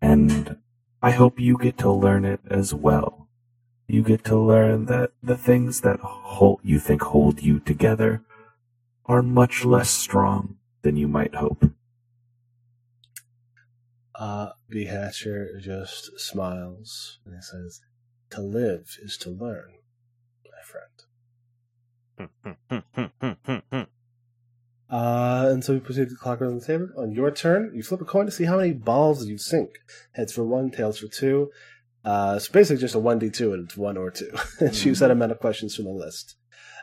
And 0.00 0.56
I 1.00 1.12
hope 1.12 1.38
you 1.38 1.56
get 1.56 1.78
to 1.78 1.90
learn 1.90 2.24
it 2.24 2.40
as 2.50 2.74
well. 2.74 3.27
You 3.90 4.02
get 4.02 4.22
to 4.24 4.38
learn 4.38 4.84
that 4.84 5.12
the 5.22 5.36
things 5.36 5.80
that 5.80 5.98
hold, 6.00 6.60
you 6.62 6.78
think 6.78 7.00
hold 7.00 7.40
you 7.40 7.58
together 7.58 8.22
are 9.06 9.22
much 9.22 9.64
less 9.64 9.88
strong 9.88 10.58
than 10.82 10.98
you 10.98 11.08
might 11.08 11.34
hope. 11.34 11.70
Uh, 14.14 14.50
B. 14.68 14.84
Hatcher 14.84 15.58
just 15.58 16.20
smiles 16.20 17.18
and 17.24 17.34
he 17.34 17.40
says, 17.40 17.80
To 18.30 18.42
live 18.42 18.98
is 19.02 19.16
to 19.18 19.30
learn, 19.30 19.72
my 20.44 20.62
friend. 22.18 23.86
Uh, 24.90 25.50
and 25.50 25.62
so 25.62 25.74
we 25.74 25.80
proceed 25.80 26.08
to 26.08 26.14
clock 26.14 26.40
around 26.40 26.60
the 26.60 26.66
table. 26.66 26.88
On 26.96 27.12
your 27.12 27.30
turn, 27.30 27.70
you 27.74 27.82
flip 27.82 28.00
a 28.00 28.06
coin 28.06 28.24
to 28.24 28.32
see 28.32 28.44
how 28.44 28.56
many 28.56 28.72
balls 28.72 29.26
you 29.26 29.36
sink. 29.36 29.80
Heads 30.12 30.32
for 30.32 30.44
one, 30.44 30.70
tails 30.70 30.98
for 30.98 31.08
two. 31.08 31.50
Uh, 32.04 32.34
it's 32.36 32.48
basically 32.48 32.80
just 32.80 32.94
a 32.94 32.98
1d2 32.98 33.52
and 33.52 33.64
it's 33.64 33.76
one 33.76 33.96
or 33.96 34.10
two. 34.10 34.30
and 34.60 34.74
choose 34.74 35.00
that 35.00 35.10
amount 35.10 35.32
of 35.32 35.40
questions 35.40 35.74
from 35.74 35.84
the 35.84 35.90
list. 35.90 36.36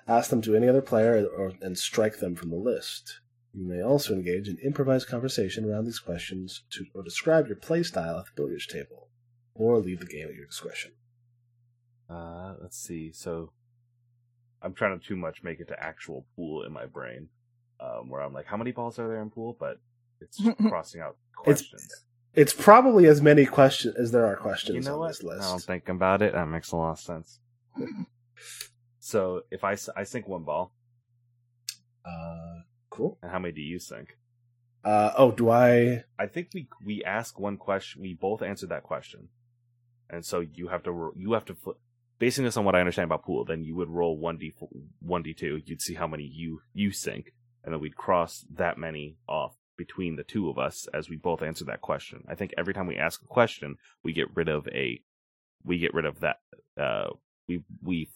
Ask 0.08 0.30
them 0.30 0.42
to 0.44 0.56
any 0.56 0.68
other 0.68 0.82
player 0.82 1.26
or, 1.26 1.54
and 1.62 1.78
strike 1.78 2.20
them 2.20 2.36
from 2.36 2.50
the 2.50 2.58
list. 2.58 3.22
You 3.54 3.68
may 3.68 3.82
also 3.82 4.14
engage 4.14 4.48
in 4.48 4.58
improvised 4.58 5.08
conversation 5.08 5.70
around 5.70 5.86
these 5.86 6.00
questions 6.00 6.64
to, 6.72 6.86
or 6.94 7.04
describe 7.04 7.48
your 7.48 7.56
play 7.56 7.84
style 7.84 8.20
at 8.20 8.26
the 8.26 8.32
billiards 8.36 8.68
table, 8.68 9.08
or 9.54 9.80
leave 9.80 10.02
the 10.02 10.06
game 10.06 10.28
at 10.28 10.36
your 10.36 10.46
discretion. 10.46 10.92
Uh, 12.10 12.56
let's 12.62 12.78
see. 12.78 13.12
So 13.14 13.52
I'm 14.62 14.74
trying 14.74 15.00
to 15.00 15.06
too 15.06 15.16
much 15.16 15.42
make 15.42 15.60
it 15.60 15.70
to 15.70 15.82
actual 15.82 16.26
pool 16.36 16.64
in 16.64 16.74
my 16.74 16.86
brain, 16.86 17.30
um, 17.80 18.10
where 18.10 18.22
I'm 18.22 18.34
like, 18.34 18.46
how 18.46 18.58
many 18.58 18.72
balls 18.72 19.00
are 19.00 19.08
there 19.08 19.22
in 19.22 19.30
pool? 19.30 19.56
But 19.58 19.80
it's 20.20 20.42
crossing 20.68 21.02
out 21.02 21.18
questions. 21.36 21.84
It's 21.84 22.05
probably 22.54 23.06
as 23.08 23.22
many 23.22 23.46
questions 23.46 23.96
as 23.96 24.12
there 24.12 24.26
are 24.26 24.36
questions 24.36 24.76
you 24.76 24.82
know 24.82 24.94
on 24.96 25.00
what? 25.00 25.08
this 25.10 25.24
list. 25.24 25.42
Now 25.42 25.54
I'm 25.54 25.60
thinking 25.60 25.96
about 25.96 26.22
it. 26.22 26.34
That 26.34 26.48
makes 26.48 26.72
a 26.72 26.76
lot 26.78 26.92
of 26.92 27.00
sense. 27.00 27.40
so 29.00 29.42
if 29.52 29.64
I, 29.64 29.78
I 29.96 30.04
sink 30.04 30.28
one 30.28 30.44
ball, 30.44 30.72
Uh, 32.06 32.62
cool. 32.90 33.18
and 33.22 33.32
how 33.32 33.40
many 33.40 33.54
do 33.54 33.62
you 33.62 33.80
sink? 33.80 34.18
Uh, 34.84 35.12
oh, 35.18 35.32
do 35.32 35.50
I? 35.50 36.04
I 36.20 36.28
think 36.28 36.50
we 36.54 36.68
we 36.86 37.04
ask 37.04 37.40
one 37.40 37.58
question. 37.58 38.02
We 38.04 38.14
both 38.14 38.44
answered 38.44 38.70
that 38.70 38.84
question, 38.84 39.30
and 40.10 40.24
so 40.24 40.42
you 40.42 40.68
have 40.68 40.84
to 40.84 41.12
you 41.16 41.34
have 41.34 41.46
to 41.46 41.56
flip. 41.56 41.78
Basing 42.20 42.46
this 42.46 42.56
on 42.56 42.64
what 42.66 42.76
I 42.76 42.80
understand 42.80 43.06
about 43.06 43.26
pool, 43.26 43.44
then 43.46 43.64
you 43.64 43.76
would 43.76 43.90
roll 43.90 44.16
one 44.18 44.38
d 44.38 44.54
one 45.02 45.24
d 45.24 45.34
two. 45.34 45.60
You'd 45.66 45.82
see 45.82 45.96
how 45.96 46.06
many 46.08 46.24
you 46.24 46.62
you 46.74 46.92
sink, 46.92 47.34
and 47.64 47.74
then 47.74 47.82
we'd 47.82 47.96
cross 47.98 48.46
that 48.54 48.78
many 48.78 49.18
off 49.28 49.56
between 49.78 50.16
the 50.16 50.24
two 50.24 50.50
of 50.50 50.58
us 50.58 50.88
as 50.94 51.10
we 51.10 51.16
both 51.16 51.42
answer 51.42 51.66
that 51.66 51.82
question. 51.82 52.24
I 52.28 52.36
think 52.36 52.54
every 52.58 52.74
time 52.74 52.88
we 52.88 52.98
ask 52.98 53.22
a 53.22 53.28
question, 53.28 53.76
we 54.04 54.14
get 54.14 54.28
rid 54.36 54.50
of 54.50 54.68
a 54.70 55.02
we 55.64 55.80
get 55.80 55.94
rid 55.94 56.06
of 56.06 56.20
that. 56.20 56.38
Uh, 56.80 57.10
we 57.48 57.64
we 57.84 58.10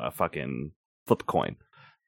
uh, 0.00 0.10
fucking 0.10 0.72
flip 1.06 1.22
a 1.22 1.24
coin, 1.24 1.56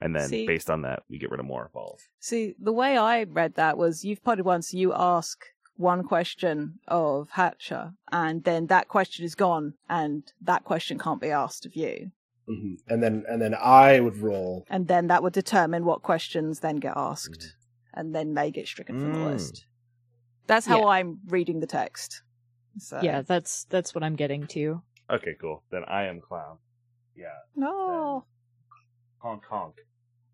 and 0.01 0.15
then 0.15 0.29
See- 0.29 0.47
based 0.47 0.71
on 0.71 0.83
that, 0.83 1.03
we 1.09 1.19
get 1.19 1.31
rid 1.31 1.41
of 1.41 1.47
more 1.47 1.71
balls. 1.73 2.03
See, 2.19 2.55
the 2.61 2.73
way 2.73 2.97
I 2.97 3.23
read 3.25 3.55
that 3.55 3.79
was 3.79 4.05
you've 4.05 4.25
put 4.25 4.39
it 4.39 4.45
once, 4.45 4.73
you 4.75 4.93
ask 4.95 5.39
one 5.77 6.03
question 6.03 6.81
of 6.89 7.31
Hatcher, 7.31 7.93
and 8.11 8.43
then 8.43 8.67
that 8.67 8.89
question 8.89 9.25
is 9.25 9.35
gone, 9.37 9.75
and 9.89 10.25
that 10.43 10.65
question 10.65 10.99
can't 10.99 11.21
be 11.21 11.31
asked 11.31 11.65
of 11.67 11.77
you. 11.77 12.11
mhm. 12.49 12.79
And 12.89 13.03
then 13.03 13.25
and 13.29 13.41
then 13.41 13.55
I 13.55 14.01
would 14.01 14.17
roll. 14.19 14.65
And 14.69 14.89
then 14.89 15.07
that 15.09 15.23
would 15.23 15.35
determine 15.35 15.85
what 15.85 16.03
questions 16.03 16.61
then 16.61 16.77
get 16.77 16.95
asked, 16.97 17.55
and 17.99 18.15
then 18.15 18.33
they 18.33 18.51
get 18.51 18.67
stricken 18.67 18.99
from 19.01 19.13
the 19.13 19.19
Mm. 19.19 19.33
list. 19.33 19.67
That's 20.47 20.65
how 20.65 20.79
Yeah. 20.81 20.87
I'm 20.87 21.19
reading 21.27 21.61
the 21.61 21.67
text. 21.67 22.23
So. 22.79 23.01
Yeah, 23.03 23.21
that's 23.23 23.65
that's 23.65 23.95
what 23.95 24.03
I'm 24.05 24.15
getting 24.17 24.47
to. 24.49 24.81
Okay, 25.11 25.35
cool. 25.41 25.65
Then 25.71 25.83
I 25.87 26.05
am 26.05 26.21
clown. 26.21 26.59
Yeah. 27.17 27.37
No. 27.57 28.25
honk 29.19 29.45
honk. 29.51 29.75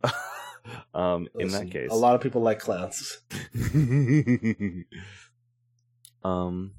um, 0.94 1.26
in 1.38 1.48
that 1.48 1.70
case, 1.70 1.90
a 1.90 1.94
lot 1.94 2.14
of 2.14 2.20
people 2.20 2.42
like 2.42 2.58
clowns. 2.58 3.22
um, 6.22 6.72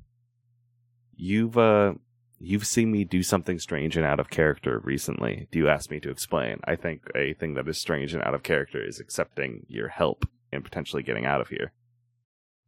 you've 1.15 1.57
uh, 1.57 1.93
you've 2.39 2.67
seen 2.67 2.91
me 2.91 3.03
do 3.03 3.23
something 3.23 3.57
strange 3.59 3.97
and 3.97 4.05
out 4.05 4.19
of 4.19 4.29
character 4.29 4.79
recently. 4.83 5.47
Do 5.51 5.57
you 5.59 5.67
ask 5.67 5.89
me 5.89 5.99
to 6.01 6.09
explain? 6.11 6.59
I 6.65 6.75
think 6.75 7.01
a 7.15 7.33
thing 7.33 7.55
that 7.55 7.67
is 7.67 7.79
strange 7.79 8.13
and 8.13 8.21
out 8.23 8.35
of 8.35 8.43
character 8.43 8.83
is 8.85 8.99
accepting 8.99 9.65
your 9.67 9.87
help 9.87 10.25
and 10.55 10.63
potentially 10.63 11.03
getting 11.03 11.25
out 11.25 11.41
of 11.41 11.49
here. 11.49 11.71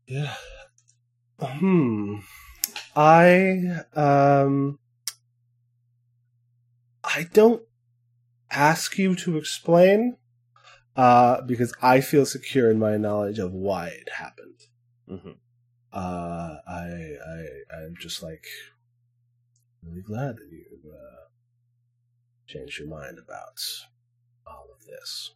Yeah. 0.06 0.36
Hmm. 1.40 2.18
I 2.96 3.82
um. 3.96 4.80
I 7.04 7.24
don't 7.32 7.64
ask 8.52 8.98
you 8.98 9.16
to 9.16 9.38
explain, 9.38 10.18
uh, 10.96 11.42
because 11.42 11.74
I 11.82 12.02
feel 12.02 12.26
secure 12.26 12.70
in 12.70 12.80
my 12.80 12.98
knowledge 12.98 13.40
of 13.40 13.54
why 13.54 13.88
it 13.88 14.10
happened. 14.10 14.60
Mm-hmm. 15.10 15.32
Uh, 15.94 16.56
I 16.68 17.16
I 17.26 17.46
I'm 17.78 17.96
just 18.00 18.22
like 18.22 18.46
really 19.84 20.02
glad 20.02 20.36
that 20.36 20.50
you 20.52 20.92
uh, 20.92 21.28
changed 22.46 22.80
your 22.80 22.90
mind 22.90 23.20
about 23.20 23.62
all 24.46 24.68
of 24.74 24.86
this. 24.86 25.32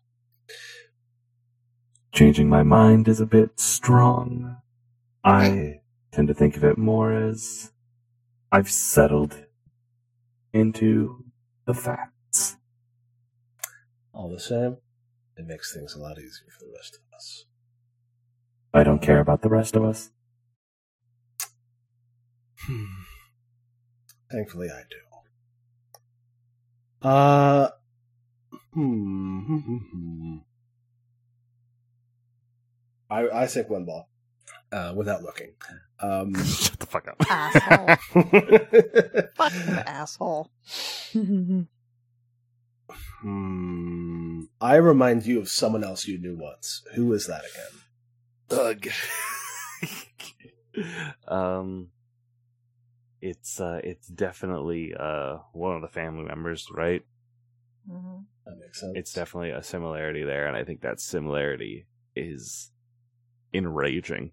Changing 2.13 2.49
my 2.49 2.61
mind 2.63 3.07
is 3.07 3.21
a 3.21 3.25
bit 3.25 3.59
strong. 3.59 4.57
I 5.23 5.79
tend 6.11 6.27
to 6.27 6.33
think 6.33 6.57
of 6.57 6.63
it 6.63 6.77
more 6.77 7.13
as 7.13 7.71
I've 8.51 8.69
settled 8.69 9.45
into 10.51 11.23
the 11.65 11.73
facts. 11.73 12.57
All 14.13 14.29
the 14.29 14.39
same, 14.41 14.77
it 15.37 15.45
makes 15.47 15.73
things 15.73 15.95
a 15.95 15.99
lot 15.99 16.17
easier 16.17 16.51
for 16.59 16.65
the 16.65 16.73
rest 16.75 16.95
of 16.95 17.15
us. 17.15 17.45
I 18.73 18.83
don't 18.83 19.01
care 19.01 19.19
about 19.19 19.41
the 19.41 19.49
rest 19.49 19.77
of 19.77 19.85
us. 19.85 20.11
Hmm. 22.57 22.85
Thankfully, 24.29 24.69
I 24.69 24.83
do. 24.89 24.97
Uh, 27.07 27.69
hmm. 28.73 30.37
I 33.11 33.27
I 33.43 33.45
sink 33.47 33.69
one 33.69 33.85
ball, 33.85 34.09
uh, 34.71 34.93
without 34.95 35.21
looking. 35.21 35.51
Um, 35.99 36.33
Shut 36.45 36.79
the 36.79 36.85
fuck 36.85 37.07
up. 37.07 37.17
Asshole. 37.29 37.95
Fucking 39.35 39.73
asshole. 39.85 40.49
hmm. 43.21 44.41
I 44.59 44.75
remind 44.75 45.25
you 45.25 45.39
of 45.39 45.49
someone 45.49 45.83
else 45.83 46.07
you 46.07 46.17
knew 46.17 46.37
once. 46.37 46.83
Who 46.95 47.11
is 47.13 47.27
that 47.27 47.43
again? 47.51 47.67
Ugh. 48.51 48.87
um, 51.27 51.89
it's 53.21 53.59
uh, 53.59 53.81
it's 53.83 54.07
definitely 54.07 54.93
uh 54.97 55.37
one 55.53 55.75
of 55.75 55.81
the 55.81 55.87
family 55.89 56.23
members, 56.23 56.67
right? 56.73 57.03
Mhm. 57.89 58.25
That 58.45 58.57
makes 58.57 58.79
sense. 58.79 58.93
It's 58.95 59.13
definitely 59.13 59.51
a 59.51 59.61
similarity 59.63 60.23
there, 60.23 60.47
and 60.47 60.55
I 60.55 60.63
think 60.63 60.81
that 60.81 60.99
similarity 60.99 61.85
is 62.15 62.71
enraging. 63.53 64.31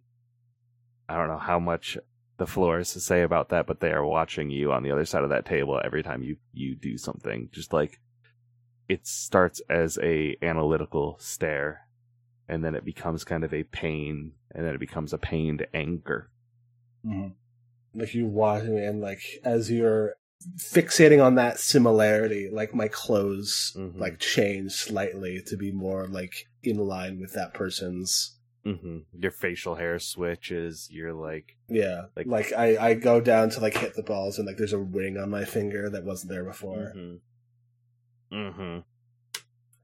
I 1.08 1.16
don't 1.16 1.28
know 1.28 1.38
how 1.38 1.58
much 1.58 1.96
the 2.36 2.46
floor 2.46 2.78
is 2.78 2.92
to 2.92 3.00
say 3.00 3.22
about 3.22 3.48
that, 3.48 3.66
but 3.66 3.80
they 3.80 3.92
are 3.92 4.04
watching 4.04 4.50
you 4.50 4.72
on 4.72 4.82
the 4.82 4.90
other 4.92 5.04
side 5.04 5.24
of 5.24 5.30
that 5.30 5.46
table 5.46 5.80
every 5.84 6.02
time 6.02 6.22
you 6.22 6.36
you 6.52 6.74
do 6.76 6.96
something. 6.98 7.48
Just 7.52 7.72
like 7.72 7.98
it 8.88 9.06
starts 9.06 9.60
as 9.68 9.98
a 10.02 10.36
analytical 10.42 11.16
stare, 11.18 11.86
and 12.48 12.64
then 12.64 12.74
it 12.74 12.84
becomes 12.84 13.24
kind 13.24 13.44
of 13.44 13.52
a 13.52 13.64
pain, 13.64 14.32
and 14.54 14.64
then 14.64 14.74
it 14.74 14.80
becomes 14.80 15.12
a 15.12 15.18
pained 15.18 15.66
anger. 15.74 16.30
Mhm. 17.04 17.34
Like 17.94 18.14
you 18.14 18.26
watching 18.26 18.76
me, 18.76 18.84
and 18.84 19.00
like 19.00 19.22
as 19.44 19.70
you're 19.70 20.14
fixating 20.56 21.24
on 21.24 21.34
that 21.34 21.58
similarity, 21.58 22.48
like 22.48 22.72
my 22.74 22.86
clothes 22.86 23.74
Mhm. 23.76 23.98
like 23.98 24.20
change 24.20 24.72
slightly 24.72 25.42
to 25.46 25.56
be 25.56 25.72
more 25.72 26.06
like 26.06 26.46
in 26.62 26.76
line 26.78 27.18
with 27.20 27.32
that 27.32 27.54
person's. 27.54 28.38
Mm-hmm. 28.68 28.98
Your 29.18 29.30
facial 29.30 29.76
hair 29.76 29.98
switches. 29.98 30.88
You're 30.90 31.14
like 31.14 31.56
yeah, 31.68 32.06
like, 32.16 32.26
like 32.26 32.52
I 32.52 32.76
I 32.90 32.94
go 32.94 33.20
down 33.20 33.50
to 33.50 33.60
like 33.60 33.76
hit 33.76 33.94
the 33.94 34.02
balls 34.02 34.38
and 34.38 34.46
like 34.46 34.58
there's 34.58 34.72
a 34.72 34.78
ring 34.78 35.16
on 35.16 35.30
my 35.30 35.44
finger 35.44 35.88
that 35.88 36.04
wasn't 36.04 36.30
there 36.32 36.44
before. 36.44 36.92
Mm-hmm. 36.94 38.36
mm-hmm. 38.36 38.78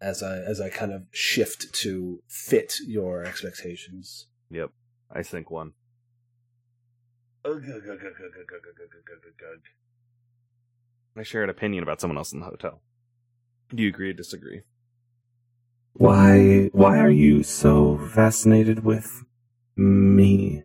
As 0.01 0.23
I 0.23 0.39
as 0.39 0.61
I 0.61 0.69
kind 0.69 0.93
of 0.93 1.05
shift 1.13 1.73
to 1.73 2.23
fit 2.29 2.75
your 2.87 3.25
expectations. 3.25 4.27
Yep, 4.51 4.71
I 5.11 5.23
think 5.23 5.51
one. 5.51 5.73
I 11.17 11.23
share 11.23 11.45
an 11.45 11.51
opinion 11.51 11.83
about 11.83 12.01
someone 12.01 12.19
else 12.19 12.33
in 12.33 12.41
the 12.41 12.47
hotel. 12.47 12.81
Do 13.75 13.83
you 13.83 13.89
agree 13.89 14.11
or 14.11 14.15
disagree? 14.15 14.63
Why, 15.97 16.71
why 16.73 16.99
are 16.99 17.11
you 17.11 17.45
so 17.45 17.99
fascinated 17.99 18.85
with 18.85 19.25
me 19.77 20.65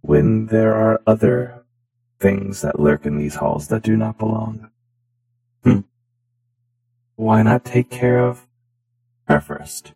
when 0.00 0.46
there 0.46 0.74
are 0.74 1.02
other 1.06 1.64
things 2.18 2.62
that 2.62 2.80
lurk 2.80 3.04
in 3.04 3.18
these 3.18 3.34
halls 3.34 3.68
that 3.68 3.82
do 3.82 3.98
not 3.98 4.18
belong? 4.18 4.70
Hmm. 5.62 5.80
Why 7.16 7.42
not 7.42 7.66
take 7.66 7.90
care 7.90 8.18
of 8.18 8.46
her 9.24 9.42
first? 9.42 9.92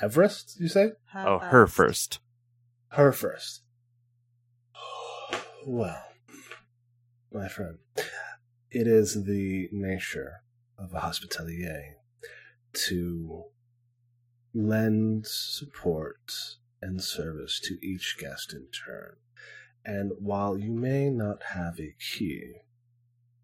Everest, 0.00 0.58
you 0.58 0.68
say? 0.68 0.92
Oh, 1.14 1.38
her 1.38 1.66
first. 1.66 2.20
Her 2.92 3.12
first. 3.12 3.60
Well, 5.66 6.02
my 7.30 7.48
friend, 7.48 7.76
it 8.70 8.86
is 8.86 9.24
the 9.24 9.68
nature 9.70 10.42
of 10.78 10.94
a 10.94 11.00
hospitalier 11.00 11.97
to 12.72 13.44
lend 14.54 15.26
support 15.26 16.32
and 16.80 17.02
service 17.02 17.60
to 17.60 17.78
each 17.84 18.16
guest 18.18 18.52
in 18.52 18.66
turn. 18.66 19.16
And 19.84 20.12
while 20.18 20.58
you 20.58 20.72
may 20.72 21.10
not 21.10 21.42
have 21.54 21.78
a 21.78 21.94
key, 21.98 22.62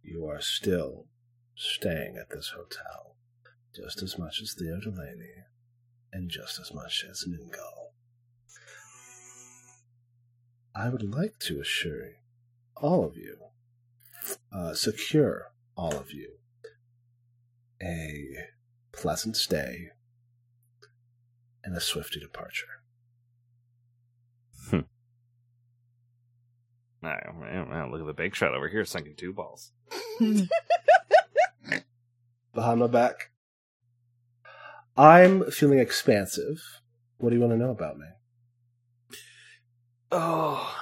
you 0.02 0.26
are 0.26 0.40
still 0.40 1.06
staying 1.56 2.16
at 2.16 2.30
this 2.30 2.52
hotel 2.54 3.16
just 3.74 4.02
as 4.02 4.18
much 4.18 4.40
as 4.40 4.54
Theo 4.54 4.78
Delaney 4.80 5.44
and 6.12 6.30
just 6.30 6.60
as 6.60 6.72
much 6.72 7.04
as 7.08 7.24
Ningal. 7.26 7.90
I 10.74 10.88
would 10.88 11.02
like 11.02 11.38
to 11.40 11.60
assure 11.60 12.12
all 12.76 13.04
of 13.04 13.16
you, 13.16 13.38
uh, 14.52 14.74
secure 14.74 15.52
all 15.76 15.94
of 15.94 16.12
you, 16.12 16.34
a 17.82 18.48
pleasant 18.96 19.36
stay 19.36 19.90
and 21.62 21.76
a 21.76 21.80
swifty 21.80 22.20
departure. 22.20 22.66
Oh, 27.04 27.32
man, 27.38 27.68
man, 27.68 27.90
look 27.90 28.00
at 28.00 28.06
the 28.06 28.14
big 28.14 28.34
shot 28.34 28.54
over 28.54 28.68
here 28.68 28.84
sinking 28.84 29.16
two 29.16 29.32
balls. 29.32 29.72
Behind 32.54 32.80
my 32.80 32.86
back. 32.86 33.30
I'm 34.96 35.50
feeling 35.50 35.80
expansive. 35.80 36.62
What 37.18 37.30
do 37.30 37.36
you 37.36 37.42
want 37.42 37.52
to 37.52 37.58
know 37.58 37.70
about 37.70 37.98
me? 37.98 38.06
Oh. 40.10 40.74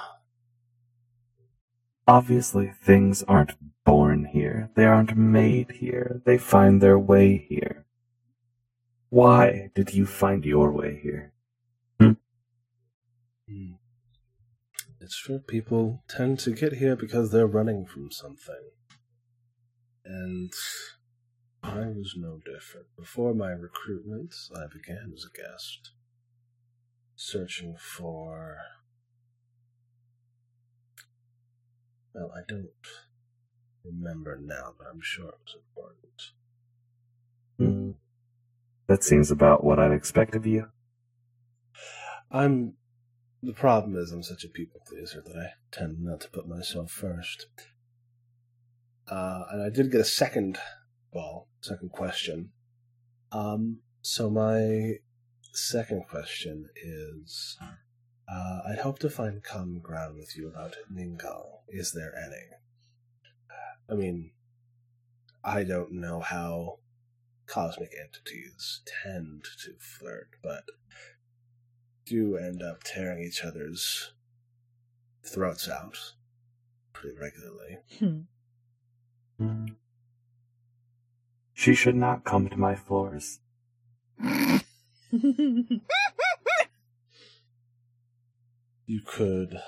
Obviously, 2.07 2.71
things 2.83 3.23
aren't 3.23 3.55
born 3.85 4.25
here. 4.25 4.69
They 4.75 4.85
aren't 4.85 5.17
made 5.17 5.71
here. 5.71 6.21
They 6.25 6.37
find 6.37 6.81
their 6.81 6.99
way 6.99 7.45
here. 7.49 7.82
Why 9.13 9.69
did 9.75 9.93
you 9.93 10.07
find 10.07 10.43
your 10.43 10.71
way 10.71 10.99
here? 11.03 11.33
Hmm. 11.99 12.13
It's 14.99 15.19
true, 15.19 15.37
people 15.37 16.03
tend 16.09 16.39
to 16.39 16.49
get 16.49 16.73
here 16.73 16.95
because 16.95 17.29
they're 17.29 17.45
running 17.45 17.85
from 17.85 18.09
something. 18.09 18.71
And 20.03 20.51
I 21.61 21.89
was 21.89 22.15
no 22.17 22.39
different. 22.43 22.87
Before 22.97 23.35
my 23.35 23.51
recruitment, 23.51 24.33
I 24.55 24.65
began 24.65 25.13
as 25.13 25.25
a 25.25 25.37
guest, 25.37 25.91
searching 27.15 27.75
for. 27.77 28.57
Well, 32.15 32.31
I 32.35 32.41
don't 32.47 32.87
remember 33.85 34.39
now, 34.41 34.73
but 34.75 34.87
I'm 34.91 35.01
sure 35.03 35.27
it 35.27 35.39
was 35.45 35.55
important. 35.67 36.31
That 38.87 39.03
seems 39.03 39.31
about 39.31 39.63
what 39.63 39.79
I'd 39.79 39.91
expect 39.91 40.35
of 40.35 40.45
you. 40.45 40.67
I'm. 42.31 42.73
The 43.41 43.53
problem 43.53 43.97
is, 43.97 44.11
I'm 44.11 44.23
such 44.23 44.45
a 44.45 44.49
people 44.49 44.81
pleaser 44.87 45.21
that 45.21 45.35
I 45.35 45.53
tend 45.69 45.97
not 45.99 46.21
to 46.21 46.29
put 46.29 46.47
myself 46.47 46.91
first. 46.91 47.47
Uh, 49.05 49.43
and 49.51 49.61
I 49.61 49.69
did 49.69 49.91
get 49.91 49.99
a 49.99 50.05
second 50.05 50.57
ball, 51.11 51.49
second 51.59 51.91
question. 51.91 52.51
Um, 53.33 53.79
so 54.01 54.29
my 54.29 54.93
second 55.51 56.05
question 56.09 56.69
is, 56.81 57.57
uh, 58.31 58.59
I'd 58.69 58.79
hope 58.79 58.99
to 58.99 59.09
find 59.09 59.43
common 59.43 59.79
ground 59.79 60.15
with 60.17 60.37
you 60.37 60.47
about 60.47 60.75
Ningal. 60.91 61.63
Is 61.67 61.91
there 61.91 62.13
any? 62.15 62.47
I 63.89 63.95
mean, 63.95 64.31
I 65.43 65.63
don't 65.63 65.91
know 65.91 66.21
how 66.21 66.79
cosmic 67.53 67.91
entities 68.01 68.81
tend 69.03 69.43
to 69.63 69.73
flirt, 69.77 70.29
but 70.41 70.63
do 72.05 72.35
end 72.35 72.63
up 72.63 72.83
tearing 72.83 73.21
each 73.21 73.43
other's 73.43 74.11
throats 75.23 75.69
out 75.69 75.97
pretty 76.93 77.15
regularly. 77.15 77.77
Hmm. 79.37 79.65
She 81.53 81.75
should 81.75 81.95
not 81.95 82.23
come 82.23 82.49
to 82.49 82.57
my 82.57 82.75
floors. 82.75 83.39
You 88.85 88.99
could 88.99 89.59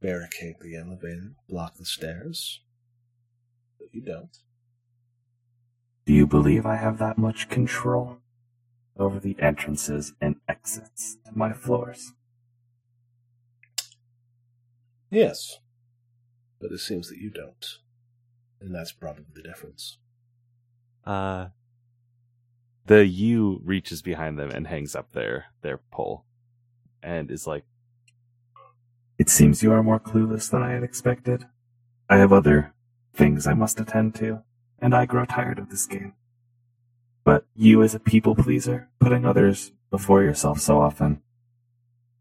barricade 0.00 0.56
the 0.60 0.74
elevator, 0.76 1.34
block 1.48 1.76
the 1.76 1.84
stairs, 1.84 2.60
but 3.78 3.88
you 3.92 4.00
don't. 4.00 4.36
Do 6.04 6.12
you 6.12 6.26
believe 6.26 6.66
I 6.66 6.76
have 6.76 6.98
that 6.98 7.16
much 7.16 7.48
control 7.48 8.18
over 8.98 9.20
the 9.20 9.36
entrances 9.38 10.12
and 10.20 10.36
exits 10.48 11.16
to 11.24 11.36
my 11.36 11.52
floors? 11.52 12.12
Yes, 15.10 15.58
but 16.60 16.72
it 16.72 16.78
seems 16.78 17.08
that 17.08 17.18
you 17.18 17.30
don't. 17.30 17.78
And 18.60 18.74
that's 18.74 18.92
probably 18.92 19.24
the 19.32 19.42
difference. 19.42 19.98
Uh, 21.04 21.48
the 22.86 23.06
U 23.06 23.60
reaches 23.64 24.02
behind 24.02 24.38
them 24.38 24.50
and 24.50 24.66
hangs 24.66 24.96
up 24.96 25.12
their 25.12 25.46
their 25.62 25.78
pole, 25.90 26.24
and 27.02 27.30
is 27.30 27.46
like, 27.46 27.64
It 29.18 29.28
seems 29.28 29.62
you 29.62 29.72
are 29.72 29.82
more 29.82 30.00
clueless 30.00 30.50
than 30.50 30.62
I 30.62 30.72
had 30.72 30.82
expected. 30.82 31.46
I 32.08 32.16
have 32.16 32.32
other 32.32 32.72
things 33.14 33.46
I 33.46 33.54
must 33.54 33.80
attend 33.80 34.14
to, 34.16 34.42
and 34.82 34.94
I 34.94 35.06
grow 35.06 35.24
tired 35.24 35.58
of 35.58 35.70
this 35.70 35.86
game. 35.86 36.12
But 37.24 37.46
you, 37.54 37.82
as 37.82 37.94
a 37.94 38.00
people 38.00 38.34
pleaser, 38.34 38.88
putting 38.98 39.24
others 39.24 39.72
before 39.90 40.22
yourself 40.22 40.58
so 40.60 40.80
often, 40.80 41.22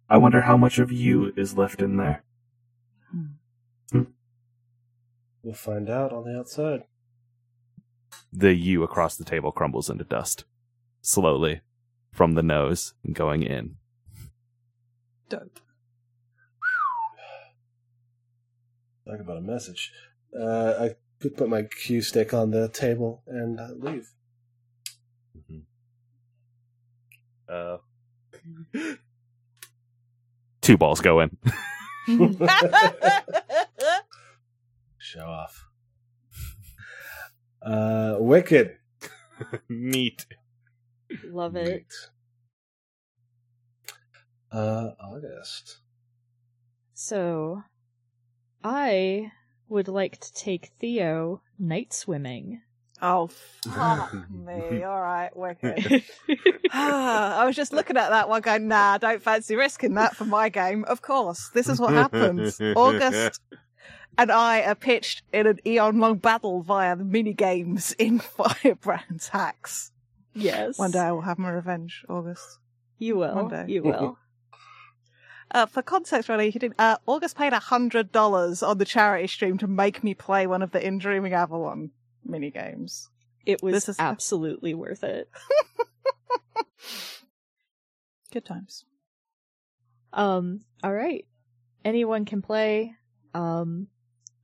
I 0.08 0.18
wonder 0.18 0.42
how 0.42 0.58
much 0.58 0.78
of 0.78 0.92
you 0.92 1.34
is 1.36 1.58
left 1.58 1.82
in 1.82 1.98
there. 1.98 2.24
Hmm. 3.92 4.04
We'll 5.44 5.56
find 5.56 5.90
out 5.90 6.14
on 6.14 6.24
the 6.24 6.38
outside. 6.38 6.84
the 8.32 8.54
U 8.54 8.84
across 8.84 9.16
the 9.18 9.26
table 9.26 9.52
crumbles 9.52 9.90
into 9.90 10.04
dust, 10.04 10.46
slowly, 11.02 11.62
from 12.12 12.34
the 12.36 12.44
nose 12.44 12.94
and 13.04 13.16
going 13.16 13.42
in. 13.42 13.78
Dope. 15.30 15.60
Talk 19.08 19.20
about 19.20 19.38
a 19.38 19.42
message. 19.42 19.92
Uh, 20.40 20.74
I 20.80 20.96
could 21.22 21.38
put 21.38 21.48
my 21.48 21.64
cue 21.64 22.02
stick 22.02 22.34
on 22.34 22.50
the 22.52 22.68
table 22.70 23.22
and 23.28 23.60
uh, 23.60 23.70
leave. 23.78 24.12
Uh, 27.48 27.78
two 30.62 30.78
balls 30.78 31.02
go 31.02 31.20
in. 31.20 31.38
Show 34.98 35.26
off. 35.26 35.66
Uh, 37.62 38.16
Wicked. 38.20 38.78
Neat. 39.70 40.26
Love 41.26 41.56
it. 41.56 41.68
Neat. 41.68 41.94
Uh, 44.52 44.92
August. 45.00 45.80
So, 46.94 47.64
I 48.64 49.32
would 49.72 49.88
like 49.88 50.20
to 50.20 50.34
take 50.34 50.72
Theo 50.80 51.42
night 51.58 51.94
swimming. 51.94 52.62
Oh, 53.02 53.28
fuck 53.28 54.14
me. 54.30 54.84
All 54.84 55.02
right, 55.02 55.36
wicked. 55.36 56.04
I 56.72 57.44
was 57.46 57.56
just 57.56 57.74
looking 57.74 57.98
at 57.98 58.10
that 58.10 58.30
one 58.30 58.42
going, 58.42 58.68
nah, 58.68 58.98
don't 59.00 59.22
fancy 59.24 59.56
risking 59.56 59.96
that 59.96 60.16
for 60.16 60.26
my 60.26 60.50
game. 60.50 60.84
Of 60.84 61.02
course, 61.02 61.50
this 61.54 61.68
is 61.68 61.80
what 61.80 61.94
happens. 61.94 62.62
August 62.76 63.42
and 64.18 64.32
I 64.32 64.62
are 64.62 64.76
pitched 64.76 65.24
in 65.34 65.48
an 65.48 65.60
eon 65.66 66.00
long 66.00 66.18
battle 66.18 66.62
via 66.62 66.96
the 66.96 67.04
mini 67.06 67.34
games 67.34 67.94
in 67.98 68.20
Firebrand's 68.20 69.30
hacks. 69.30 69.92
yes. 70.36 70.78
One 70.78 70.92
day 70.92 71.00
I 71.00 71.12
will 71.12 71.22
have 71.22 71.40
my 71.40 71.50
revenge, 71.50 72.06
August. 72.08 72.60
You 73.00 73.16
will. 73.16 73.34
One 73.34 73.48
day. 73.48 73.66
You 73.68 73.84
will. 73.84 74.18
Uh, 75.54 75.66
for 75.66 75.82
context, 75.82 76.30
really, 76.30 76.50
he 76.50 76.60
did, 76.60 76.74
uh, 76.80 76.96
August 77.06 77.36
paid 77.38 77.52
$100 77.52 78.68
on 78.68 78.78
the 78.78 78.86
charity 78.86 79.28
stream 79.28 79.58
to 79.58 79.68
make 79.68 80.04
me 80.04 80.14
play 80.14 80.48
one 80.48 80.62
of 80.62 80.72
the 80.72 80.86
In 80.86 80.98
Dreaming 80.98 81.34
Avalon 81.34 81.92
mini 82.24 82.50
games. 82.52 83.10
It 83.46 83.62
was 83.62 83.74
This 83.74 83.90
is- 83.90 83.96
absolutely 84.00 84.74
worth 84.74 85.04
it. 85.04 85.30
Good 88.32 88.46
times. 88.46 88.86
Um, 90.14 90.62
all 90.84 90.94
right. 90.94 91.26
Anyone 91.84 92.24
can 92.26 92.42
play. 92.42 92.96
Um, 93.34 93.88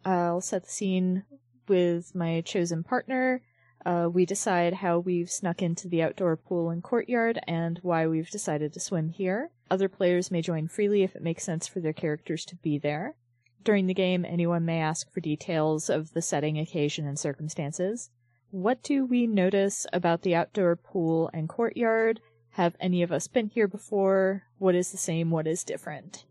I'll 0.03 0.41
set 0.41 0.63
the 0.65 0.69
scene 0.69 1.23
with 1.67 2.13
my 2.15 2.41
chosen 2.41 2.83
partner. 2.83 3.41
Uh, 3.85 4.09
we 4.11 4.25
decide 4.25 4.73
how 4.73 4.99
we've 4.99 5.29
snuck 5.29 5.61
into 5.61 5.87
the 5.87 6.03
outdoor 6.03 6.35
pool 6.35 6.69
and 6.69 6.83
courtyard 6.83 7.39
and 7.47 7.79
why 7.83 8.05
we've 8.05 8.29
decided 8.29 8.73
to 8.73 8.79
swim 8.79 9.09
here. 9.09 9.51
Other 9.69 9.87
players 9.87 10.31
may 10.31 10.41
join 10.41 10.67
freely 10.67 11.03
if 11.03 11.15
it 11.15 11.21
makes 11.21 11.43
sense 11.43 11.67
for 11.67 11.79
their 11.79 11.93
characters 11.93 12.45
to 12.45 12.55
be 12.55 12.77
there. 12.77 13.15
During 13.63 13.87
the 13.87 13.93
game, 13.93 14.23
anyone 14.25 14.65
may 14.65 14.79
ask 14.79 15.11
for 15.11 15.19
details 15.19 15.89
of 15.89 16.13
the 16.13 16.21
setting, 16.21 16.57
occasion, 16.57 17.05
and 17.05 17.19
circumstances. 17.19 18.09
What 18.49 18.81
do 18.81 19.05
we 19.05 19.27
notice 19.27 19.85
about 19.91 20.21
the 20.21 20.35
outdoor 20.35 20.77
pool 20.77 21.29
and 21.33 21.49
courtyard? 21.49 22.21
Have 22.51 22.77
any 22.79 23.03
of 23.03 23.11
us 23.11 23.27
been 23.27 23.47
here 23.47 23.67
before? 23.67 24.43
What 24.57 24.73
is 24.73 24.91
the 24.91 24.97
same? 24.97 25.31
What 25.31 25.47
is 25.47 25.65
different? 25.65 26.25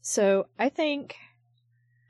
So, 0.00 0.46
I 0.56 0.68
think. 0.68 1.16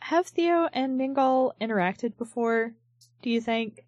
Have 0.01 0.27
Theo 0.27 0.69
and 0.73 1.01
Ningal 1.01 1.53
interacted 1.59 2.19
before? 2.19 2.75
Do 3.23 3.31
you 3.31 3.41
think? 3.41 3.86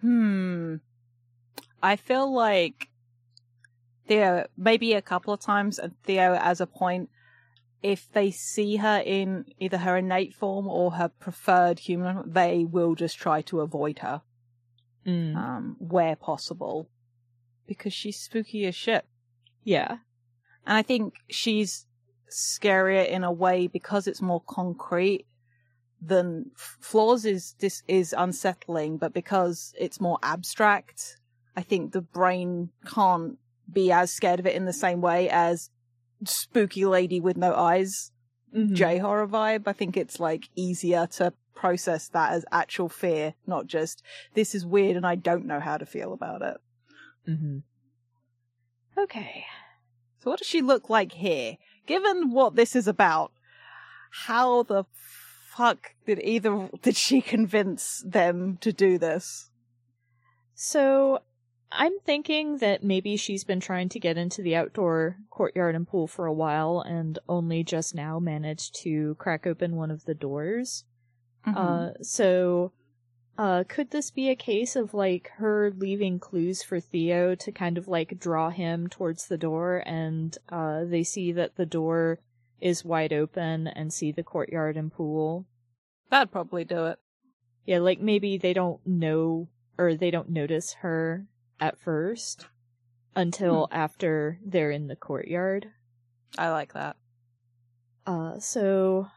Hmm. 0.00 0.76
I 1.82 1.96
feel 1.96 2.32
like 2.32 2.88
Theo, 4.06 4.46
maybe 4.56 4.94
a 4.94 5.02
couple 5.02 5.32
of 5.32 5.40
times, 5.40 5.78
and 5.78 5.94
Theo 6.02 6.34
as 6.34 6.60
a 6.60 6.66
point, 6.66 7.10
if 7.82 8.10
they 8.12 8.30
see 8.30 8.76
her 8.76 9.02
in 9.04 9.44
either 9.60 9.78
her 9.78 9.96
innate 9.96 10.34
form 10.34 10.66
or 10.66 10.92
her 10.92 11.08
preferred 11.08 11.78
human, 11.80 12.22
they 12.26 12.64
will 12.64 12.94
just 12.94 13.16
try 13.18 13.42
to 13.42 13.60
avoid 13.60 14.00
her, 14.00 14.22
Mm. 15.06 15.36
um, 15.36 15.76
where 15.78 16.16
possible. 16.16 16.88
Because 17.66 17.92
she's 17.92 18.18
spooky 18.18 18.66
as 18.66 18.74
shit. 18.74 19.04
Yeah. 19.62 19.98
And 20.66 20.76
I 20.76 20.82
think 20.82 21.14
she's 21.28 21.86
scarier 22.30 23.06
in 23.06 23.22
a 23.24 23.32
way 23.32 23.66
because 23.68 24.06
it's 24.06 24.20
more 24.20 24.42
concrete 24.46 25.26
than 26.00 26.50
Floors 26.56 27.24
is 27.24 27.54
this 27.58 27.82
is 27.88 28.14
unsettling, 28.16 28.98
but 28.98 29.12
because 29.12 29.74
it's 29.78 30.00
more 30.00 30.18
abstract, 30.22 31.18
I 31.56 31.62
think 31.62 31.92
the 31.92 32.00
brain 32.02 32.70
can't 32.86 33.38
be 33.70 33.92
as 33.92 34.12
scared 34.12 34.40
of 34.40 34.46
it 34.46 34.54
in 34.54 34.64
the 34.64 34.72
same 34.72 35.00
way 35.00 35.28
as 35.28 35.70
spooky 36.24 36.84
lady 36.84 37.20
with 37.20 37.36
no 37.36 37.54
eyes 37.54 38.12
Mhm. 38.54 38.72
J 38.72 38.98
horror 38.98 39.26
vibe. 39.26 39.66
I 39.66 39.72
think 39.72 39.96
it's 39.96 40.18
like 40.18 40.48
easier 40.54 41.06
to 41.18 41.34
process 41.54 42.08
that 42.08 42.32
as 42.32 42.44
actual 42.52 42.88
fear, 42.88 43.34
not 43.46 43.66
just 43.66 44.02
this 44.34 44.54
is 44.54 44.64
weird 44.64 44.96
and 44.96 45.06
I 45.06 45.16
don't 45.16 45.46
know 45.46 45.60
how 45.60 45.76
to 45.76 45.86
feel 45.86 46.12
about 46.12 46.42
it. 46.42 46.56
Mm-hmm. 47.28 47.58
Okay. 48.96 49.44
So 50.20 50.30
what 50.30 50.38
does 50.38 50.48
she 50.48 50.62
look 50.62 50.88
like 50.88 51.12
here? 51.12 51.56
Given 51.86 52.30
what 52.32 52.56
this 52.56 52.74
is 52.74 52.88
about, 52.88 53.32
how 54.10 54.62
the 54.62 54.84
fuck 55.58 55.94
did 56.06 56.20
either 56.22 56.70
did 56.82 56.96
she 56.96 57.20
convince 57.20 58.02
them 58.06 58.56
to 58.60 58.72
do 58.72 58.96
this? 58.96 59.50
So 60.54 61.20
I'm 61.70 61.98
thinking 62.00 62.58
that 62.58 62.84
maybe 62.84 63.16
she's 63.16 63.44
been 63.44 63.60
trying 63.60 63.88
to 63.90 64.00
get 64.00 64.16
into 64.16 64.40
the 64.40 64.56
outdoor 64.56 65.16
courtyard 65.30 65.74
and 65.74 65.86
pool 65.86 66.06
for 66.06 66.26
a 66.26 66.32
while 66.32 66.80
and 66.80 67.18
only 67.28 67.64
just 67.64 67.94
now 67.94 68.18
managed 68.18 68.76
to 68.82 69.16
crack 69.16 69.46
open 69.46 69.76
one 69.76 69.90
of 69.90 70.04
the 70.04 70.14
doors. 70.14 70.84
Uh, 71.46 71.90
so, 72.02 72.72
uh, 73.38 73.64
could 73.68 73.90
this 73.90 74.10
be 74.10 74.28
a 74.28 74.36
case 74.36 74.76
of 74.76 74.94
like 74.94 75.30
her 75.36 75.72
leaving 75.76 76.18
clues 76.18 76.62
for 76.62 76.78
Theo 76.80 77.34
to 77.36 77.52
kind 77.52 77.78
of 77.78 77.88
like 77.88 78.18
draw 78.18 78.50
him 78.50 78.88
towards 78.88 79.28
the 79.28 79.38
door 79.38 79.82
and, 79.86 80.36
uh, 80.50 80.84
they 80.84 81.02
see 81.02 81.32
that 81.32 81.56
the 81.56 81.66
door 81.66 82.18
is 82.60 82.84
wide 82.84 83.12
open 83.12 83.66
and 83.66 83.92
see 83.92 84.12
the 84.12 84.22
courtyard 84.22 84.76
and 84.76 84.92
pool? 84.92 85.46
That'd 86.10 86.32
probably 86.32 86.64
do 86.64 86.86
it. 86.86 86.98
Yeah, 87.64 87.78
like 87.78 88.00
maybe 88.00 88.38
they 88.38 88.52
don't 88.52 88.80
know 88.86 89.48
or 89.76 89.94
they 89.94 90.10
don't 90.10 90.30
notice 90.30 90.74
her 90.80 91.26
at 91.60 91.78
first 91.78 92.46
until 93.14 93.68
after 93.70 94.38
they're 94.44 94.70
in 94.70 94.88
the 94.88 94.96
courtyard. 94.96 95.68
I 96.36 96.50
like 96.50 96.72
that. 96.74 96.96
Uh, 98.06 98.38
so 98.38 99.08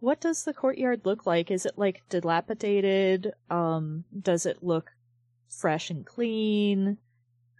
what 0.00 0.20
does 0.20 0.44
the 0.44 0.54
courtyard 0.54 1.02
look 1.04 1.26
like? 1.26 1.50
Is 1.50 1.66
it 1.66 1.76
like 1.76 2.02
dilapidated? 2.08 3.32
Um, 3.50 4.04
does 4.18 4.46
it 4.46 4.62
look 4.62 4.92
fresh 5.48 5.90
and 5.90 6.06
clean? 6.06 6.98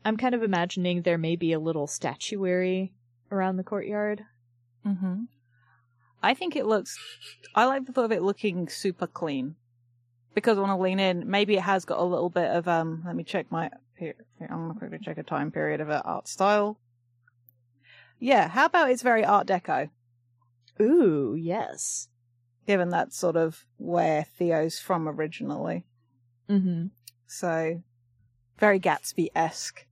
I'm 0.04 0.16
kind 0.16 0.34
of 0.34 0.42
imagining 0.42 1.02
there 1.02 1.18
may 1.18 1.36
be 1.36 1.52
a 1.52 1.60
little 1.60 1.86
statuary 1.86 2.94
around 3.30 3.56
the 3.56 3.64
courtyard. 3.64 4.24
Mm-hmm. 4.86 5.24
I 6.22 6.34
think 6.34 6.56
it 6.56 6.66
looks. 6.66 6.98
I 7.54 7.64
like 7.64 7.86
the 7.86 7.92
thought 7.92 8.04
of 8.04 8.12
it 8.12 8.22
looking 8.22 8.68
super 8.68 9.06
clean. 9.06 9.56
Because 10.34 10.58
I 10.58 10.60
want 10.60 10.78
to 10.78 10.82
lean 10.82 11.00
in. 11.00 11.28
Maybe 11.28 11.56
it 11.56 11.62
has 11.62 11.84
got 11.84 11.98
a 11.98 12.04
little 12.04 12.30
bit 12.30 12.50
of 12.50 12.68
um. 12.68 13.02
Let 13.04 13.16
me 13.16 13.24
check 13.24 13.50
my. 13.50 13.70
Here, 13.96 14.14
here, 14.38 14.48
I'm 14.50 14.68
gonna 14.68 14.78
quickly 14.78 14.98
check 15.02 15.18
a 15.18 15.22
time 15.22 15.50
period 15.50 15.80
of 15.80 15.90
it. 15.90 16.02
Art 16.04 16.28
style. 16.28 16.78
Yeah, 18.18 18.48
how 18.48 18.66
about 18.66 18.90
it's 18.90 19.02
very 19.02 19.24
Art 19.24 19.46
Deco? 19.46 19.90
Ooh, 20.80 21.34
yes. 21.38 22.08
Given 22.66 22.90
that 22.90 23.12
sort 23.12 23.36
of 23.36 23.64
where 23.78 24.26
Theo's 24.38 24.78
from 24.78 25.08
originally. 25.08 25.84
Mm-hmm. 26.48 26.86
So, 27.26 27.82
very 28.58 28.78
Gatsby 28.78 29.28
esque. 29.34 29.86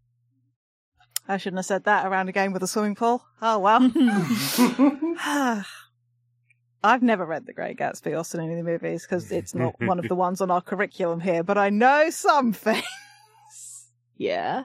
I 1.28 1.36
shouldn't 1.36 1.58
have 1.58 1.66
said 1.66 1.84
that 1.84 2.06
around 2.06 2.28
a 2.30 2.32
game 2.32 2.52
with 2.52 2.62
a 2.62 2.66
swimming 2.66 2.94
pool. 2.94 3.22
Oh 3.42 3.58
well. 3.58 3.80
I've 6.82 7.02
never 7.02 7.26
read 7.26 7.44
The 7.44 7.52
Great 7.52 7.76
Gatsby 7.78 8.18
or 8.18 8.24
seen 8.24 8.40
any 8.40 8.52
of 8.52 8.64
the 8.64 8.70
movies 8.70 9.02
because 9.02 9.30
it's 9.30 9.54
not 9.54 9.74
one 9.80 9.98
of 9.98 10.08
the 10.08 10.14
ones 10.14 10.40
on 10.40 10.50
our 10.50 10.62
curriculum 10.62 11.20
here, 11.20 11.42
but 11.42 11.58
I 11.58 11.70
know 11.70 12.08
some 12.10 12.52
things. 12.52 12.84
yeah. 14.16 14.64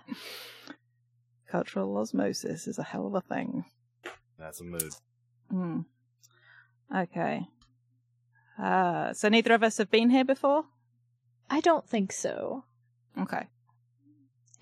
Cultural 1.50 1.98
osmosis 1.98 2.68
is 2.68 2.78
a 2.78 2.84
hell 2.84 3.08
of 3.08 3.16
a 3.16 3.22
thing. 3.22 3.66
That's 4.38 4.62
a 4.62 4.64
mood. 4.64 4.94
Hmm. 5.50 5.82
Okay. 6.96 7.48
Uh, 8.62 9.14
so 9.14 9.28
neither 9.30 9.54
of 9.54 9.64
us 9.64 9.78
have 9.78 9.90
been 9.90 10.12
here 10.12 10.26
before? 10.26 10.66
I 11.50 11.60
don't 11.60 11.88
think 11.88 12.12
so. 12.12 12.66
Okay. 13.20 13.48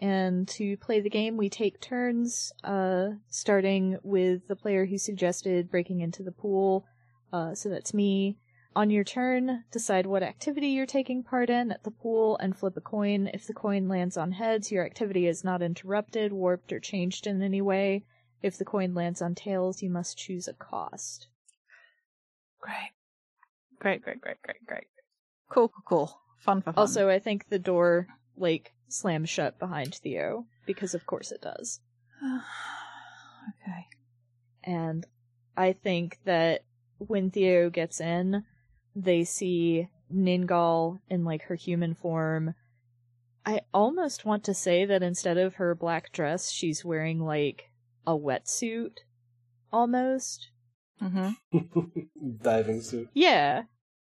And 0.01 0.47
to 0.49 0.77
play 0.77 0.99
the 0.99 1.11
game, 1.11 1.37
we 1.37 1.49
take 1.49 1.79
turns, 1.79 2.51
uh, 2.63 3.09
starting 3.29 3.97
with 4.01 4.47
the 4.47 4.55
player 4.55 4.87
who 4.87 4.97
suggested 4.97 5.69
breaking 5.69 6.01
into 6.01 6.23
the 6.23 6.31
pool. 6.31 6.85
Uh, 7.31 7.53
so 7.53 7.69
that's 7.69 7.93
me. 7.93 8.37
On 8.75 8.89
your 8.89 9.03
turn, 9.03 9.65
decide 9.71 10.05
what 10.05 10.23
activity 10.23 10.69
you're 10.69 10.85
taking 10.85 11.23
part 11.23 11.49
in 11.49 11.71
at 11.71 11.83
the 11.83 11.91
pool 11.91 12.37
and 12.37 12.57
flip 12.57 12.77
a 12.77 12.81
coin. 12.81 13.29
If 13.33 13.45
the 13.45 13.53
coin 13.53 13.87
lands 13.87 14.17
on 14.17 14.31
heads, 14.31 14.71
your 14.71 14.85
activity 14.85 15.27
is 15.27 15.43
not 15.43 15.61
interrupted, 15.61 16.31
warped, 16.31 16.71
or 16.71 16.79
changed 16.79 17.27
in 17.27 17.41
any 17.41 17.61
way. 17.61 18.05
If 18.41 18.57
the 18.57 18.65
coin 18.65 18.95
lands 18.95 19.21
on 19.21 19.35
tails, 19.35 19.83
you 19.83 19.89
must 19.89 20.17
choose 20.17 20.47
a 20.47 20.53
cost. 20.53 21.27
Great. 22.59 22.91
Great, 23.79 24.01
great, 24.01 24.21
great, 24.21 24.41
great, 24.41 24.65
great. 24.65 24.87
Cool, 25.49 25.67
cool, 25.67 25.83
cool. 25.85 26.21
Fun 26.39 26.61
for 26.61 26.71
fun. 26.71 26.81
Also, 26.81 27.09
I 27.09 27.19
think 27.19 27.49
the 27.49 27.59
door, 27.59 28.07
like, 28.37 28.73
slams 28.87 29.29
shut 29.29 29.59
behind 29.59 29.95
Theo, 29.95 30.45
because 30.65 30.93
of 30.93 31.05
course 31.05 31.31
it 31.31 31.41
does. 31.41 31.79
okay. 32.23 33.87
And 34.63 35.05
I 35.57 35.73
think 35.73 36.19
that 36.25 36.63
when 36.97 37.31
Theo 37.31 37.69
gets 37.69 37.99
in, 37.99 38.43
they 38.95 39.23
see 39.23 39.87
Ningal 40.13 40.99
in 41.09 41.23
like 41.23 41.43
her 41.43 41.55
human 41.55 41.93
form. 41.93 42.53
I 43.45 43.61
almost 43.73 44.25
want 44.25 44.43
to 44.45 44.53
say 44.53 44.85
that 44.85 45.01
instead 45.01 45.37
of 45.37 45.55
her 45.55 45.73
black 45.73 46.11
dress, 46.11 46.51
she's 46.51 46.85
wearing 46.85 47.19
like 47.19 47.71
a 48.05 48.17
wetsuit. 48.17 48.99
Almost. 49.73 50.49
Mm-hmm. 51.01 51.59
Diving 52.41 52.81
suit. 52.81 53.09
Yeah. 53.13 53.63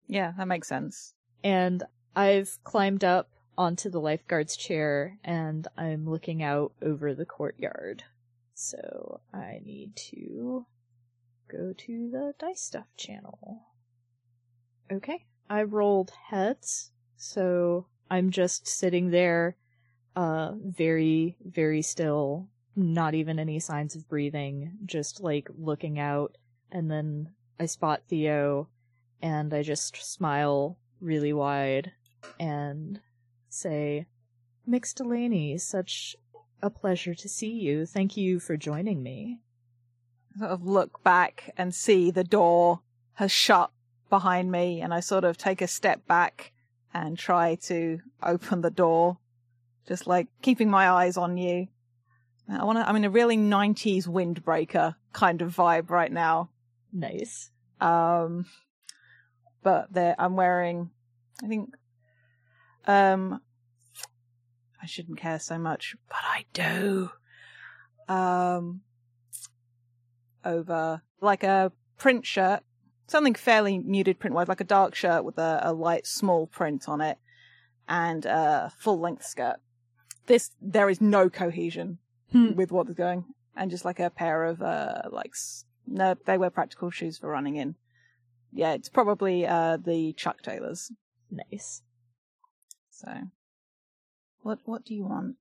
Yeah, 0.06 0.32
that 0.36 0.48
makes 0.48 0.68
sense. 0.68 1.14
And 1.42 1.82
I've 2.14 2.58
climbed 2.64 3.04
up 3.04 3.30
onto 3.56 3.90
the 3.90 4.00
lifeguard's 4.00 4.56
chair 4.56 5.18
and 5.24 5.68
I'm 5.76 6.08
looking 6.08 6.42
out 6.42 6.72
over 6.82 7.14
the 7.14 7.26
courtyard. 7.26 8.04
So 8.54 9.20
I 9.32 9.60
need 9.64 9.96
to 10.10 10.66
go 11.50 11.74
to 11.76 12.10
the 12.10 12.34
dice 12.38 12.62
stuff 12.62 12.86
channel. 12.96 13.62
Okay, 14.90 15.26
I 15.48 15.62
rolled 15.62 16.12
heads, 16.28 16.90
so 17.16 17.86
I'm 18.10 18.30
just 18.30 18.66
sitting 18.66 19.10
there, 19.10 19.56
uh, 20.16 20.52
very, 20.56 21.36
very 21.44 21.82
still, 21.82 22.48
not 22.76 23.14
even 23.14 23.38
any 23.38 23.58
signs 23.58 23.96
of 23.96 24.08
breathing, 24.08 24.72
just 24.84 25.20
like 25.20 25.48
looking 25.58 25.98
out, 25.98 26.36
and 26.70 26.90
then 26.90 27.30
I 27.58 27.66
spot 27.66 28.02
Theo, 28.08 28.68
and 29.20 29.54
I 29.54 29.62
just 29.62 29.96
smile 29.96 30.78
really 31.00 31.32
wide 31.32 31.92
and 32.38 33.00
say, 33.52 34.06
Mx 34.68 34.94
Delaney, 34.94 35.58
such 35.58 36.16
a 36.62 36.70
pleasure 36.70 37.14
to 37.14 37.28
see 37.28 37.50
you. 37.50 37.86
Thank 37.86 38.16
you 38.16 38.38
for 38.38 38.56
joining 38.56 39.02
me. 39.02 39.40
sort 40.38 40.50
of 40.50 40.64
look 40.64 41.02
back 41.02 41.52
and 41.56 41.74
see 41.74 42.10
the 42.10 42.24
door 42.24 42.80
has 43.14 43.32
shut 43.32 43.70
behind 44.08 44.50
me, 44.52 44.80
and 44.80 44.94
I 44.94 45.00
sort 45.00 45.24
of 45.24 45.36
take 45.36 45.60
a 45.60 45.66
step 45.66 46.06
back 46.06 46.52
and 46.94 47.18
try 47.18 47.56
to 47.56 48.00
open 48.22 48.60
the 48.60 48.70
door, 48.70 49.18
just 49.86 50.06
like 50.06 50.28
keeping 50.42 50.70
my 50.70 50.88
eyes 50.88 51.16
on 51.16 51.36
you. 51.36 51.68
I 52.48 52.64
want 52.64 52.78
to. 52.78 52.88
I'm 52.88 52.96
in 52.96 53.04
a 53.04 53.10
really 53.10 53.36
'90s 53.36 54.06
windbreaker 54.06 54.96
kind 55.12 55.42
of 55.42 55.56
vibe 55.56 55.90
right 55.90 56.12
now. 56.12 56.50
Nice. 56.92 57.50
Um, 57.80 58.46
but 59.62 59.92
there, 59.92 60.14
I'm 60.18 60.36
wearing. 60.36 60.90
I 61.42 61.48
think. 61.48 61.74
Um, 62.86 63.40
I 64.82 64.86
shouldn't 64.86 65.18
care 65.18 65.38
so 65.38 65.58
much, 65.58 65.94
but 66.08 66.18
I 66.22 66.44
do. 66.52 67.10
Um, 68.08 68.80
over 70.44 71.02
like 71.20 71.44
a 71.44 71.72
print 71.98 72.26
shirt, 72.26 72.60
something 73.06 73.34
fairly 73.34 73.78
muted 73.78 74.18
print 74.18 74.34
wise, 74.34 74.48
like 74.48 74.60
a 74.60 74.64
dark 74.64 74.94
shirt 74.94 75.24
with 75.24 75.38
a, 75.38 75.60
a 75.62 75.72
light 75.72 76.06
small 76.06 76.46
print 76.46 76.88
on 76.88 77.00
it, 77.00 77.18
and 77.88 78.26
a 78.26 78.72
full 78.78 78.98
length 78.98 79.24
skirt. 79.24 79.56
This 80.26 80.50
there 80.60 80.88
is 80.90 81.00
no 81.00 81.28
cohesion 81.30 81.98
Hmm. 82.32 82.54
with 82.54 82.72
what 82.72 82.88
is 82.88 82.94
going, 82.94 83.26
and 83.54 83.70
just 83.70 83.84
like 83.84 84.00
a 84.00 84.08
pair 84.10 84.44
of 84.44 84.62
uh 84.62 85.02
like 85.10 85.34
no, 85.86 86.16
they 86.26 86.38
wear 86.38 86.50
practical 86.50 86.90
shoes 86.90 87.18
for 87.18 87.28
running 87.28 87.56
in. 87.56 87.74
Yeah, 88.52 88.72
it's 88.72 88.88
probably 88.88 89.46
uh 89.46 89.76
the 89.76 90.12
Chuck 90.14 90.42
Taylors. 90.42 90.90
Nice. 91.30 91.82
So, 93.04 93.12
what 94.42 94.60
what 94.64 94.84
do 94.84 94.94
you 94.94 95.04
want? 95.04 95.36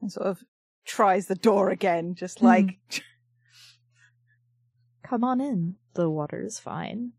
And 0.00 0.12
sort 0.12 0.26
of 0.26 0.44
tries 0.84 1.26
the 1.26 1.34
door 1.34 1.70
again, 1.70 2.14
just 2.14 2.40
Hmm. 2.40 2.46
like 2.46 2.78
Come 5.02 5.24
on 5.24 5.40
in. 5.40 5.76
The 5.94 6.08
water 6.10 6.42
is 6.42 6.58
fine. 6.58 7.12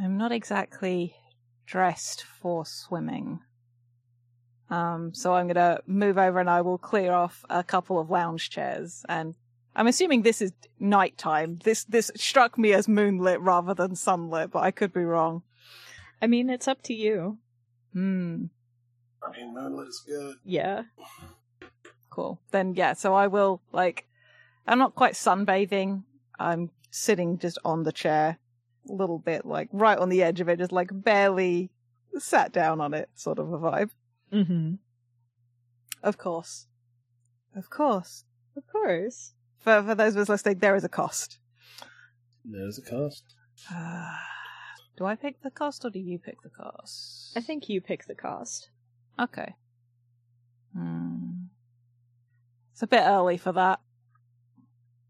I'm 0.00 0.16
not 0.16 0.32
exactly 0.32 1.14
dressed 1.66 2.24
for 2.24 2.66
swimming. 2.66 3.40
Um, 4.68 5.14
so 5.14 5.34
I'm 5.34 5.46
gonna 5.48 5.80
move 5.86 6.18
over 6.18 6.38
and 6.40 6.50
I 6.50 6.60
will 6.62 6.78
clear 6.78 7.12
off 7.12 7.44
a 7.50 7.62
couple 7.62 7.98
of 8.00 8.10
lounge 8.10 8.50
chairs 8.50 9.04
and 9.08 9.34
I'm 9.74 9.86
assuming 9.86 10.22
this 10.22 10.42
is 10.42 10.52
nighttime. 10.78 11.58
This 11.64 11.84
this 11.84 12.10
struck 12.16 12.58
me 12.58 12.72
as 12.72 12.88
moonlit 12.88 13.40
rather 13.40 13.74
than 13.74 13.94
sunlit, 13.94 14.50
but 14.50 14.62
I 14.62 14.70
could 14.70 14.92
be 14.92 15.04
wrong. 15.04 15.42
I 16.22 16.28
mean, 16.28 16.48
it's 16.48 16.68
up 16.68 16.82
to 16.82 16.94
you. 16.94 17.38
Hmm. 17.92 18.44
I 19.22 19.36
mean, 19.36 19.52
moonlit 19.52 19.88
is 19.88 20.02
good. 20.06 20.36
Yeah. 20.44 20.84
Cool. 22.10 22.40
Then 22.52 22.74
yeah, 22.74 22.92
so 22.92 23.14
I 23.14 23.26
will 23.26 23.60
like 23.72 24.06
I'm 24.66 24.78
not 24.78 24.94
quite 24.94 25.14
sunbathing. 25.14 26.04
I'm 26.38 26.70
sitting 26.90 27.38
just 27.38 27.58
on 27.64 27.82
the 27.82 27.92
chair, 27.92 28.38
a 28.88 28.92
little 28.92 29.18
bit 29.18 29.44
like 29.44 29.68
right 29.72 29.98
on 29.98 30.08
the 30.08 30.22
edge 30.22 30.40
of 30.40 30.48
it, 30.48 30.58
just 30.58 30.72
like 30.72 30.90
barely 30.92 31.70
sat 32.18 32.52
down 32.52 32.80
on 32.80 32.94
it, 32.94 33.08
sort 33.14 33.38
of 33.38 33.52
a 33.52 33.58
vibe. 33.58 33.90
Mm-hmm. 34.32 34.74
Of 36.02 36.18
course. 36.18 36.66
Of 37.56 37.68
course. 37.68 38.24
Of 38.56 38.66
course. 38.66 39.32
For 39.58 39.82
for 39.82 39.94
those 39.94 40.14
of 40.14 40.22
us 40.22 40.28
listening, 40.28 40.58
there 40.58 40.76
is 40.76 40.84
a 40.84 40.88
cost. 40.88 41.38
There's 42.44 42.78
a 42.78 42.82
cost. 42.82 43.34
Do 44.96 45.06
I 45.06 45.14
pick 45.14 45.42
the 45.42 45.50
cost 45.50 45.84
or 45.84 45.90
do 45.90 45.98
you 45.98 46.18
pick 46.18 46.42
the 46.42 46.50
cost? 46.50 47.32
I 47.36 47.40
think 47.40 47.68
you 47.68 47.80
pick 47.80 48.06
the 48.06 48.14
cost. 48.14 48.70
Okay. 49.18 49.54
Hmm. 50.76 51.46
It's 52.72 52.82
a 52.82 52.86
bit 52.86 53.02
early 53.02 53.36
for 53.36 53.52
that. 53.52 53.80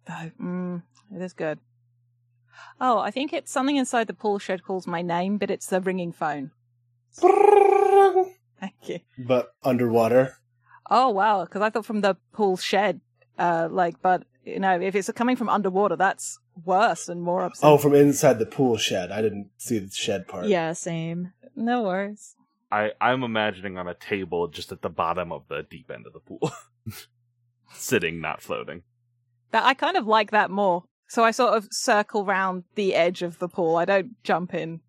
Though, 0.06 0.30
mm, 0.40 0.82
it 1.14 1.22
is 1.22 1.32
good. 1.32 1.58
Oh, 2.80 2.98
I 2.98 3.10
think 3.10 3.32
it's 3.32 3.50
something 3.50 3.76
inside 3.76 4.06
the 4.06 4.14
pool 4.14 4.38
shed 4.38 4.64
calls 4.64 4.86
my 4.86 5.02
name, 5.02 5.38
but 5.38 5.50
it's 5.50 5.66
the 5.66 5.80
ringing 5.80 6.12
phone. 6.12 6.50
Thank 7.14 8.88
you. 8.88 9.00
But 9.18 9.54
underwater. 9.62 10.38
Oh 10.90 11.10
wow, 11.10 11.44
because 11.44 11.62
I 11.62 11.70
thought 11.70 11.86
from 11.86 12.00
the 12.00 12.16
pool 12.32 12.56
shed, 12.56 13.00
uh, 13.38 13.68
like, 13.70 14.02
but 14.02 14.24
you 14.44 14.58
know, 14.58 14.80
if 14.80 14.94
it's 14.94 15.10
coming 15.12 15.36
from 15.36 15.48
underwater, 15.48 15.96
that's 15.96 16.38
worse 16.64 17.08
and 17.08 17.22
more 17.22 17.44
upsetting. 17.44 17.74
Oh, 17.74 17.78
from 17.78 17.94
inside 17.94 18.38
the 18.38 18.46
pool 18.46 18.76
shed. 18.76 19.10
I 19.10 19.22
didn't 19.22 19.50
see 19.56 19.78
the 19.78 19.90
shed 19.90 20.26
part. 20.26 20.46
Yeah, 20.46 20.72
same. 20.72 21.32
no 21.54 21.82
worries. 21.82 22.36
I 22.70 22.92
I'm 23.00 23.22
imagining 23.22 23.76
on 23.76 23.86
a 23.86 23.94
table 23.94 24.48
just 24.48 24.72
at 24.72 24.82
the 24.82 24.88
bottom 24.88 25.30
of 25.30 25.46
the 25.48 25.62
deep 25.62 25.90
end 25.90 26.06
of 26.06 26.12
the 26.12 26.20
pool, 26.20 26.50
sitting, 27.72 28.20
not 28.20 28.40
floating. 28.42 28.82
That 29.50 29.64
I 29.64 29.74
kind 29.74 29.96
of 29.96 30.06
like 30.06 30.30
that 30.30 30.50
more. 30.50 30.84
So 31.06 31.22
I 31.22 31.30
sort 31.30 31.54
of 31.54 31.68
circle 31.70 32.24
round 32.24 32.64
the 32.74 32.94
edge 32.94 33.20
of 33.20 33.38
the 33.38 33.48
pool. 33.48 33.76
I 33.76 33.84
don't 33.84 34.22
jump 34.24 34.54
in 34.54 34.80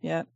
yet, 0.00 0.26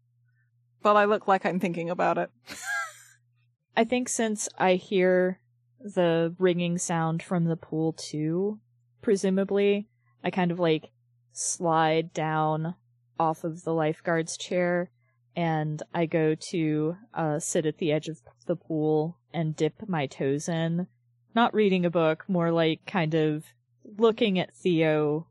but 0.82 0.94
I 0.94 1.06
look 1.06 1.26
like 1.26 1.46
I'm 1.46 1.58
thinking 1.58 1.88
about 1.88 2.18
it. 2.18 2.30
I 3.76 3.84
think 3.84 4.10
since 4.10 4.50
I 4.58 4.74
hear 4.74 5.40
the 5.82 6.34
ringing 6.38 6.78
sound 6.78 7.22
from 7.22 7.44
the 7.44 7.56
pool 7.56 7.92
too, 7.92 8.60
presumably, 9.00 9.88
I 10.24 10.30
kind 10.30 10.50
of 10.50 10.58
like 10.58 10.90
slide 11.32 12.12
down 12.12 12.74
off 13.18 13.44
of 13.44 13.64
the 13.64 13.74
lifeguard's 13.74 14.36
chair 14.36 14.90
and 15.34 15.82
I 15.94 16.06
go 16.06 16.34
to 16.34 16.96
uh, 17.14 17.38
sit 17.38 17.66
at 17.66 17.78
the 17.78 17.92
edge 17.92 18.08
of 18.08 18.20
the 18.46 18.56
pool 18.56 19.18
and 19.32 19.56
dip 19.56 19.88
my 19.88 20.06
toes 20.06 20.48
in. 20.48 20.86
Not 21.34 21.54
reading 21.54 21.86
a 21.86 21.90
book, 21.90 22.24
more 22.28 22.52
like 22.52 22.84
kind 22.86 23.14
of 23.14 23.44
looking 23.84 24.38
at 24.38 24.54
Theo, 24.54 25.26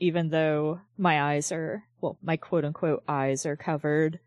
even 0.00 0.30
though 0.30 0.80
my 0.98 1.22
eyes 1.34 1.52
are, 1.52 1.84
well, 2.00 2.18
my 2.22 2.36
quote 2.36 2.64
unquote 2.64 3.04
eyes 3.06 3.46
are 3.46 3.56
covered, 3.56 4.18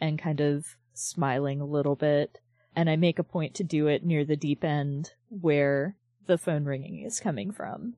and 0.00 0.18
kind 0.18 0.40
of 0.40 0.76
smiling 0.92 1.60
a 1.60 1.66
little 1.66 1.94
bit 1.94 2.40
and 2.78 2.88
I 2.88 2.94
make 2.94 3.18
a 3.18 3.24
point 3.24 3.54
to 3.54 3.64
do 3.64 3.88
it 3.88 4.06
near 4.06 4.24
the 4.24 4.36
deep 4.36 4.62
end 4.62 5.10
where 5.30 5.96
the 6.26 6.38
phone 6.38 6.64
ringing 6.64 7.02
is 7.04 7.18
coming 7.18 7.50
from. 7.50 7.94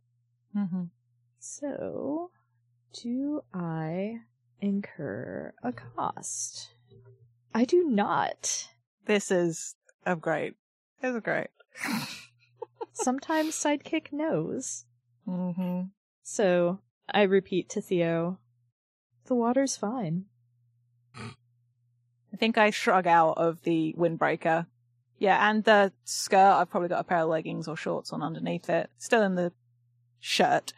Mm-hmm. 0.56 0.84
So, 1.38 2.30
do 2.94 3.42
I 3.52 4.20
incur 4.58 5.52
a 5.62 5.72
cost? 5.72 6.70
I 7.54 7.66
do 7.66 7.90
not. 7.90 8.68
This 9.04 9.30
is 9.30 9.74
oh 10.06 10.14
great. 10.14 10.54
This 11.02 11.14
is 11.14 11.20
great. 11.20 11.48
Sometimes 12.94 13.54
Sidekick 13.54 14.14
knows. 14.14 14.86
Mm-hmm. 15.28 15.88
So, 16.22 16.78
I 17.12 17.24
repeat 17.24 17.68
to 17.70 17.82
Theo, 17.82 18.38
the 19.26 19.34
water's 19.34 19.76
fine. 19.76 20.24
I 22.32 22.36
think 22.36 22.58
I 22.58 22.70
shrug 22.70 23.06
out 23.06 23.38
of 23.38 23.62
the 23.62 23.94
windbreaker. 23.98 24.66
Yeah, 25.18 25.50
and 25.50 25.64
the 25.64 25.92
skirt, 26.04 26.38
I've 26.38 26.70
probably 26.70 26.88
got 26.88 27.00
a 27.00 27.04
pair 27.04 27.18
of 27.18 27.28
leggings 27.28 27.68
or 27.68 27.76
shorts 27.76 28.12
on 28.12 28.22
underneath 28.22 28.70
it. 28.70 28.88
Still 28.98 29.22
in 29.22 29.34
the 29.34 29.52
shirt. 30.18 30.72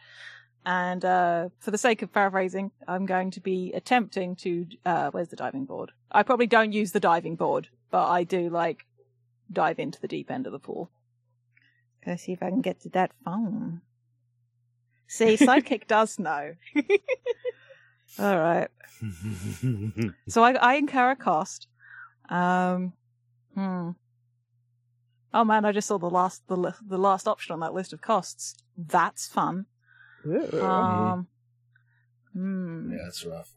And 0.65 1.03
uh, 1.03 1.49
for 1.59 1.71
the 1.71 1.77
sake 1.77 2.01
of 2.01 2.13
paraphrasing, 2.13 2.71
I'm 2.87 3.05
going 3.05 3.31
to 3.31 3.41
be 3.41 3.71
attempting 3.73 4.35
to. 4.37 4.65
Uh, 4.85 5.11
where's 5.11 5.29
the 5.29 5.35
diving 5.35 5.65
board? 5.65 5.91
I 6.11 6.23
probably 6.23 6.47
don't 6.47 6.71
use 6.71 6.91
the 6.91 6.99
diving 6.99 7.35
board, 7.35 7.69
but 7.91 8.07
I 8.07 8.23
do 8.23 8.49
like 8.49 8.85
dive 9.51 9.79
into 9.79 9.99
the 9.99 10.07
deep 10.07 10.31
end 10.31 10.45
of 10.45 10.53
the 10.53 10.59
pool. 10.59 10.89
Go 12.05 12.15
see 12.15 12.33
if 12.33 12.43
I 12.43 12.49
can 12.49 12.61
get 12.61 12.81
to 12.81 12.89
that 12.89 13.11
phone. 13.23 13.81
See, 15.07 15.37
Sidekick 15.37 15.87
does 15.87 16.17
know. 16.17 16.55
All 18.19 18.37
right. 18.37 18.67
So 20.29 20.43
I, 20.43 20.53
I 20.53 20.75
incur 20.75 21.11
a 21.11 21.15
cost. 21.15 21.67
Um, 22.29 22.93
hmm. 23.53 23.91
Oh 25.33 25.43
man, 25.43 25.65
I 25.65 25.71
just 25.71 25.87
saw 25.87 25.97
the 25.97 26.09
last 26.09 26.47
the 26.47 26.55
li- 26.55 26.71
the 26.87 26.97
last 26.97 27.27
option 27.27 27.53
on 27.53 27.59
that 27.61 27.73
list 27.73 27.91
of 27.91 28.01
costs. 28.01 28.55
That's 28.77 29.27
fun. 29.27 29.65
Um, 30.61 31.27
hmm. 32.33 32.91
Yeah, 32.93 32.99
that's 33.03 33.25
rough. 33.25 33.51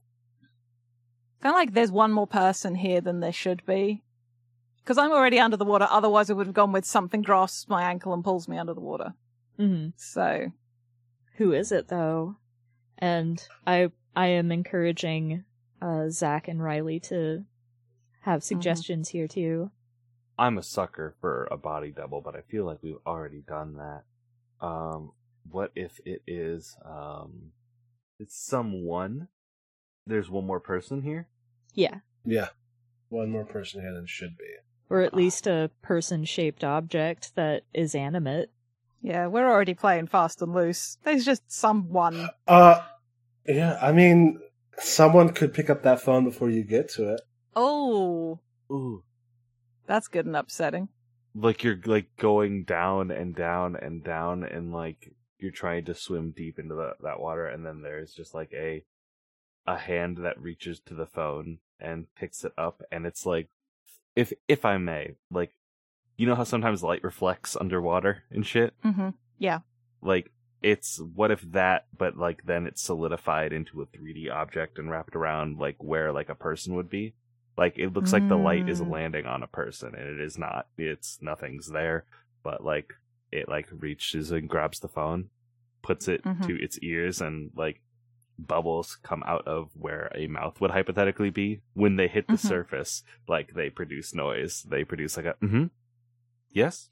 Kind 1.43 1.55
of 1.55 1.59
like 1.59 1.75
there's 1.75 1.93
one 1.93 2.13
more 2.13 2.27
person 2.27 2.75
here 2.75 3.01
than 3.01 3.21
there 3.21 3.33
should 3.33 3.65
be. 3.67 4.03
Because 4.83 4.99
I'm 4.99 5.13
already 5.13 5.39
under 5.39 5.57
the 5.57 5.65
water. 5.65 5.87
Otherwise, 5.91 6.31
I 6.31 6.33
would 6.35 6.47
have 6.47 6.55
gone 6.55 6.73
with 6.73 6.85
something 6.85 7.23
grasps 7.23 7.69
my 7.69 7.83
ankle 7.83 8.15
and 8.15 8.25
pulls 8.25 8.49
me 8.49 8.57
under 8.59 8.75
the 8.75 8.81
water. 8.81 9.15
hmm 9.57 9.89
So 9.97 10.53
Who 11.37 11.53
is 11.53 11.71
it 11.73 11.89
though? 11.89 12.37
And 12.99 13.47
I 13.67 13.91
I 14.17 14.29
am 14.29 14.51
encouraging 14.51 15.45
uh 15.81 16.09
Zach 16.09 16.49
and 16.49 16.62
Riley 16.62 16.99
to 17.01 17.45
have 18.23 18.43
suggestions 18.43 19.11
here 19.11 19.29
too. 19.29 19.71
I'm 20.39 20.59
a 20.59 20.62
sucker 20.62 21.14
for 21.21 21.49
a 21.51 21.57
body 21.57 21.93
double, 21.93 22.21
but 22.21 22.35
I 22.35 22.41
feel 22.41 22.64
like 22.64 22.79
we've 22.83 22.97
already 23.07 23.43
done 23.47 23.77
that. 23.77 24.67
Um, 24.67 25.12
what 25.51 25.71
if 25.77 26.01
it 26.05 26.23
is 26.27 26.77
um, 26.85 27.53
it's 28.19 28.37
someone? 28.37 29.29
There's 30.07 30.31
one 30.31 30.47
more 30.47 30.61
person 30.61 31.03
here. 31.03 31.29
Yeah. 31.75 31.99
Yeah. 32.25 32.49
One 33.09 33.31
more 33.31 33.45
person 33.45 33.81
here 33.81 33.95
than 33.95 34.07
should 34.07 34.37
be. 34.37 34.45
Or 34.91 35.03
at 35.03 35.14
least 35.14 35.47
a 35.47 35.71
person 35.83 36.25
shaped 36.25 36.64
object 36.64 37.35
that 37.35 37.62
is 37.75 37.95
animate. 37.95 38.51
Yeah, 39.03 39.27
we're 39.27 39.49
already 39.49 39.75
playing 39.75 40.09
fast 40.09 40.43
and 40.43 40.53
loose. 40.53 40.99
There's 41.05 41.25
just 41.25 41.51
someone. 41.51 42.29
Uh, 42.47 42.81
yeah. 43.49 43.79
I 43.81 43.93
mean, 43.93 44.41
someone 44.79 45.33
could 45.33 45.55
pick 45.55 45.71
up 45.71 45.83
that 45.83 46.01
phone 46.01 46.25
before 46.25 46.51
you 46.51 46.63
get 46.65 46.89
to 46.91 47.15
it. 47.15 47.21
Oh, 47.55 48.41
Ooh. 48.71 49.03
that's 49.87 50.09
good 50.09 50.27
and 50.27 50.37
upsetting. 50.37 50.89
Like 51.35 51.63
you're 51.63 51.81
like 51.85 52.17
going 52.17 52.65
down 52.65 53.11
and 53.11 53.35
down 53.35 53.77
and 53.77 54.03
down 54.03 54.45
and 54.45 54.73
like 54.73 55.13
you're 55.39 55.51
trying 55.51 55.85
to 55.85 55.95
swim 55.95 56.31
deep 56.31 56.59
into 56.59 56.75
the, 56.75 56.95
that 57.03 57.21
water 57.21 57.47
and 57.47 57.65
then 57.65 57.83
there's 57.83 58.15
just 58.15 58.35
like 58.35 58.53
a 58.55 58.83
a 59.67 59.77
hand 59.77 60.19
that 60.19 60.41
reaches 60.41 60.81
to 60.81 60.95
the 60.95 61.07
phone 61.07 61.59
and 61.81 62.07
picks 62.15 62.45
it 62.45 62.53
up 62.57 62.83
and 62.91 63.05
it's 63.05 63.27
like 63.27 63.49
if 64.15 64.33
if 64.49 64.65
I 64.65 64.79
may, 64.79 65.17
like 65.31 65.53
you 66.17 66.27
know 66.27 66.35
how 66.35 66.45
sometimes 66.45 66.83
light 66.83 67.05
reflects 67.05 67.57
underwater 67.57 68.25
and 68.31 68.47
shit? 68.47 68.75
Mm-hmm. 68.83 69.11
Yeah. 69.39 69.61
Like 70.03 70.33
it's 70.63 70.99
what 71.01 71.31
if 71.31 71.41
that 71.53 71.87
but 71.97 72.17
like 72.17 72.43
then 72.45 72.67
it's 72.67 72.83
solidified 72.83 73.53
into 73.53 73.83
a 73.83 73.87
3d 73.87 74.31
object 74.31 74.79
and 74.79 74.91
wrapped 74.91 75.15
around 75.15 75.59
like 75.59 75.77
where 75.83 76.13
like 76.13 76.29
a 76.29 76.35
person 76.35 76.75
would 76.75 76.89
be 76.89 77.15
like 77.59 77.79
it 77.79 77.93
looks 77.93 78.13
like 78.13 78.29
the 78.29 78.37
light 78.37 78.69
is 78.69 78.81
Mm. 78.81 78.91
landing 78.91 79.27
on 79.27 79.43
a 79.43 79.47
person 79.47 79.95
and 79.95 80.09
it 80.09 80.21
is 80.21 80.39
not 80.39 80.67
it's 80.79 81.19
nothing's 81.21 81.69
there 81.69 82.05
but 82.43 82.65
like 82.65 82.95
it 83.31 83.49
like 83.49 83.69
reaches 83.71 84.31
and 84.31 84.49
grabs 84.49 84.81
the 84.81 84.89
phone 84.89 85.29
puts 85.83 86.09
it 86.09 86.23
Mhm. 86.25 86.47
to 86.47 86.63
its 86.63 86.79
ears 86.81 87.21
and 87.21 87.51
like 87.55 87.81
bubbles 88.39 88.97
come 89.03 89.23
out 89.27 89.47
of 89.47 89.71
where 89.75 90.11
a 90.15 90.27
mouth 90.27 90.61
would 90.61 90.71
hypothetically 90.71 91.31
be 91.31 91.61
when 91.75 91.97
they 91.97 92.09
hit 92.09 92.27
the 92.29 92.35
Mhm. 92.35 92.49
surface 92.49 93.03
like 93.29 93.55
they 93.55 93.69
produce 93.71 94.15
noise 94.15 94.63
they 94.69 94.85
produce 94.85 95.17
like 95.17 95.27
a 95.27 95.35
mm-hmm 95.43 95.67
yes 96.51 96.89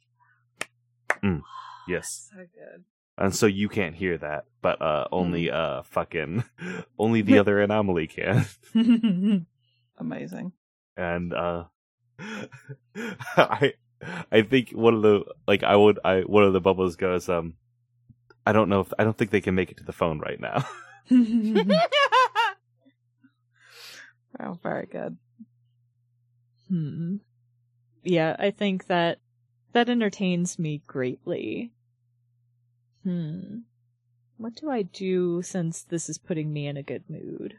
mm. 1.23 1.43
yes 1.89 2.31
So 2.35 2.47
good. 2.55 2.85
And 3.17 3.35
so 3.35 3.47
you 3.47 3.69
can't 3.69 3.95
hear 3.95 4.19
that, 4.19 4.47
but 4.63 4.81
uh 4.83 5.07
only 5.13 5.51
uh 5.51 5.83
fucking 5.83 6.45
only 6.99 7.23
the 7.23 7.39
other 7.41 7.61
anomaly 7.61 8.07
can. 8.07 8.47
Amazing. 9.99 10.53
And 10.97 11.33
uh 11.35 11.65
I 13.37 13.75
I 14.31 14.43
think 14.43 14.71
one 14.71 14.95
of 14.95 15.03
the 15.03 15.25
like 15.47 15.63
I 15.63 15.77
would 15.77 15.99
I 16.05 16.21
one 16.21 16.45
of 16.45 16.53
the 16.53 16.61
bubbles 16.61 16.97
goes 16.97 17.29
um 17.29 17.55
I 18.47 18.53
don't 18.53 18.69
know 18.69 18.81
if 18.81 18.93
I 18.99 19.05
don't 19.05 19.17
think 19.17 19.31
they 19.31 19.41
can 19.41 19.55
make 19.55 19.71
it 19.71 19.79
to 19.79 19.85
the 19.85 19.93
phone 19.93 20.19
right 20.19 20.41
now. 20.41 20.67
oh, 24.41 24.59
very 24.63 24.87
good. 24.87 25.17
Hmm. 26.69 27.17
Yeah, 28.03 28.37
I 28.39 28.51
think 28.51 28.87
that 28.87 29.19
that 29.73 29.89
entertains 29.89 30.59
me 30.59 30.83
greatly. 30.87 31.73
Hmm. 33.05 33.59
What 34.37 34.57
do 34.57 34.71
I 34.71 34.83
do 34.83 35.43
since 35.43 35.85
this 35.85 36.09
is 36.09 36.19
putting 36.19 36.53
me 36.53 36.67
in 36.67 36.77
a 36.77 36.83
good 36.83 37.05
mood? 37.09 37.55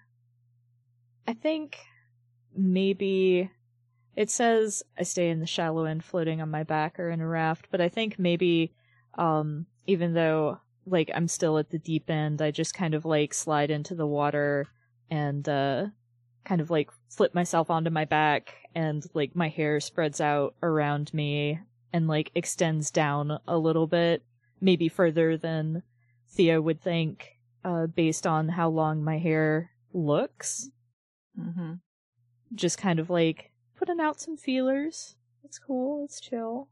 I 1.28 1.34
think 1.34 1.78
maybe 2.56 3.50
it 4.16 4.30
says 4.30 4.84
I 4.98 5.04
stay 5.04 5.30
in 5.30 5.40
the 5.40 5.46
shallow 5.46 5.86
end 5.86 6.04
floating 6.04 6.42
on 6.42 6.52
my 6.52 6.64
back 6.64 7.00
or 7.00 7.10
in 7.10 7.22
a 7.22 7.28
raft, 7.28 7.68
but 7.72 7.80
I 7.80 7.90
think 7.90 8.20
maybe 8.20 8.74
um 9.18 9.66
even 9.88 10.14
though 10.14 10.60
like 10.86 11.10
I'm 11.14 11.28
still 11.28 11.58
at 11.58 11.70
the 11.70 11.80
deep 11.80 12.10
end, 12.10 12.42
I 12.42 12.52
just 12.52 12.74
kind 12.74 12.94
of 12.94 13.06
like 13.06 13.34
slide 13.34 13.72
into 13.72 13.96
the 13.96 14.08
water 14.08 14.68
and 15.10 15.48
uh 15.48 15.86
kind 16.44 16.62
of 16.62 16.70
like 16.70 16.90
flip 17.10 17.34
myself 17.34 17.70
onto 17.70 17.90
my 17.90 18.06
back 18.06 18.54
and 18.76 19.04
like 19.14 19.36
my 19.36 19.50
hair 19.50 19.80
spreads 19.80 20.22
out 20.22 20.56
around 20.62 21.14
me 21.14 21.60
and 21.92 22.08
like 22.08 22.32
extends 22.36 22.92
down 22.92 23.40
a 23.48 23.58
little 23.58 23.88
bit, 23.88 24.24
maybe 24.66 24.90
further 24.90 25.38
than 25.38 25.84
Theo 26.28 26.60
would 26.60 26.82
think, 26.82 27.38
uh, 27.64 27.86
based 27.86 28.26
on 28.26 28.50
how 28.50 28.68
long 28.68 29.04
my 29.04 29.20
hair 29.20 29.70
looks. 29.94 30.70
Mm-hmm. 31.40 31.74
Just 32.54 32.78
kind 32.80 33.00
of 33.00 33.10
like 33.10 33.52
putting 33.78 34.00
out 34.00 34.20
some 34.20 34.36
feelers. 34.36 35.16
It's 35.44 35.60
cool, 35.60 36.04
it's 36.04 36.20
chill. 36.20 36.68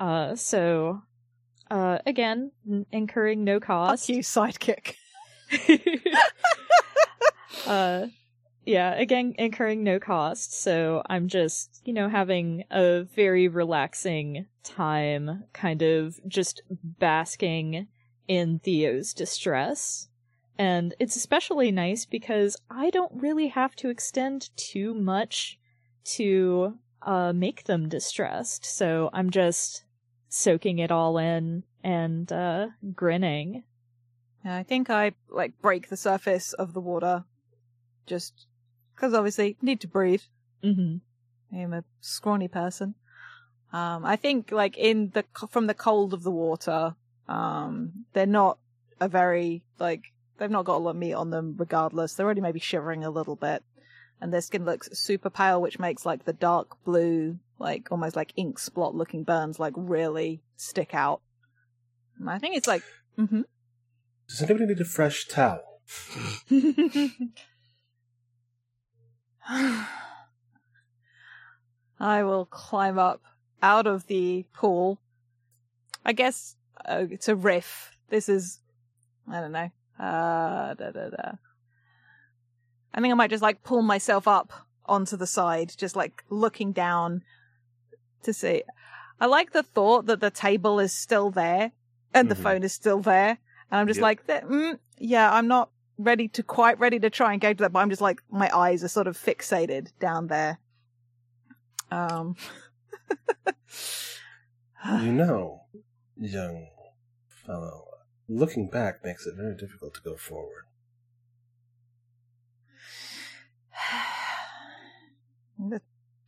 Uh, 0.00 0.34
so, 0.34 1.02
uh, 1.70 1.98
again, 2.06 2.50
n- 2.68 2.86
incurring 2.90 3.44
no 3.44 3.60
cost. 3.60 4.06
Fuck 4.06 4.16
you, 4.16 4.22
sidekick. 4.22 4.94
uh 7.66 8.06
yeah 8.64 8.94
again 8.94 9.34
incurring 9.38 9.82
no 9.82 9.98
cost 9.98 10.60
so 10.60 11.02
i'm 11.06 11.26
just 11.28 11.82
you 11.84 11.92
know 11.92 12.08
having 12.08 12.64
a 12.70 13.02
very 13.02 13.48
relaxing 13.48 14.46
time 14.62 15.44
kind 15.52 15.82
of 15.82 16.20
just 16.28 16.62
basking 16.70 17.88
in 18.28 18.58
theo's 18.60 19.12
distress. 19.12 20.08
And 20.58 20.94
it's 20.98 21.16
especially 21.16 21.72
nice 21.72 22.04
because 22.04 22.56
i 22.70 22.90
don't 22.90 23.20
really 23.20 23.48
have 23.48 23.74
to 23.76 23.88
extend 23.88 24.56
too 24.56 24.94
much 24.94 25.58
to 26.04 26.78
uh 27.02 27.32
make 27.32 27.64
them 27.64 27.88
distressed. 27.88 28.64
So 28.64 29.10
i'm 29.12 29.30
just 29.30 29.84
soaking 30.28 30.78
it 30.78 30.90
all 30.90 31.18
in 31.18 31.64
and 31.82 32.30
uh 32.32 32.68
grinning. 32.94 33.64
I 34.44 34.64
think 34.64 34.90
I 34.90 35.12
like 35.28 35.60
break 35.60 35.88
the 35.88 35.96
surface 35.96 36.52
of 36.52 36.74
the 36.74 36.80
water, 36.80 37.24
just 38.06 38.46
because 38.94 39.14
obviously 39.14 39.56
need 39.62 39.80
to 39.80 39.88
breathe. 39.88 40.22
hmm 40.62 40.96
I'm 41.54 41.74
a 41.74 41.84
scrawny 42.00 42.48
person. 42.48 42.94
Um, 43.72 44.04
I 44.04 44.16
think 44.16 44.50
like 44.52 44.76
in 44.78 45.10
the 45.10 45.24
from 45.50 45.66
the 45.66 45.74
cold 45.74 46.14
of 46.14 46.22
the 46.22 46.30
water, 46.30 46.94
um, 47.28 48.04
they're 48.12 48.26
not 48.26 48.58
a 49.00 49.08
very 49.08 49.62
like 49.78 50.12
they've 50.38 50.50
not 50.50 50.64
got 50.64 50.76
a 50.76 50.78
lot 50.78 50.90
of 50.90 50.96
meat 50.96 51.14
on 51.14 51.30
them. 51.30 51.56
Regardless, 51.58 52.14
they're 52.14 52.26
already 52.26 52.40
maybe 52.40 52.60
shivering 52.60 53.04
a 53.04 53.10
little 53.10 53.36
bit, 53.36 53.62
and 54.20 54.32
their 54.32 54.40
skin 54.40 54.64
looks 54.64 54.88
super 54.98 55.30
pale, 55.30 55.60
which 55.60 55.78
makes 55.78 56.06
like 56.06 56.24
the 56.24 56.32
dark 56.32 56.82
blue, 56.84 57.38
like 57.58 57.88
almost 57.90 58.16
like 58.16 58.32
ink 58.36 58.58
splot 58.58 58.94
looking 58.94 59.24
burns, 59.24 59.58
like 59.60 59.74
really 59.76 60.42
stick 60.56 60.94
out. 60.94 61.20
And 62.18 62.30
I 62.30 62.38
think 62.38 62.56
it's 62.56 62.68
like, 62.68 62.82
Mm-hmm. 63.18 63.42
Does 64.28 64.42
anybody 64.42 64.66
need 64.66 64.80
a 64.80 64.84
fresh 64.84 65.26
towel? 65.26 65.80
I 69.48 69.86
will 72.22 72.46
climb 72.46 72.98
up 72.98 73.22
out 73.62 73.86
of 73.86 74.06
the 74.06 74.44
pool. 74.52 74.98
I 76.04 76.12
guess 76.12 76.56
uh, 76.84 77.06
it's 77.10 77.28
a 77.28 77.36
riff. 77.36 77.96
This 78.08 78.28
is, 78.28 78.60
I 79.30 79.40
don't 79.40 79.52
know. 79.52 79.70
Uh, 79.98 80.74
da, 80.74 80.90
da, 80.90 81.08
da. 81.10 81.32
I 82.94 83.00
think 83.00 83.12
I 83.12 83.14
might 83.14 83.30
just 83.30 83.42
like 83.42 83.62
pull 83.62 83.82
myself 83.82 84.26
up 84.28 84.52
onto 84.86 85.16
the 85.16 85.26
side, 85.26 85.72
just 85.76 85.96
like 85.96 86.24
looking 86.28 86.72
down 86.72 87.22
to 88.24 88.32
see. 88.32 88.62
I 89.20 89.26
like 89.26 89.52
the 89.52 89.62
thought 89.62 90.06
that 90.06 90.20
the 90.20 90.30
table 90.30 90.80
is 90.80 90.92
still 90.92 91.30
there 91.30 91.70
and 92.12 92.28
the 92.30 92.34
Mhm. 92.34 92.42
phone 92.42 92.62
is 92.64 92.72
still 92.72 93.00
there. 93.00 93.38
And 93.70 93.80
I'm 93.80 93.86
just 93.86 93.98
Yep. 93.98 94.02
like, 94.02 94.26
mm, 94.26 94.78
yeah, 94.98 95.32
I'm 95.32 95.46
not 95.46 95.70
ready 96.04 96.28
to 96.28 96.42
quite 96.42 96.78
ready 96.78 96.98
to 97.00 97.10
try 97.10 97.32
and 97.32 97.40
go 97.40 97.52
to 97.52 97.62
that, 97.62 97.72
but 97.72 97.80
I'm 97.80 97.90
just 97.90 98.02
like, 98.02 98.20
my 98.30 98.54
eyes 98.56 98.84
are 98.84 98.88
sort 98.88 99.06
of 99.06 99.16
fixated 99.16 99.88
down 99.98 100.26
there. 100.28 100.58
Um, 101.90 102.36
You 104.84 105.12
know, 105.12 105.62
young 106.16 106.66
fellow, 107.28 107.86
looking 108.28 108.68
back 108.68 109.04
makes 109.04 109.26
it 109.26 109.34
very 109.36 109.54
difficult 109.56 109.94
to 109.94 110.00
go 110.00 110.16
forward. 110.16 110.64
I'm 115.58 115.80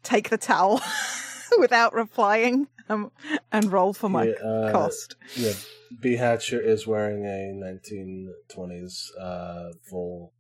take 0.04 0.28
the 0.28 0.38
towel 0.38 0.80
without 1.58 1.94
replying 1.94 2.68
um, 2.88 3.10
and 3.52 3.72
roll 3.72 3.92
for 3.92 4.08
my 4.08 4.24
Yeah, 4.26 4.32
uh, 4.46 4.72
cost. 4.72 5.16
Yeah, 5.36 5.52
B. 6.00 6.16
Hatcher 6.16 6.60
is 6.60 6.86
wearing 6.86 7.24
a 7.24 7.52
1920s 7.54 9.10
uh, 9.20 9.72
full, 9.82 10.32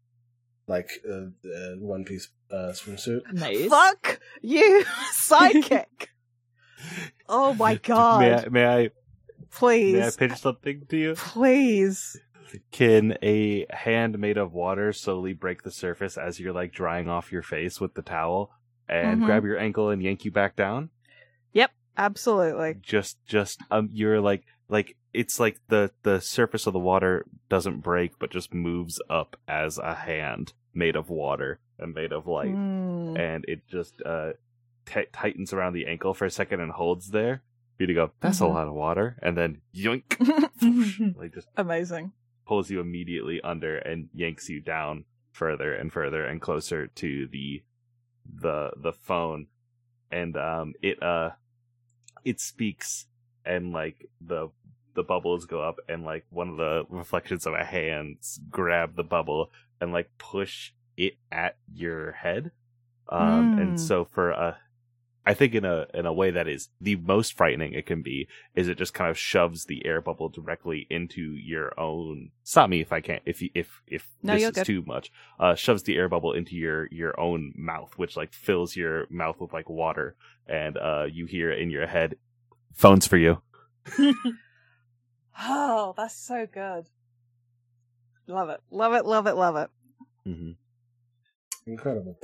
like, 0.66 0.90
uh, 1.08 1.26
uh, 1.48 1.74
one 1.78 2.04
piece 2.04 2.28
uh, 2.50 2.72
swimsuit. 2.72 3.20
nice 3.32 3.68
Fuck 3.68 4.20
you, 4.42 4.84
sidekick. 5.12 6.08
oh 7.28 7.54
my 7.54 7.76
god. 7.76 8.20
May 8.20 8.34
I, 8.34 8.48
may 8.48 8.66
I 8.66 8.78
may 8.78 8.86
I 8.86 8.90
Please. 9.50 10.16
pitch 10.16 10.36
something 10.36 10.82
to 10.88 10.96
you? 10.96 11.14
Please. 11.14 12.20
Can 12.70 13.16
a 13.22 13.66
hand 13.70 14.18
made 14.18 14.36
of 14.36 14.52
water 14.52 14.92
slowly 14.92 15.32
break 15.32 15.62
the 15.62 15.70
surface 15.72 16.16
as 16.16 16.38
you're 16.38 16.52
like 16.52 16.72
drying 16.72 17.08
off 17.08 17.32
your 17.32 17.42
face 17.42 17.80
with 17.80 17.94
the 17.94 18.02
towel 18.02 18.50
and 18.88 19.22
Mhm. 19.22 19.26
grab 19.26 19.44
your 19.44 19.58
ankle 19.58 19.90
and 19.90 20.02
yank 20.02 20.24
you 20.24 20.30
back 20.30 20.54
down? 20.54 20.90
Absolutely. 21.96 22.74
Just 22.82 23.18
just 23.26 23.60
um 23.70 23.88
you're 23.92 24.20
like 24.20 24.44
like 24.68 24.96
it's 25.12 25.38
like 25.38 25.58
the 25.68 25.90
the 26.02 26.20
surface 26.20 26.66
of 26.66 26.72
the 26.72 26.78
water 26.78 27.24
doesn't 27.48 27.80
break 27.80 28.18
but 28.18 28.30
just 28.30 28.52
moves 28.52 29.00
up 29.08 29.36
as 29.46 29.78
a 29.78 29.94
hand 29.94 30.52
made 30.72 30.96
of 30.96 31.08
water 31.08 31.60
and 31.78 31.94
made 31.94 32.12
of 32.12 32.26
light 32.26 32.56
Mm. 32.56 33.18
and 33.18 33.44
it 33.46 33.66
just 33.68 34.00
uh 34.04 34.32
t- 34.86 35.06
tightens 35.12 35.52
around 35.52 35.72
the 35.74 35.86
ankle 35.86 36.14
for 36.14 36.24
a 36.24 36.30
second 36.30 36.60
and 36.60 36.72
holds 36.72 37.10
there 37.10 37.42
you 37.78 37.86
to 37.86 37.94
go, 37.94 38.10
that's 38.20 38.38
Mhm. 38.38 38.46
a 38.46 38.48
lot 38.48 38.68
of 38.68 38.74
water, 38.74 39.16
and 39.20 39.36
then 39.36 39.60
yoink, 39.74 41.16
like 41.18 41.34
just 41.34 41.48
Amazing. 41.56 42.12
pulls 42.46 42.70
you 42.70 42.80
immediately 42.80 43.40
under 43.42 43.78
and 43.78 44.08
yanks 44.14 44.48
you 44.48 44.60
down 44.60 45.04
further 45.32 45.74
and 45.74 45.92
further 45.92 46.24
and 46.24 46.40
closer 46.40 46.86
to 46.86 47.26
the 47.32 47.62
the 48.40 48.70
the 48.76 48.92
phone 48.92 49.48
and 50.10 50.36
um 50.36 50.72
it 50.82 51.02
uh 51.02 51.30
it 52.24 52.40
speaks 52.40 53.06
and 53.44 53.72
like 53.72 54.08
the 54.20 54.48
the 54.94 55.02
bubbles 55.02 55.44
go 55.44 55.60
up 55.60 55.78
and 55.88 56.04
like 56.04 56.24
one 56.30 56.48
of 56.48 56.56
the 56.56 56.84
reflections 56.88 57.46
of 57.46 57.54
a 57.54 57.64
hands 57.64 58.40
grab 58.50 58.94
the 58.96 59.02
bubble 59.02 59.50
and 59.80 59.92
like 59.92 60.08
push 60.18 60.72
it 60.96 61.16
at 61.32 61.56
your 61.72 62.12
head 62.12 62.52
um 63.08 63.52
and 63.58 63.74
Mm. 63.74 63.78
so 63.78 64.04
for 64.04 64.30
a 64.30 64.58
I 65.26 65.32
think 65.34 65.54
in 65.54 65.64
a 65.64 65.86
in 65.94 66.04
a 66.06 66.12
way 66.12 66.30
that 66.30 66.46
is 66.48 66.68
the 66.80 66.96
most 66.96 67.32
frightening 67.32 67.72
it 67.72 67.86
can 67.86 68.02
be 68.02 68.28
is 68.54 68.68
it 68.68 68.76
just 68.76 68.92
kind 68.92 69.10
of 69.10 69.16
shoves 69.18 69.64
the 69.64 69.86
air 69.86 70.00
bubble 70.02 70.28
directly 70.28 70.86
into 70.90 71.22
your 71.32 71.72
own. 71.80 72.30
Stop 72.42 72.68
me 72.68 72.80
if 72.82 72.92
I 72.92 73.00
can't. 73.00 73.22
If 73.24 73.40
you- 73.40 73.50
if 73.54 73.80
if 73.86 74.06
No, 74.22 74.34
this 74.34 74.42
is 74.44 74.50
good. 74.50 74.66
too 74.66 74.82
much, 74.86 75.10
uh, 75.40 75.54
shoves 75.54 75.82
the 75.84 75.96
air 75.96 76.08
bubble 76.10 76.32
into 76.34 76.54
your 76.56 76.88
your 76.90 77.18
own 77.18 77.52
mouth, 77.56 77.94
which 77.96 78.16
like 78.16 78.32
fills 78.34 78.76
your 78.76 79.06
mouth 79.08 79.40
with 79.40 79.52
like 79.54 79.68
water, 79.70 80.14
and 80.46 80.76
uh, 80.76 81.06
you 81.10 81.24
hear 81.26 81.50
in 81.50 81.70
your 81.70 81.86
head, 81.86 82.16
"Phones 82.74 83.06
for 83.06 83.16
you." 83.16 83.40
Oh, 85.38 85.94
that's 85.96 86.14
so 86.16 86.46
good. 86.46 86.86
Love 88.26 88.50
it. 88.50 88.60
Love 88.70 88.94
it. 88.94 89.04
Love 89.04 89.26
it. 89.26 89.34
Love 89.34 89.56
it. 89.56 89.70
hmm 90.24 90.52
Incredible. 91.66 92.18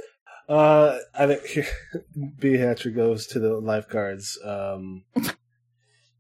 Uh, 0.50 0.98
I 1.14 1.26
think 1.28 1.68
B 2.40 2.56
Hatcher 2.56 2.90
goes 2.90 3.28
to 3.28 3.38
the 3.38 3.60
lifeguard's 3.60 4.36
um, 4.44 5.04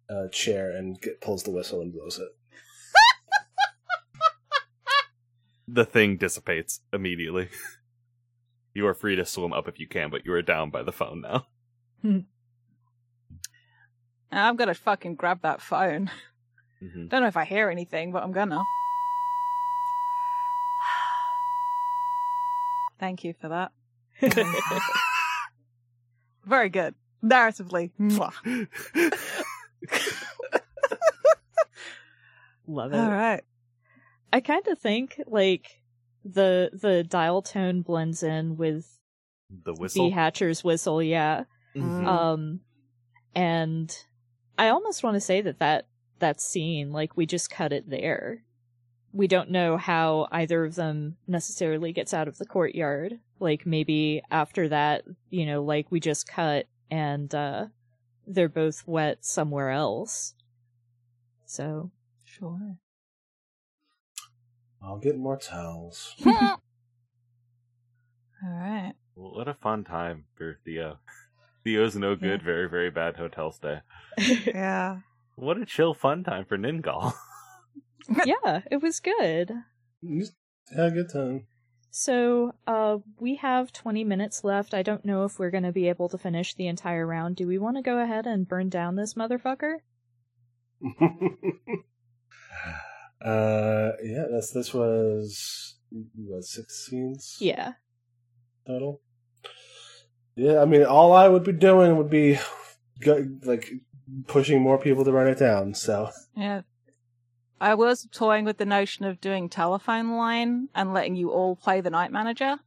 uh, 0.08 0.28
chair 0.30 0.70
and 0.70 1.00
get, 1.00 1.20
pulls 1.20 1.42
the 1.42 1.50
whistle 1.50 1.80
and 1.80 1.92
blows 1.92 2.18
it. 2.18 2.28
The 5.72 5.84
thing 5.84 6.16
dissipates 6.16 6.80
immediately. 6.92 7.48
you 8.74 8.88
are 8.88 8.94
free 8.94 9.14
to 9.14 9.24
swim 9.24 9.52
up 9.52 9.68
if 9.68 9.78
you 9.78 9.86
can, 9.86 10.10
but 10.10 10.26
you 10.26 10.32
are 10.32 10.42
down 10.42 10.70
by 10.70 10.82
the 10.82 10.90
phone 10.90 11.20
now. 11.20 11.46
I'm 14.32 14.56
gonna 14.56 14.74
fucking 14.74 15.14
grab 15.14 15.42
that 15.42 15.60
phone. 15.60 16.10
hmm 16.80 17.06
Don't 17.06 17.20
know 17.20 17.28
if 17.28 17.36
I 17.36 17.44
hear 17.44 17.70
anything, 17.70 18.10
but 18.10 18.24
I'm 18.24 18.32
gonna. 18.32 18.58
Thank 22.98 23.22
you 23.22 23.34
for 23.40 23.50
that. 23.50 23.70
Very 26.44 26.68
good. 26.68 26.94
Narratively. 27.22 27.90
Love 32.66 32.92
it. 32.92 32.96
All 32.98 33.10
right. 33.10 33.42
I 34.32 34.40
kind 34.40 34.66
of 34.68 34.78
think 34.78 35.20
like 35.26 35.80
the 36.24 36.70
the 36.72 37.02
dial 37.02 37.42
tone 37.42 37.82
blends 37.82 38.22
in 38.22 38.56
with 38.56 38.86
the 39.50 39.74
whistle. 39.74 40.08
B 40.08 40.10
Hatcher's 40.14 40.62
whistle, 40.62 41.02
yeah. 41.02 41.44
Mhm. 41.74 42.06
Um, 42.06 42.60
and 43.34 43.94
I 44.58 44.68
almost 44.68 45.02
want 45.02 45.14
to 45.14 45.20
say 45.20 45.40
that 45.40 45.58
that 45.58 45.86
that 46.20 46.40
scene, 46.40 46.92
like 46.92 47.16
we 47.16 47.26
just 47.26 47.50
cut 47.50 47.72
it 47.72 47.88
there. 47.90 48.44
We 49.12 49.26
don't 49.26 49.50
know 49.50 49.76
how 49.76 50.28
either 50.30 50.64
of 50.64 50.76
them 50.76 51.16
necessarily 51.26 51.92
gets 51.92 52.14
out 52.14 52.28
of 52.28 52.38
the 52.38 52.46
courtyard. 52.46 53.18
Like 53.40 53.66
maybe 53.66 54.22
after 54.30 54.68
that, 54.68 55.02
you 55.30 55.46
know, 55.46 55.62
like 55.64 55.90
we 55.90 55.98
just 55.98 56.28
cut 56.28 56.66
and 56.90 57.34
uh 57.34 57.66
they're 58.26 58.48
both 58.48 58.86
wet 58.86 59.24
somewhere 59.24 59.70
else. 59.70 60.34
So 61.46 61.90
Sure. 62.24 62.76
I'll 64.82 64.98
get 64.98 65.18
more 65.18 65.36
towels. 65.36 66.14
All 66.26 66.58
right. 68.42 68.92
Well, 69.16 69.34
what 69.34 69.48
a 69.48 69.54
fun 69.54 69.84
time 69.84 70.24
for 70.36 70.58
Theo. 70.64 70.98
Theo's 71.64 71.96
no 71.96 72.16
good, 72.16 72.42
very, 72.42 72.68
very 72.68 72.90
bad 72.90 73.16
hotel 73.16 73.52
stay. 73.52 73.80
Yeah. 74.46 75.00
What 75.36 75.58
a 75.58 75.66
chill 75.66 75.94
fun 75.94 76.24
time 76.24 76.44
for 76.44 76.58
Ningal. 76.58 77.14
yeah, 78.26 78.60
it 78.70 78.82
was 78.82 79.00
good. 79.00 79.52
Just 80.04 80.34
Have 80.76 80.92
a 80.92 80.94
good 80.94 81.10
time. 81.10 81.46
So, 81.90 82.52
uh, 82.66 82.98
we 83.18 83.36
have 83.36 83.72
20 83.72 84.04
minutes 84.04 84.44
left. 84.44 84.74
I 84.74 84.82
don't 84.82 85.04
know 85.04 85.24
if 85.24 85.38
we're 85.38 85.50
going 85.50 85.64
to 85.64 85.72
be 85.72 85.88
able 85.88 86.08
to 86.10 86.18
finish 86.18 86.54
the 86.54 86.68
entire 86.68 87.06
round. 87.06 87.36
Do 87.36 87.46
we 87.48 87.58
want 87.58 87.76
to 87.76 87.82
go 87.82 87.98
ahead 87.98 88.26
and 88.26 88.46
burn 88.46 88.68
down 88.68 88.94
this 88.94 89.14
motherfucker? 89.14 89.78
uh, 93.24 93.90
yeah, 94.02 94.24
that's 94.30 94.52
this 94.52 94.72
was 94.72 95.76
what 96.14 96.44
six 96.44 96.86
scenes 96.86 97.36
Yeah. 97.40 97.72
total. 98.66 99.00
Yeah, 100.36 100.62
I 100.62 100.64
mean, 100.64 100.84
all 100.84 101.12
I 101.12 101.28
would 101.28 101.44
be 101.44 101.52
doing 101.52 101.96
would 101.96 102.08
be 102.08 102.38
like 103.44 103.70
pushing 104.26 104.62
more 104.62 104.78
people 104.78 105.04
to 105.04 105.12
run 105.12 105.26
it 105.26 105.38
down. 105.38 105.74
So 105.74 106.10
Yeah. 106.36 106.62
I 107.60 107.74
was 107.74 108.08
toying 108.10 108.44
with 108.46 108.56
the 108.56 108.64
notion 108.64 109.04
of 109.04 109.20
doing 109.20 109.48
telephone 109.48 110.16
line 110.16 110.68
and 110.74 110.94
letting 110.94 111.14
you 111.14 111.30
all 111.30 111.56
play 111.56 111.80
the 111.80 111.90
night 111.90 112.10
manager. 112.10 112.58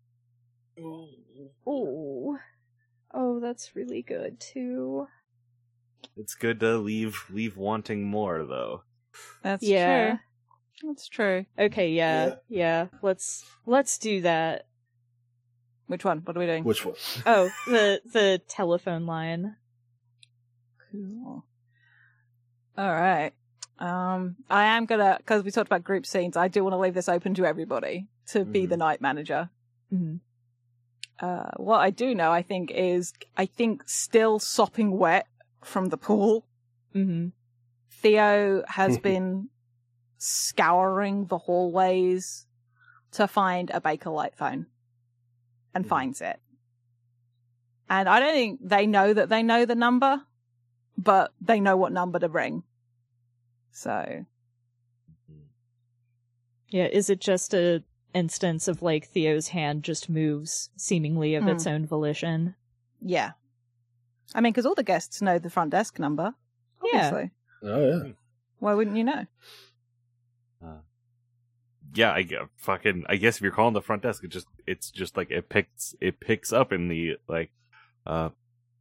Oh. 1.65 2.37
Oh, 3.13 3.39
that's 3.39 3.75
really 3.75 4.01
good 4.01 4.39
too. 4.39 5.07
It's 6.15 6.35
good 6.35 6.59
to 6.59 6.77
leave 6.77 7.25
leave 7.29 7.57
wanting 7.57 8.03
more 8.03 8.43
though. 8.45 8.83
That's 9.41 9.63
Yeah. 9.63 10.17
true. 10.81 10.89
That's 10.89 11.07
true. 11.07 11.45
Okay, 11.57 11.91
yeah, 11.91 12.25
Yeah. 12.25 12.35
yeah. 12.49 12.87
Let's 13.01 13.45
let's 13.65 13.97
do 13.97 14.21
that. 14.21 14.67
Which 15.87 16.03
one? 16.05 16.19
What 16.19 16.35
are 16.35 16.39
we 16.39 16.45
doing? 16.45 16.63
which 16.63 16.85
one? 16.85 16.95
Oh, 17.25 17.49
the 17.67 18.01
the 18.05 18.41
telephone 18.47 19.05
line. 19.05 19.55
Cool. 20.91 21.45
All 22.77 22.91
right. 22.91 23.33
Um, 23.83 24.37
I 24.49 24.63
am 24.77 24.85
gonna 24.85 25.17
because 25.17 25.43
we 25.43 25.51
talked 25.51 25.67
about 25.67 25.83
group 25.83 26.05
scenes. 26.05 26.37
I 26.37 26.47
do 26.47 26.63
want 26.63 26.73
to 26.73 26.77
leave 26.77 26.93
this 26.93 27.09
open 27.09 27.33
to 27.35 27.45
everybody 27.45 28.07
to 28.27 28.45
be 28.45 28.65
Mhm. 28.65 28.69
the 28.69 28.77
night 28.77 29.01
manager. 29.01 29.49
hmm 29.89 30.15
Uh, 31.19 31.51
what 31.57 31.79
I 31.79 31.89
do 31.91 32.15
know, 32.15 32.31
I 32.31 32.41
think, 32.41 32.71
is 32.71 33.13
I 33.37 33.45
think 33.45 33.83
still 33.87 34.39
sopping 34.39 34.97
wet 34.97 35.27
from 35.61 35.87
the 35.89 35.97
pool. 35.97 36.45
hmm 36.93 37.27
Theo 37.89 38.63
has 38.67 38.97
been 39.09 39.49
scouring 40.17 41.25
the 41.27 41.37
hallways 41.39 42.47
to 43.11 43.27
find 43.27 43.69
a 43.71 43.79
Bakelite 43.81 44.35
phone 44.35 44.65
and 45.73 45.85
Mhm. 45.85 45.89
finds 45.89 46.21
it. 46.21 46.39
And 47.89 48.07
I 48.09 48.19
don't 48.19 48.33
think 48.33 48.59
they 48.63 48.87
know 48.87 49.13
that 49.13 49.29
they 49.29 49.43
know 49.43 49.65
the 49.65 49.75
number, 49.75 50.23
but 50.97 51.33
they 51.41 51.59
know 51.59 51.75
what 51.77 51.91
number 51.91 52.17
to 52.19 52.29
ring. 52.29 52.63
So, 53.73 54.25
Yeah, 56.69 56.85
is 56.85 57.09
it 57.09 57.19
just 57.19 57.53
a 57.53 57.83
instance 58.13 58.67
of 58.67 58.81
like 58.81 59.07
Theo's 59.07 59.49
hand 59.49 59.83
just 59.83 60.09
moves 60.09 60.69
seemingly 60.77 61.35
of 61.35 61.43
Hmm. 61.43 61.49
its 61.49 61.67
own 61.67 61.85
volition? 61.85 62.55
yeah. 63.01 63.31
I 64.35 64.41
mean, 64.41 64.53
because 64.53 64.65
all 64.65 64.73
the 64.73 64.83
guests 64.83 65.21
know 65.21 65.37
the 65.37 65.49
front 65.49 65.69
desk 65.71 65.99
number. 65.99 66.33
Yeah. 66.83 67.07
Obviously. 67.07 67.31
Oh 67.63 68.03
yeah. 68.05 68.11
Why 68.59 68.73
wouldn't 68.73 68.95
you 68.97 69.03
know? 69.03 69.25
Yeah, 71.95 72.11
I 72.11 72.23
gue- 72.23 72.47
fucking 72.57 73.03
I 73.07 73.17
guess 73.17 73.35
if 73.35 73.41
you're 73.43 73.51
calling 73.51 73.75
the 73.75 73.81
front 73.81 74.01
desk, 74.01 74.23
it 74.23 74.29
just 74.29 74.47
it's 74.65 74.89
just 74.89 75.15
like 75.15 75.29
it 75.29 75.49
picks 75.49 75.93
it 76.01 76.19
picks 76.19 76.51
up 76.51 76.71
in 76.73 76.87
the 76.87 77.17
like 77.27 77.51
uh 78.07 78.29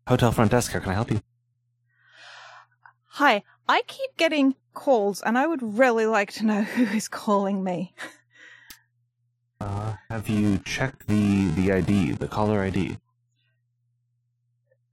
hotel 0.08 0.32
front 0.32 0.50
desk. 0.52 0.72
How 0.72 0.80
can 0.80 0.90
I 0.92 0.94
help 0.94 1.10
you? 1.10 1.20
Hi, 3.08 3.42
I 3.68 3.82
keep 3.86 4.16
getting 4.16 4.54
calls 4.74 5.22
and 5.22 5.38
I 5.38 5.46
would 5.46 5.62
really 5.62 6.06
like 6.06 6.32
to 6.34 6.46
know 6.46 6.62
who 6.74 6.84
is 6.96 7.08
calling 7.08 7.62
me. 7.64 7.94
Uh, 9.60 9.94
have 10.10 10.28
you 10.28 10.58
checked 10.58 11.06
the 11.06 11.48
the 11.50 11.72
ID, 11.72 12.12
the 12.12 12.28
caller 12.28 12.60
ID? 12.62 12.98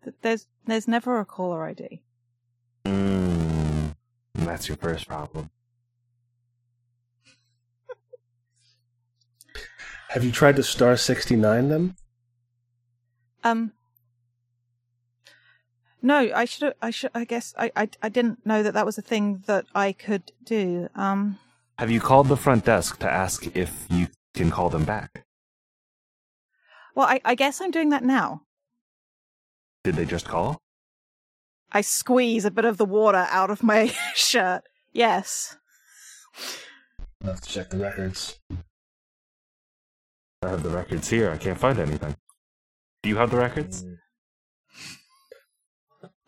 Th- 0.04 0.16
There's 0.22 0.48
there's 0.66 0.88
never 0.88 1.20
a 1.20 1.26
caller 1.26 1.64
ID. 1.66 2.02
Mm, 2.86 3.96
that's 4.36 4.68
your 4.68 4.78
first 4.78 5.08
problem. 5.08 5.50
Have 10.10 10.24
you 10.24 10.32
tried 10.32 10.56
to 10.58 10.64
star 10.64 10.96
sixty 10.98 11.36
nine 11.36 11.70
them? 11.70 11.96
Um. 13.44 13.72
No, 16.02 16.18
I 16.34 16.46
should. 16.46 16.74
I 16.82 16.92
should. 16.92 17.12
I 17.14 17.26
guess 17.26 17.54
I, 17.58 17.72
I. 17.76 17.90
I 18.02 18.10
didn't 18.10 18.46
know 18.46 18.64
that 18.64 18.74
that 18.74 18.86
was 18.86 18.98
a 18.98 19.02
thing 19.02 19.44
that 19.48 19.66
I 19.76 19.92
could 19.92 20.32
do. 20.44 20.90
Um. 20.96 21.38
Have 21.78 21.92
you 21.92 22.00
called 22.00 22.28
the 22.28 22.38
front 22.38 22.66
desk 22.66 23.00
to 23.00 23.10
ask 23.10 23.56
if 23.56 23.88
you 23.90 24.08
can 24.34 24.52
call 24.52 24.70
them 24.70 24.84
back? 24.84 25.26
Well, 26.96 27.08
I, 27.08 27.22
I 27.24 27.36
guess 27.36 27.62
I'm 27.62 27.72
doing 27.72 27.90
that 27.90 28.04
now. 28.04 28.42
Did 29.84 29.96
they 29.96 30.06
just 30.06 30.28
call? 30.28 30.58
I 31.72 31.82
squeeze 31.82 32.46
a 32.46 32.52
bit 32.52 32.66
of 32.66 32.78
the 32.78 32.86
water 32.86 33.28
out 33.30 33.50
of 33.50 33.64
my 33.64 33.94
shirt. 34.16 34.64
Yes. 34.92 35.58
I'll 37.24 37.32
have 37.32 37.42
to 37.42 37.50
check 37.50 37.70
the 37.70 37.78
records. 37.78 38.40
I 40.42 40.50
have 40.50 40.64
the 40.64 40.70
records 40.70 41.10
here. 41.10 41.30
I 41.32 41.38
can't 41.38 41.60
find 41.60 41.80
anything. 41.80 42.16
Do 43.04 43.10
you 43.10 43.18
have 43.18 43.32
the 43.32 43.38
records? 43.38 43.86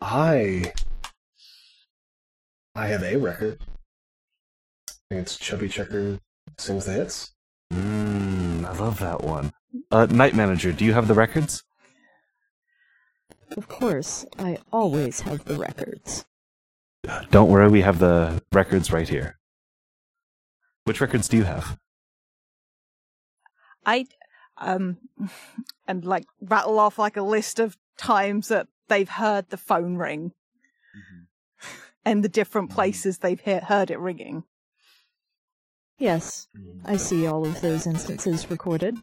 I 0.04 0.72
I 2.74 2.88
have 2.88 3.04
a 3.04 3.16
record. 3.16 3.60
I 4.88 4.92
think 5.08 5.22
it's 5.22 5.36
Chubby 5.36 5.68
Checker 5.68 6.18
sings 6.58 6.86
the 6.86 6.92
hits. 6.92 7.34
Mmm, 7.72 8.64
I 8.64 8.76
love 8.76 8.98
that 8.98 9.22
one. 9.22 9.52
Uh, 9.92 10.06
Night 10.06 10.34
Manager, 10.34 10.72
do 10.72 10.84
you 10.84 10.92
have 10.92 11.06
the 11.06 11.14
records? 11.14 11.62
Of 13.56 13.68
course, 13.68 14.26
I 14.38 14.58
always 14.72 15.20
have 15.20 15.44
the 15.44 15.54
records. 15.56 16.24
Don't 17.30 17.48
worry, 17.48 17.68
we 17.68 17.82
have 17.82 18.00
the 18.00 18.42
records 18.52 18.92
right 18.92 19.08
here. 19.08 19.38
Which 20.84 21.00
records 21.00 21.28
do 21.28 21.36
you 21.36 21.44
have? 21.44 21.78
I 23.86 24.06
um 24.58 24.98
and 25.86 26.04
like 26.04 26.24
rattle 26.40 26.80
off 26.80 26.98
like 26.98 27.16
a 27.16 27.22
list 27.22 27.60
of 27.60 27.76
times 27.96 28.48
that 28.48 28.66
they've 28.88 29.08
heard 29.08 29.48
the 29.48 29.56
phone 29.56 29.96
ring 29.96 30.32
mm-hmm. 30.96 31.24
and 32.04 32.24
the 32.24 32.28
different 32.28 32.68
mm-hmm. 32.68 32.76
places 32.76 33.18
they've 33.18 33.40
he- 33.40 33.54
heard 33.58 33.90
it 33.90 33.98
ringing. 33.98 34.44
Yes, 35.98 36.48
mm-hmm. 36.56 36.86
I 36.86 36.96
see 36.96 37.26
all 37.26 37.46
of 37.46 37.60
those 37.60 37.86
instances 37.86 38.50
recorded. 38.50 38.96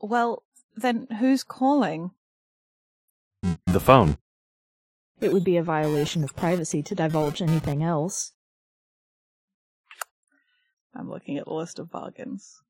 Well, 0.00 0.42
then 0.74 1.06
who's 1.18 1.44
calling? 1.44 2.12
The 3.66 3.80
phone. 3.80 4.16
It 5.20 5.32
would 5.32 5.44
be 5.44 5.58
a 5.58 5.62
violation 5.62 6.24
of 6.24 6.34
privacy 6.34 6.82
to 6.82 6.94
divulge 6.94 7.42
anything 7.42 7.82
else. 7.82 8.32
I'm 10.94 11.10
looking 11.10 11.36
at 11.36 11.44
the 11.44 11.52
list 11.52 11.78
of 11.78 11.90
bargains. 11.90 12.62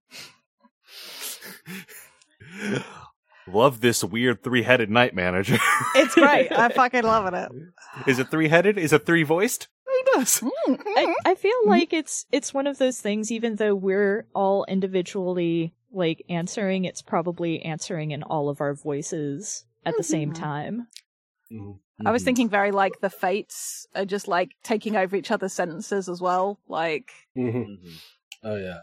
Love 3.53 3.81
this 3.81 4.05
weird 4.05 4.43
three-headed 4.43 4.91
Night 4.91 5.15
Manager. 5.15 5.59
It's 5.95 6.15
great. 6.15 6.51
I'm 6.53 6.71
fucking 6.75 7.03
loving 7.03 7.35
it. 7.35 7.51
Is 8.07 8.19
it 8.19 8.31
three-headed? 8.31 8.79
Is 8.79 8.93
it 8.93 9.07
three-voiced? 9.07 9.69
Who 9.87 10.17
knows? 10.17 10.41
Mm, 10.41 10.51
mm. 10.69 10.81
I, 10.87 11.15
I 11.25 11.35
feel 11.35 11.53
mm-hmm. 11.63 11.71
like 11.71 11.93
it's 11.93 12.27
it's 12.31 12.55
one 12.55 12.67
of 12.67 12.79
those 12.79 13.01
things. 13.01 13.33
Even 13.33 13.57
though 13.57 13.75
we're 13.75 14.27
all 14.35 14.65
individually 14.67 15.75
like 15.93 16.25
answering, 16.29 16.85
it's 16.85 17.03
probably 17.03 17.63
answering 17.63 18.13
in 18.13 18.23
all 18.23 18.49
of 18.49 18.61
our 18.61 18.75
voices 18.75 19.65
at 19.85 19.97
the 19.97 20.03
same 20.05 20.31
Mhm. 20.33 20.39
time. 20.39 20.87
Mm-hmm. 21.53 22.07
I 22.07 22.13
was 22.13 22.23
thinking 22.23 22.49
very 22.49 22.71
like 22.71 23.01
the 23.01 23.11
fates 23.11 23.87
are 23.95 24.05
just 24.05 24.29
like 24.29 24.53
taking 24.63 24.97
over 24.97 25.17
each 25.17 25.31
other's 25.31 25.53
sentences 25.53 26.09
as 26.09 26.21
well. 26.21 26.61
Like, 26.69 27.11
Mhm. 27.37 27.79
Oh 28.45 28.57
yeah. 28.57 28.81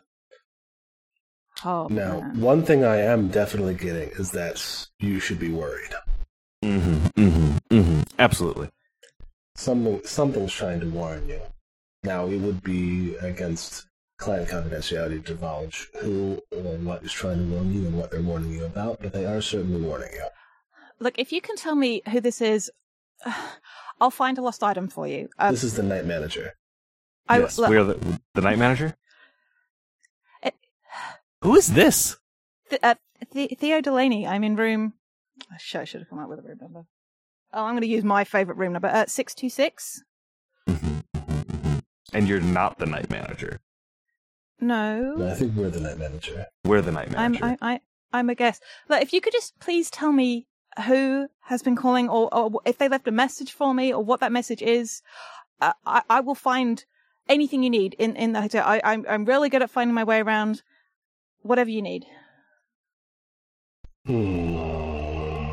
Oh, 1.66 1.88
Now, 1.89 2.22
man. 2.22 2.41
one 2.41 2.64
thing 2.64 2.84
I 2.84 2.97
am 2.97 3.28
definitely 3.30 3.76
getting 3.76 4.10
is 4.12 4.32
that 4.32 4.88
you 4.99 5.20
should 5.20 5.39
be 5.39 5.51
worried. 5.51 5.93
Mm-hmm, 6.64 7.05
mm-hmm, 7.22 7.58
mm-hmm. 7.76 8.01
Absolutely. 8.20 8.70
Something 9.55 10.01
something's 10.05 10.53
trying 10.53 10.80
to 10.82 10.88
warn 10.88 11.28
you. 11.28 11.41
Now, 12.03 12.28
it 12.28 12.38
would 12.38 12.64
be 12.64 13.16
against 13.18 13.88
client 14.18 14.49
confidentiality 14.49 15.24
to 15.24 15.34
divulge 15.34 15.89
who 16.01 16.39
or 16.51 16.78
what 16.78 17.03
is 17.03 17.12
trying 17.12 17.38
to 17.38 17.55
warn 17.55 17.72
you 17.74 17.86
and 17.88 17.97
what 17.97 18.12
they're 18.12 18.22
warning 18.22 18.51
you 18.51 18.66
about, 18.66 18.99
but 19.01 19.14
they 19.14 19.26
are 19.26 19.41
certainly 19.41 19.82
warning 19.82 20.10
you. 20.14 20.26
look, 20.99 21.18
if 21.20 21.32
you 21.32 21.41
can 21.41 21.55
tell 21.55 21.76
me 21.76 22.01
who 22.12 22.20
this 22.22 22.41
is, 22.41 22.72
I'll 24.01 24.12
find 24.12 24.38
a 24.38 24.41
lost 24.41 24.64
item 24.64 24.88
for 24.89 25.08
you. 25.08 25.30
Uh, 25.39 25.51
this 25.51 25.64
is 25.64 25.76
the 25.76 25.84
night 25.84 26.05
manager. 26.05 26.53
I, 27.30 27.39
yes, 27.39 27.58
look, 27.58 27.70
we're 27.70 27.84
the, 27.84 28.20
the 28.36 28.41
Night 28.41 28.58
Manager. 28.58 28.95
Who 31.47 31.55
is 31.55 31.67
this? 31.67 32.17
Th- 32.69 32.81
uh, 32.83 32.95
the- 33.31 33.47
Theo 33.57 33.79
Delaney. 33.79 34.27
I'm 34.27 34.43
in 34.43 34.57
room. 34.57 34.95
Oh, 35.49 35.55
shit, 35.57 35.79
I 35.79 35.85
should 35.85 36.01
have 36.01 36.09
come 36.09 36.19
up 36.19 36.27
with 36.27 36.39
a 36.39 36.41
room 36.41 36.57
number. 36.59 36.83
Oh, 37.53 37.63
I'm 37.63 37.71
going 37.71 37.83
to 37.83 37.87
use 37.87 38.03
my 38.03 38.25
favorite 38.25 38.57
room 38.57 38.73
number. 38.73 38.89
Uh, 38.89 39.05
six 39.07 39.33
two 39.33 39.49
six. 39.49 40.03
Mhm, 40.67 41.03
mhm, 41.15 41.45
mhm. 41.45 41.83
And 42.11 42.27
you're 42.27 42.41
not 42.41 42.79
the 42.79 42.85
Night 42.85 43.09
Manager. 43.09 43.61
No, 44.59 45.13
No, 45.15 45.29
I 45.29 45.35
think 45.35 45.55
we're 45.55 45.69
the 45.69 45.79
night 45.79 45.97
manager. 45.97 46.47
We're 46.65 46.81
the 46.81 46.91
Night 46.91 47.13
I'm 47.15 47.31
Manager. 47.31 47.57
I, 47.61 47.75
I 47.75 47.79
I'm 48.11 48.29
a 48.29 48.35
guest. 48.35 48.61
Look, 48.89 49.01
if 49.01 49.13
you 49.13 49.21
could 49.21 49.31
just 49.31 49.57
please 49.61 49.89
tell 49.89 50.11
me 50.11 50.47
who 50.85 51.29
has 51.43 51.63
been 51.63 51.77
calling, 51.77 52.09
or, 52.09 52.27
or 52.35 52.59
if 52.65 52.77
they 52.77 52.89
left 52.89 53.07
a 53.07 53.11
message 53.11 53.53
for 53.53 53.73
me, 53.73 53.93
or 53.93 54.03
what 54.03 54.19
that 54.19 54.33
message 54.33 54.61
is, 54.61 55.01
uh, 55.61 55.71
I 55.85 56.01
I 56.09 56.19
will 56.19 56.35
find 56.35 56.83
anything 57.29 57.63
you 57.63 57.69
need 57.69 57.93
in 57.93 58.17
in 58.17 58.33
the 58.33 58.41
hotel. 58.41 58.65
I 58.67 58.81
I'm 58.83 59.05
I'm 59.07 59.23
really 59.23 59.47
good 59.47 59.61
at 59.61 59.69
finding 59.69 59.95
my 59.95 60.03
way 60.03 60.19
around. 60.19 60.61
Whatever 61.41 61.69
you 61.69 61.81
need. 61.81 62.05
Hmm. 64.05 65.49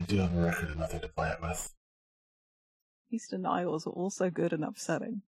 I 0.00 0.04
do 0.06 0.18
have 0.18 0.34
a 0.36 0.42
record 0.42 0.70
of 0.70 0.78
nothing 0.78 1.00
to 1.00 1.08
play 1.08 1.30
it 1.30 1.40
with. 1.42 1.72
These 3.10 3.28
denials 3.28 3.86
are 3.86 3.90
also 3.90 4.30
good 4.30 4.52
and 4.52 4.64
upsetting. 4.64 5.22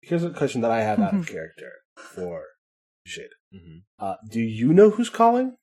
Here's 0.00 0.24
a 0.24 0.30
question 0.30 0.60
that 0.62 0.70
I 0.70 0.80
have 0.82 1.00
out 1.00 1.14
of 1.14 1.26
character 1.26 1.72
for 1.96 2.44
Shade. 3.06 3.30
Mhm. 3.54 3.82
Uh, 3.98 4.16
do 4.28 4.40
you 4.40 4.72
know 4.72 4.90
who's 4.90 5.10
calling? 5.10 5.56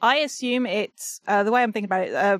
I 0.00 0.16
assume 0.18 0.66
it's 0.66 1.20
uh, 1.26 1.42
the 1.42 1.50
way 1.52 1.62
I'm 1.62 1.72
thinking 1.72 1.86
about 1.86 2.02
it. 2.08 2.14
Uh, 2.14 2.38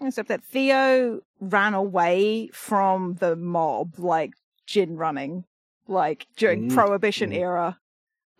except 0.00 0.28
that 0.28 0.44
Theo 0.44 1.20
ran 1.40 1.74
away 1.74 2.48
from 2.52 3.14
the 3.14 3.34
mob, 3.36 3.98
like 3.98 4.32
gin 4.66 4.96
running, 4.96 5.44
like 5.88 6.26
during 6.36 6.70
Mm, 6.70 6.74
Prohibition 6.74 7.30
mm. 7.30 7.36
era, 7.36 7.78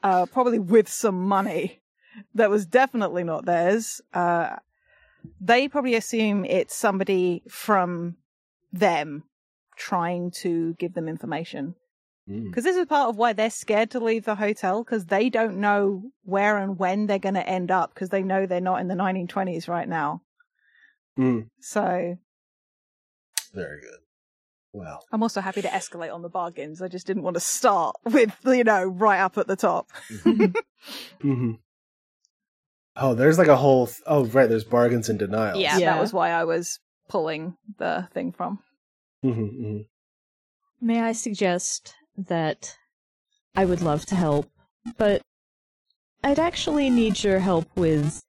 uh, 0.02 0.26
probably 0.26 0.58
with 0.58 0.88
some 0.88 1.22
money 1.22 1.80
that 2.34 2.50
was 2.50 2.66
definitely 2.66 3.24
not 3.24 3.44
theirs. 3.44 4.00
Uh, 4.12 4.56
they 5.40 5.68
probably 5.68 5.94
assume 5.94 6.44
it's 6.44 6.74
somebody 6.74 7.42
from 7.48 8.16
them 8.72 9.24
trying 9.76 10.30
to 10.30 10.74
give 10.74 10.94
them 10.94 11.08
information. 11.08 11.74
Mm. 12.28 12.46
Because 12.46 12.64
this 12.64 12.76
is 12.76 12.86
part 12.86 13.08
of 13.08 13.16
why 13.16 13.32
they're 13.32 13.50
scared 13.50 13.90
to 13.92 14.00
leave 14.00 14.24
the 14.24 14.34
hotel 14.34 14.82
because 14.82 15.06
they 15.06 15.28
don't 15.28 15.58
know 15.58 16.10
where 16.24 16.58
and 16.58 16.78
when 16.78 17.06
they're 17.06 17.18
going 17.18 17.34
to 17.34 17.48
end 17.48 17.70
up 17.70 17.94
because 17.94 18.08
they 18.08 18.22
know 18.22 18.46
they're 18.46 18.60
not 18.60 18.80
in 18.80 18.88
the 18.88 18.94
1920s 18.94 19.68
right 19.68 19.88
now. 19.88 20.22
Mm. 21.18 21.48
So 21.60 22.16
Very 23.54 23.80
good. 23.80 24.05
Well, 24.76 25.02
I'm 25.10 25.22
also 25.22 25.40
happy 25.40 25.62
to 25.62 25.68
escalate 25.68 26.12
on 26.14 26.20
the 26.20 26.28
bargains. 26.28 26.82
I 26.82 26.88
just 26.88 27.06
didn't 27.06 27.22
want 27.22 27.34
to 27.34 27.40
start 27.40 27.96
with, 28.04 28.34
you 28.44 28.62
know, 28.64 28.84
right 28.84 29.20
up 29.20 29.38
at 29.38 29.46
the 29.46 29.56
top. 29.56 29.90
hmm 31.22 31.52
oh, 32.96 33.14
there's 33.14 33.38
like 33.38 33.48
a 33.48 33.56
whole. 33.56 33.86
Th- 33.86 33.98
oh, 34.06 34.26
right. 34.26 34.48
There's 34.48 34.64
bargains 34.64 35.08
and 35.08 35.18
denials. 35.18 35.60
Yeah, 35.62 35.78
Yeah. 35.78 35.94
that 35.94 36.00
was 36.00 36.12
why 36.12 36.30
I 36.30 36.44
was 36.44 36.78
pulling 37.08 37.56
the 37.78 38.08
thing 38.12 38.32
from. 38.32 38.58
hmm 39.22 39.78
May 40.80 41.00
I 41.00 41.12
suggest 41.12 41.94
that 42.18 42.76
I 43.54 43.64
would 43.64 43.80
love 43.80 44.04
to 44.06 44.14
help, 44.14 44.50
but 44.98 45.22
I'd 46.22 46.38
actually 46.38 46.90
need 46.90 47.24
your 47.24 47.38
help 47.38 47.66
with 47.76 48.20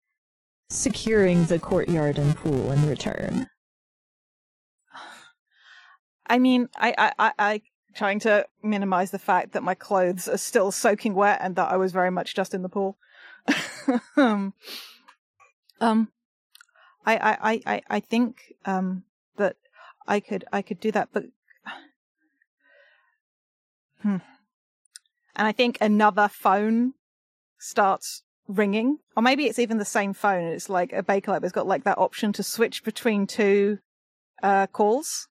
securing 0.69 1.43
the 1.45 1.59
courtyard 1.59 2.17
and 2.17 2.35
pool 2.37 2.71
in 2.71 2.87
return. 2.87 3.47
I 6.27 6.39
mean, 6.39 6.69
I, 6.77 6.93
I, 6.97 7.13
I, 7.17 7.31
I 7.39 7.61
trying 7.95 8.19
to 8.19 8.45
minimize 8.61 9.11
the 9.11 9.19
fact 9.19 9.53
that 9.53 9.63
my 9.63 9.73
clothes 9.73 10.27
are 10.27 10.37
still 10.37 10.71
soaking 10.71 11.15
wet 11.15 11.39
and 11.41 11.55
that 11.55 11.71
I 11.71 11.77
was 11.77 11.91
very 11.91 12.11
much 12.11 12.35
just 12.35 12.53
in 12.53 12.61
the 12.61 12.69
pool. 12.69 12.97
um, 14.17 14.53
um, 15.81 16.09
I, 17.05 17.15
I, 17.15 17.61
I, 17.65 17.81
I, 17.89 17.99
think 18.01 18.53
um 18.65 19.03
that 19.37 19.55
I 20.05 20.19
could, 20.19 20.43
I 20.51 20.61
could 20.61 20.79
do 20.79 20.91
that, 20.91 21.09
but 21.13 21.25
hmm. 24.01 24.17
And 25.35 25.47
I 25.47 25.51
think 25.51 25.77
another 25.79 26.27
phone 26.27 26.93
starts 27.57 28.23
ringing, 28.47 28.99
or 29.15 29.23
maybe 29.23 29.45
it's 29.45 29.59
even 29.59 29.77
the 29.77 29.85
same 29.85 30.13
phone. 30.13 30.43
It's 30.43 30.69
like 30.69 30.91
a 30.91 31.03
Bakelite. 31.03 31.43
It's 31.43 31.51
got 31.51 31.67
like 31.67 31.85
that 31.85 31.97
option 31.97 32.33
to 32.33 32.43
switch 32.43 32.83
between 32.83 33.27
two 33.27 33.79
uh 34.43 34.67
calls 34.67 35.29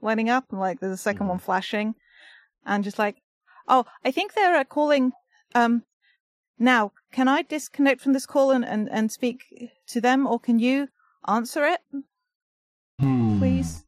lighting 0.00 0.28
up 0.30 0.44
and 0.50 0.60
like 0.60 0.80
there's 0.80 1.06
a 1.06 1.10
2nd 1.10 1.20
Mhm. 1.22 1.28
one 1.28 1.38
flashing 1.38 1.94
and 2.64 2.84
just 2.84 2.98
like 2.98 3.16
oh 3.68 3.84
i 4.04 4.10
think 4.10 4.34
they're 4.34 4.56
uh, 4.56 4.64
calling 4.64 5.12
um 5.54 5.82
now 6.58 6.92
can 7.12 7.28
i 7.28 7.42
disconnect 7.42 8.00
from 8.00 8.12
this 8.12 8.26
call 8.26 8.50
and, 8.50 8.64
and 8.64 8.88
and 8.90 9.10
speak 9.12 9.70
to 9.86 10.00
them 10.00 10.26
or 10.26 10.38
can 10.40 10.58
you 10.58 10.88
answer 11.26 11.64
it 11.64 11.80
Hmm. 13.00 13.38
please 13.38 13.84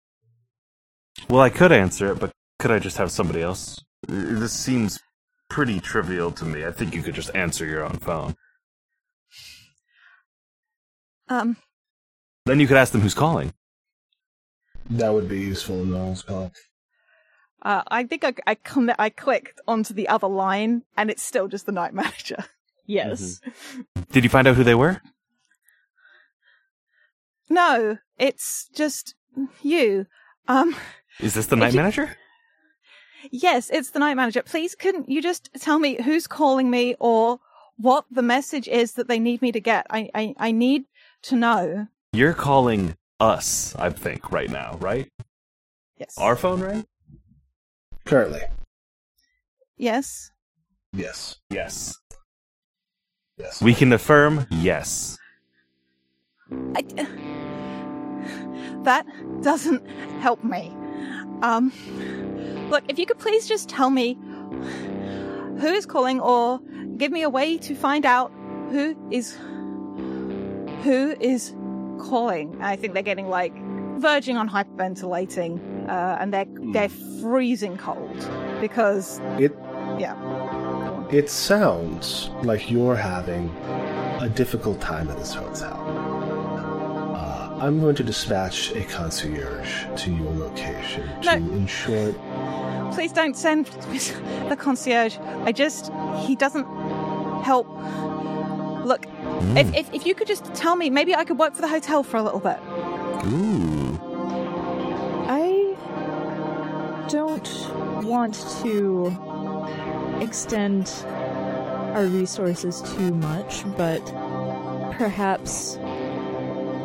Well, 1.29 1.41
I 1.43 1.51
could 1.51 1.73
answer 1.73 2.13
it, 2.13 2.21
but 2.21 2.31
could 2.59 2.71
I 2.71 2.79
just 2.79 2.97
have 2.99 3.11
somebody 3.11 3.43
else? 3.43 3.83
This 4.07 4.53
seems 4.53 5.01
pretty 5.51 5.81
trivial 5.81 6.31
to 6.33 6.45
me. 6.45 6.65
I 6.65 6.73
think 6.73 6.95
you 6.95 7.03
could 7.03 7.15
just 7.15 7.35
answer 7.35 7.67
your 7.67 7.85
own 7.85 7.99
phone. 7.99 8.37
Um, 11.29 11.57
Then 12.47 12.61
you 12.61 12.67
could 12.67 12.77
ask 12.77 12.93
them 12.93 13.01
who's 13.03 13.15
calling. 13.15 13.53
That 14.91 15.11
would 15.13 15.29
be 15.29 15.41
useful 15.41 15.83
in 15.83 15.91
Noel's 15.91 16.23
call. 16.23 16.53
uh, 17.63 17.83
I 17.89 18.05
think 18.05 18.25
I, 18.25 18.33
I, 18.47 18.55
con- 18.55 18.95
I 18.99 19.11
clicked 19.11 19.61
onto 19.69 19.93
the 19.95 20.09
other 20.09 20.29
line, 20.29 20.83
and 20.97 21.11
it's 21.11 21.23
still 21.23 21.49
just 21.49 21.67
the 21.67 21.73
night 21.73 21.95
manager. 21.95 22.45
Yes. 22.91 23.43
Did 24.13 24.25
you 24.25 24.31
find 24.31 24.49
out 24.49 24.57
who 24.57 24.65
they 24.65 24.75
were? 24.75 25.03
No, 27.51 27.99
it's 28.19 28.69
just 28.75 29.15
you. 29.63 30.07
Um, 30.47 30.75
Is 31.21 31.35
this 31.35 31.45
the 31.47 31.57
night 31.57 31.75
you- 31.75 31.77
manager? 31.81 32.17
yes, 33.31 33.69
it's 33.69 33.91
the 33.91 33.99
night 33.99 34.15
manager. 34.17 34.41
Please, 34.43 34.75
couldn't 34.75 35.09
you 35.11 35.21
just 35.21 35.51
tell 35.61 35.79
me 35.79 36.01
who's 36.03 36.27
calling 36.27 36.71
me 36.71 36.95
or 36.99 37.41
what 37.77 38.07
the 38.11 38.23
message 38.23 38.69
is 38.69 38.93
that 38.93 39.07
they 39.07 39.19
need 39.19 39.43
me 39.43 39.53
to 39.53 39.61
get? 39.61 39.87
I, 39.91 40.09
I, 40.15 40.35
I 40.39 40.51
need 40.53 40.85
to 41.25 41.37
know. 41.37 41.89
You're 42.15 42.33
calling 42.33 42.97
us, 43.21 43.75
I 43.77 43.91
think, 43.91 44.31
right 44.33 44.51
now, 44.51 44.77
right? 44.81 45.09
Yes. 45.99 46.15
Our 46.19 46.37
phone 46.37 46.61
rang? 46.61 46.85
Currently, 48.05 48.41
yes. 49.77 50.31
yes, 50.93 51.37
Yes. 51.51 51.95
yes. 53.37 53.61
We 53.61 53.75
can 53.75 53.93
affirm 53.93 54.47
yes. 54.51 55.19
I, 56.75 56.83
that 58.85 59.05
doesn't 59.43 59.87
help 60.21 60.43
me. 60.43 60.73
Um, 61.43 61.71
look, 62.71 62.85
if 62.89 62.99
you 62.99 63.05
could 63.05 63.19
please 63.19 63.47
just 63.47 63.69
tell 63.69 63.91
me 63.91 64.17
who 65.61 65.67
is 65.67 65.85
calling 65.85 66.21
or 66.21 66.61
give 66.97 67.13
me 67.13 67.23
a 67.23 67.29
way 67.29 67.59
to 67.59 67.75
find 67.75 68.07
out 68.07 68.33
who 68.71 68.97
is 69.11 69.37
who 70.83 71.15
is 71.21 71.55
calling. 71.99 72.57
I 72.63 72.77
think 72.77 72.95
they're 72.95 73.03
getting 73.03 73.29
like 73.29 73.53
verging 73.99 74.37
on 74.37 74.49
hyperventilating, 74.49 75.89
uh, 75.89 76.17
and 76.21 76.33
they're 76.33 76.47
they're 76.73 76.89
freezing 77.21 77.77
cold 77.77 78.17
because 78.61 79.19
It 79.39 79.53
yeah. 79.99 80.15
It 81.11 81.31
sounds 81.31 82.29
like 82.43 82.71
you're 82.71 82.95
having 82.97 83.49
a 84.21 84.29
difficult 84.29 84.81
time 84.81 85.09
at 85.09 85.17
this 85.19 85.33
hotel. 85.35 85.79
Uh, 87.17 87.59
I'm 87.61 87.81
going 87.81 87.95
to 87.97 88.05
dispatch 88.05 88.73
a 88.73 88.85
concierge 88.85 89.87
to 90.03 90.11
your 90.13 90.31
location 90.33 91.09
to 91.23 91.41
No. 91.41 91.53
ensure. 91.55 92.13
Please 92.93 93.13
don't 93.13 93.37
send 93.37 93.67
the 94.49 94.57
concierge. 94.59 95.17
I 95.45 95.53
just 95.53 95.91
he 96.27 96.37
doesn't 96.37 96.67
help. 97.43 97.67
Look, 98.85 99.07
if, 99.57 99.75
if 99.75 99.95
if 99.95 100.07
you 100.07 100.15
could 100.15 100.27
just 100.27 100.55
tell 100.55 100.77
me, 100.77 100.91
maybe 100.91 101.15
I 101.15 101.25
could 101.25 101.39
work 101.39 101.55
for 101.55 101.63
the 101.63 101.69
hotel 101.69 102.03
for 102.03 102.17
a 102.17 102.23
little 102.23 102.41
bit. 102.41 102.59
Ooh. 103.27 103.99
I 105.29 105.77
don't 107.09 108.05
want 108.05 108.35
to 108.63 109.17
extend 110.21 110.89
our 111.07 112.05
resources 112.05 112.83
too 112.95 113.15
much, 113.15 113.65
but 113.77 114.05
perhaps 114.97 115.79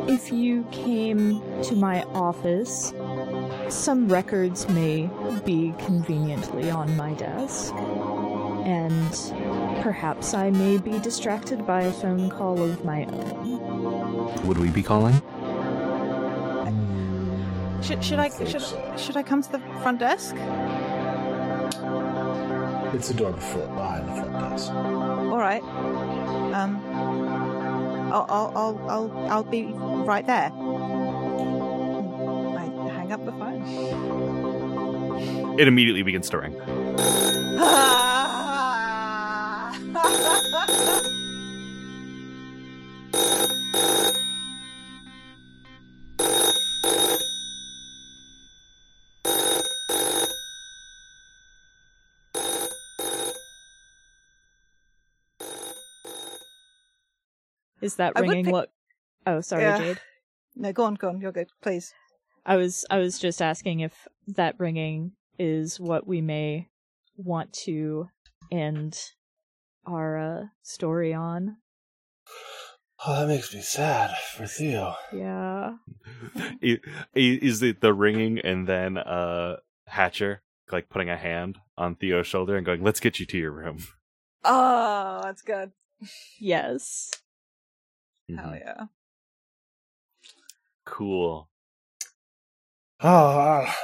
if 0.06 0.30
you 0.32 0.64
came 0.70 1.40
to 1.62 1.74
my 1.74 2.02
office, 2.14 2.92
some 3.68 4.08
records 4.08 4.68
may 4.68 5.08
be 5.44 5.74
conveniently 5.78 6.70
on 6.70 6.96
my 6.96 7.14
desk. 7.14 7.74
And 8.64 9.12
perhaps 9.82 10.34
I 10.34 10.50
may 10.50 10.78
be 10.78 10.98
distracted 10.98 11.66
by 11.66 11.82
a 11.82 11.92
phone 11.92 12.30
call 12.30 12.62
of 12.62 12.84
my 12.84 13.04
own. 13.04 14.46
Would 14.46 14.58
we 14.58 14.70
be 14.70 14.82
calling? 14.82 15.14
Should 17.82 18.02
should 18.04 18.18
I 18.18 18.30
should 18.46 18.62
should 18.98 19.16
I 19.16 19.22
come 19.22 19.42
to 19.42 19.52
the 19.52 19.58
front 19.82 19.98
desk? 19.98 20.34
It's 22.94 23.08
the 23.08 23.14
door 23.14 23.32
before 23.32 23.66
behind 23.68 24.08
the 24.08 24.14
front 24.14 24.32
desk. 24.32 24.72
All 24.72 25.38
right. 25.38 25.62
Um. 26.54 26.80
I'll 28.12 28.26
I'll 28.28 28.52
I'll 28.56 28.78
I'll, 28.88 29.10
I'll 29.30 29.42
be 29.42 29.64
right 29.64 30.26
there. 30.26 30.52
I 32.56 32.64
hang 32.92 33.10
up 33.12 33.24
the 33.24 33.32
phone. 33.32 33.64
It 35.58 35.66
immediately 35.66 36.02
begins 36.02 36.30
to 36.30 36.38
ring. 36.38 36.54
Is 57.84 57.96
that 57.96 58.12
I 58.16 58.20
ringing 58.20 58.44
pick- 58.46 58.52
what? 58.52 58.70
Oh, 59.26 59.40
sorry, 59.40 59.62
Yeah. 59.62 59.78
Jade. 59.78 60.00
no, 60.56 60.72
go 60.72 60.84
on, 60.84 60.94
go 60.94 61.08
on. 61.08 61.20
You're 61.20 61.32
good. 61.32 61.48
Please. 61.62 61.92
I 62.46 62.56
was 62.56 62.84
I 62.90 62.98
was 62.98 63.18
just 63.18 63.40
asking 63.40 63.80
if 63.80 64.06
that 64.26 64.54
ringing 64.58 65.12
is 65.38 65.78
what 65.80 66.06
we 66.06 66.20
may 66.20 66.68
want 67.16 67.52
to 67.64 68.08
end 68.50 68.98
our 69.86 70.18
uh, 70.18 70.42
story 70.62 71.12
on. 71.14 71.56
Oh, 73.06 73.20
that 73.20 73.28
makes 73.28 73.52
me 73.54 73.60
sad 73.60 74.14
for 74.36 74.46
Theo. 74.46 74.94
Yeah. 75.12 75.74
I- 76.36 76.80
i- 77.16 77.38
Is 77.42 77.62
it 77.62 77.80
the 77.80 77.92
ringing 77.92 78.38
and 78.38 78.66
then 78.66 78.96
uh 78.98 79.56
Hatcher 79.86 80.42
like 80.72 80.88
putting 80.88 81.10
a 81.10 81.16
hand 81.16 81.58
on 81.76 81.94
Theo's 81.96 82.26
shoulder 82.26 82.56
and 82.56 82.64
going, 82.64 82.82
"Let's 82.82 83.00
get 83.00 83.20
you 83.20 83.26
to 83.26 83.38
your 83.38 83.52
room." 83.52 83.78
Oh, 84.44 85.20
that's 85.22 85.42
good. 85.42 85.72
Yes. 86.38 87.10
Hell 88.28 88.36
Mhm. 88.52 88.60
yeah. 88.60 88.86
Cool. 90.84 91.48
Oh, 93.00 93.08
ah. 93.08 93.76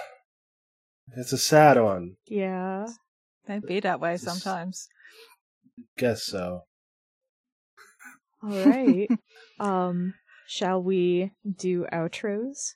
it's 1.16 1.32
a 1.32 1.38
sad 1.38 1.80
one. 1.80 2.16
Yeah. 2.26 2.86
They 3.46 3.58
be 3.58 3.80
that 3.80 4.00
way 4.00 4.12
This- 4.12 4.22
sometimes. 4.22 4.88
Guess 5.98 6.22
so. 6.24 6.66
All 8.42 8.50
right. 8.64 9.08
um, 9.60 10.14
shall 10.46 10.82
we 10.82 11.32
do 11.56 11.86
outros? 11.92 12.74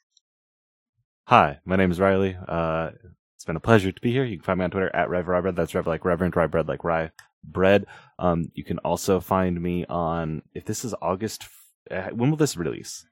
Hi, 1.28 1.60
my 1.64 1.76
name 1.76 1.90
is 1.90 2.00
Riley. 2.00 2.36
Uh, 2.48 2.90
it's 3.34 3.44
been 3.46 3.56
a 3.56 3.60
pleasure 3.60 3.92
to 3.92 4.00
be 4.00 4.10
here. 4.12 4.24
You 4.24 4.36
can 4.36 4.44
find 4.44 4.58
me 4.58 4.64
on 4.64 4.70
Twitter 4.70 4.94
at 4.94 5.08
Rev 5.08 5.26
Rye 5.28 5.40
Bread. 5.40 5.56
That's 5.56 5.74
Rev 5.74 5.86
like 5.86 6.04
Reverend, 6.04 6.36
Rye 6.36 6.46
Bread 6.46 6.68
like 6.68 6.84
Rye 6.84 7.10
Bread. 7.44 7.86
Um, 8.18 8.50
you 8.54 8.64
can 8.64 8.78
also 8.78 9.20
find 9.20 9.60
me 9.60 9.84
on. 9.86 10.42
If 10.54 10.64
this 10.64 10.84
is 10.84 10.94
August, 11.02 11.46
uh, 11.90 12.08
when 12.10 12.30
will 12.30 12.36
this 12.36 12.56
release? 12.56 13.06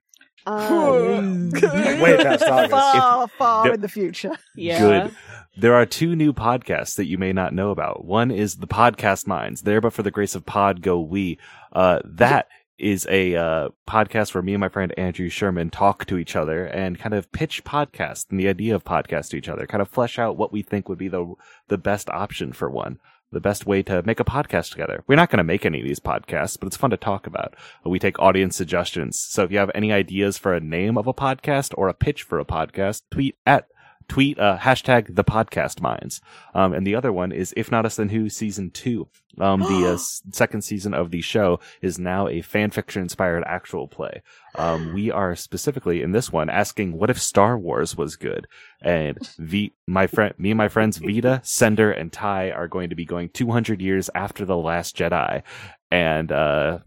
Way 0.46 2.16
past 2.22 2.42
August. 2.48 2.70
Far, 2.72 3.28
far 3.28 3.66
Yep. 3.66 3.74
in 3.76 3.80
the 3.80 3.88
future. 3.88 4.36
yeah. 4.56 4.78
Good. 4.80 5.16
There 5.56 5.74
are 5.74 5.84
two 5.86 6.16
new 6.16 6.32
podcasts 6.32 6.96
that 6.96 7.06
you 7.06 7.18
may 7.18 7.32
not 7.32 7.52
know 7.52 7.70
about. 7.70 8.04
One 8.04 8.30
is 8.30 8.56
the 8.56 8.66
Podcast 8.66 9.26
Minds. 9.26 9.62
There, 9.62 9.80
but 9.80 9.92
for 9.92 10.02
the 10.02 10.10
grace 10.10 10.34
of 10.34 10.46
Pod, 10.46 10.80
go 10.82 10.98
we. 11.00 11.38
Uh, 11.72 12.00
that 12.04 12.48
is 12.78 13.06
a 13.10 13.36
uh, 13.36 13.68
podcast 13.86 14.34
where 14.34 14.42
me 14.42 14.54
and 14.54 14.60
my 14.60 14.68
friend 14.68 14.92
Andrew 14.98 15.28
Sherman 15.28 15.70
talk 15.70 16.04
to 16.06 16.16
each 16.18 16.34
other 16.34 16.64
and 16.64 16.98
kind 16.98 17.14
of 17.14 17.30
pitch 17.30 17.62
podcasts 17.64 18.26
and 18.30 18.40
the 18.40 18.48
idea 18.48 18.74
of 18.74 18.82
podcasts 18.82 19.28
to 19.28 19.36
each 19.36 19.48
other. 19.48 19.66
Kind 19.66 19.82
of 19.82 19.88
flesh 19.88 20.18
out 20.18 20.36
what 20.38 20.52
we 20.52 20.62
think 20.62 20.88
would 20.88 20.98
be 20.98 21.09
the 21.09 21.34
the 21.68 21.78
best 21.78 22.09
option 22.10 22.52
for 22.52 22.68
one. 22.70 22.98
The 23.32 23.40
best 23.40 23.66
way 23.66 23.82
to 23.84 24.02
make 24.02 24.20
a 24.20 24.24
podcast 24.24 24.72
together. 24.72 25.02
We're 25.06 25.16
not 25.16 25.30
going 25.30 25.38
to 25.38 25.44
make 25.44 25.64
any 25.64 25.80
of 25.80 25.86
these 25.86 26.00
podcasts, 26.00 26.60
but 26.60 26.66
it's 26.66 26.76
fun 26.76 26.90
to 26.90 26.98
talk 26.98 27.26
about. 27.26 27.54
We 27.84 27.98
take 27.98 28.18
audience 28.18 28.56
suggestions. 28.56 29.18
So 29.18 29.42
if 29.44 29.50
you 29.50 29.59
have 29.59 29.70
any 29.74 29.90
ideas 29.90 30.36
for 30.36 30.54
a 30.54 30.60
name 30.60 30.98
of 30.98 31.06
a 31.06 31.14
podcast 31.14 31.72
or 31.78 31.88
a 31.88 31.94
pitch 31.94 32.22
for 32.22 32.38
a 32.38 32.44
podcast, 32.44 33.02
tweet 33.10 33.36
at 33.46 33.68
tweet 34.12 34.39
uh, 34.39 34.59
hashtag 34.59 35.14
the 35.14 35.24
podcast 35.24 35.80
minds. 35.80 36.20
Um, 36.55 36.74
and 36.74 36.86
the 36.86 36.94
other 36.94 37.10
one 37.10 37.32
is 37.32 37.55
if 37.56 37.70
not 37.70 37.86
us 37.86 37.97
then 37.97 38.10
who 38.10 38.28
season 38.28 38.70
two. 38.70 39.09
Um, 39.40 39.60
the 39.60 39.94
uh, 39.94 39.97
second 40.32 40.60
season 40.60 40.93
of 40.93 41.10
the 41.10 41.22
show 41.22 41.60
is 41.80 41.98
now 41.98 42.28
a 42.28 42.43
fan 42.43 42.70
fiction 42.72 43.01
inspired 43.01 43.43
actual 43.47 43.89
play. 43.89 44.20
Um, 44.55 44.93
we 44.94 45.10
are 45.10 45.34
specifically 45.34 46.02
in 46.02 46.12
this 46.12 46.30
one 46.30 46.51
asking 46.51 46.93
what 46.93 47.09
if 47.09 47.18
Star 47.18 47.59
Wars 47.59 47.97
was 47.97 48.16
good? 48.16 48.47
And 48.82 49.16
v- 49.39 49.72
my 49.86 50.06
friend, 50.06 50.34
me 50.36 50.51
and 50.51 50.59
my 50.59 50.68
friends 50.68 50.98
Vita, 50.98 51.40
Sender, 51.43 51.90
and 51.90 52.12
Ty 52.12 52.51
are 52.51 52.68
going 52.68 52.90
to 52.90 52.94
be 52.94 53.06
going 53.06 53.30
200 53.30 53.80
years 53.80 54.10
after 54.14 54.44
the 54.44 54.59
last 54.59 54.94
Jedi 54.94 55.43
and, 55.90 56.30
uh, 56.30 56.80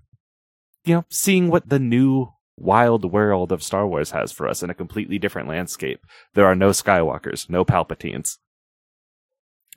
you 0.83 0.93
know, 0.93 1.05
seeing 1.09 1.49
what 1.49 1.69
the 1.69 1.79
new 1.79 2.34
wild 2.57 3.11
world 3.11 3.51
of 3.51 3.61
Star 3.63 3.87
Wars 3.87 4.11
has 4.11 4.31
for 4.31 4.47
us 4.47 4.63
in 4.63 4.69
a 4.69 4.73
completely 4.75 5.19
different 5.19 5.47
landscape. 5.49 5.99
There 6.33 6.45
are 6.45 6.55
no 6.55 6.69
Skywalkers, 6.69 7.49
no 7.49 7.65
Palpatines. 7.65 8.37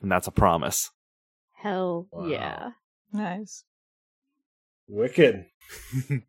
And 0.01 0.11
that's 0.11 0.27
a 0.27 0.31
promise. 0.31 0.91
Hell 1.55 2.07
Wow. 2.11 2.25
yeah. 2.27 2.69
Nice. 3.11 3.63
Wicked. 4.87 5.45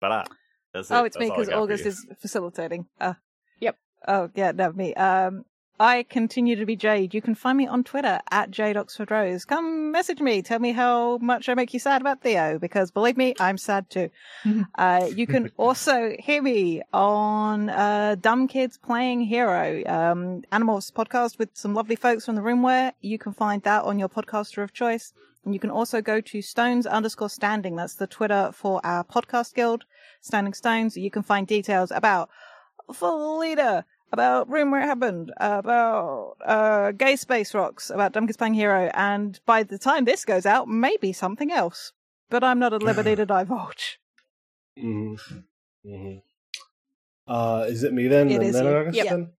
Ta-da. 0.00 0.24
That's 0.72 0.90
Oh, 0.90 1.04
it. 1.04 1.06
it's 1.08 1.18
me 1.18 1.28
That's 1.28 1.30
all 1.30 1.36
I 1.36 1.44
because 1.44 1.54
August 1.62 1.86
is 1.86 2.06
facilitating. 2.20 2.86
Uh, 3.00 3.14
Yep. 3.60 3.78
Oh, 4.06 4.30
yeah, 4.34 4.52
no, 4.52 4.72
me. 4.72 4.94
Um, 4.94 5.44
I 5.78 6.04
continue 6.04 6.56
to 6.56 6.64
be 6.64 6.74
Jade. 6.74 7.12
You 7.12 7.20
can 7.20 7.34
find 7.34 7.58
me 7.58 7.66
on 7.66 7.84
Twitter 7.84 8.20
at 8.30 8.50
Jade 8.50 8.78
Oxford 8.78 9.10
Rose. 9.10 9.44
Come 9.44 9.92
message 9.92 10.20
me. 10.20 10.40
Tell 10.40 10.58
me 10.58 10.72
how 10.72 11.18
much 11.18 11.50
I 11.50 11.54
make 11.54 11.74
you 11.74 11.80
sad 11.80 12.00
about 12.00 12.22
Theo, 12.22 12.58
because 12.58 12.90
believe 12.90 13.18
me, 13.18 13.34
I'm 13.38 13.58
sad 13.58 13.90
too. 13.90 14.08
uh, 14.78 15.08
you 15.14 15.26
can 15.26 15.50
also 15.58 16.16
hear 16.18 16.40
me 16.40 16.80
on 16.94 17.68
uh, 17.68 18.16
Dumb 18.18 18.48
Kids 18.48 18.78
Playing 18.78 19.20
Hero, 19.20 19.82
um, 19.86 20.42
Animals 20.50 20.90
podcast 20.90 21.38
with 21.38 21.50
some 21.52 21.74
lovely 21.74 21.96
folks 21.96 22.24
from 22.24 22.36
the 22.36 22.42
Room 22.42 22.62
Where. 22.62 22.94
You 23.02 23.18
can 23.18 23.34
find 23.34 23.62
that 23.64 23.84
on 23.84 23.98
your 23.98 24.08
podcaster 24.08 24.62
of 24.62 24.72
choice. 24.72 25.12
And 25.44 25.52
you 25.52 25.60
can 25.60 25.70
also 25.70 26.00
go 26.00 26.20
to 26.22 26.42
stones 26.42 26.86
underscore 26.86 27.30
standing. 27.30 27.76
That's 27.76 27.94
the 27.94 28.06
Twitter 28.06 28.50
for 28.52 28.80
our 28.84 29.04
podcast 29.04 29.54
guild, 29.54 29.84
Standing 30.20 30.54
Stones. 30.54 30.96
You 30.96 31.10
can 31.10 31.22
find 31.22 31.46
details 31.46 31.92
about 31.92 32.30
Felida, 32.90 33.84
about 34.12 34.48
Room 34.48 34.70
Where 34.70 34.80
It 34.82 34.86
Happened, 34.86 35.32
about 35.38 36.36
uh, 36.44 36.92
Gay 36.92 37.16
Space 37.16 37.54
Rocks, 37.54 37.90
about 37.90 38.12
Dumb 38.12 38.26
Kids 38.26 38.36
Playing 38.36 38.54
Hero, 38.54 38.90
and 38.94 39.38
by 39.46 39.62
the 39.62 39.78
time 39.78 40.04
this 40.04 40.24
goes 40.24 40.46
out, 40.46 40.68
maybe 40.68 41.12
something 41.12 41.52
else. 41.52 41.92
But 42.30 42.42
I'm 42.42 42.58
not 42.58 42.72
at 42.72 42.82
liberty 42.82 43.14
to 43.16 43.26
divulge. 43.26 43.98
Mm-hmm. 44.78 45.38
hmm 45.84 46.16
Uh, 47.26 47.66
is 47.68 47.82
it 47.82 47.92
me 47.92 48.08
then? 48.08 48.30
It 48.30 48.36
And 48.36 48.44
is 48.44 48.54
then 48.54 48.64
you. 48.66 48.90
Yep. 48.92 49.08
then? 49.08 49.32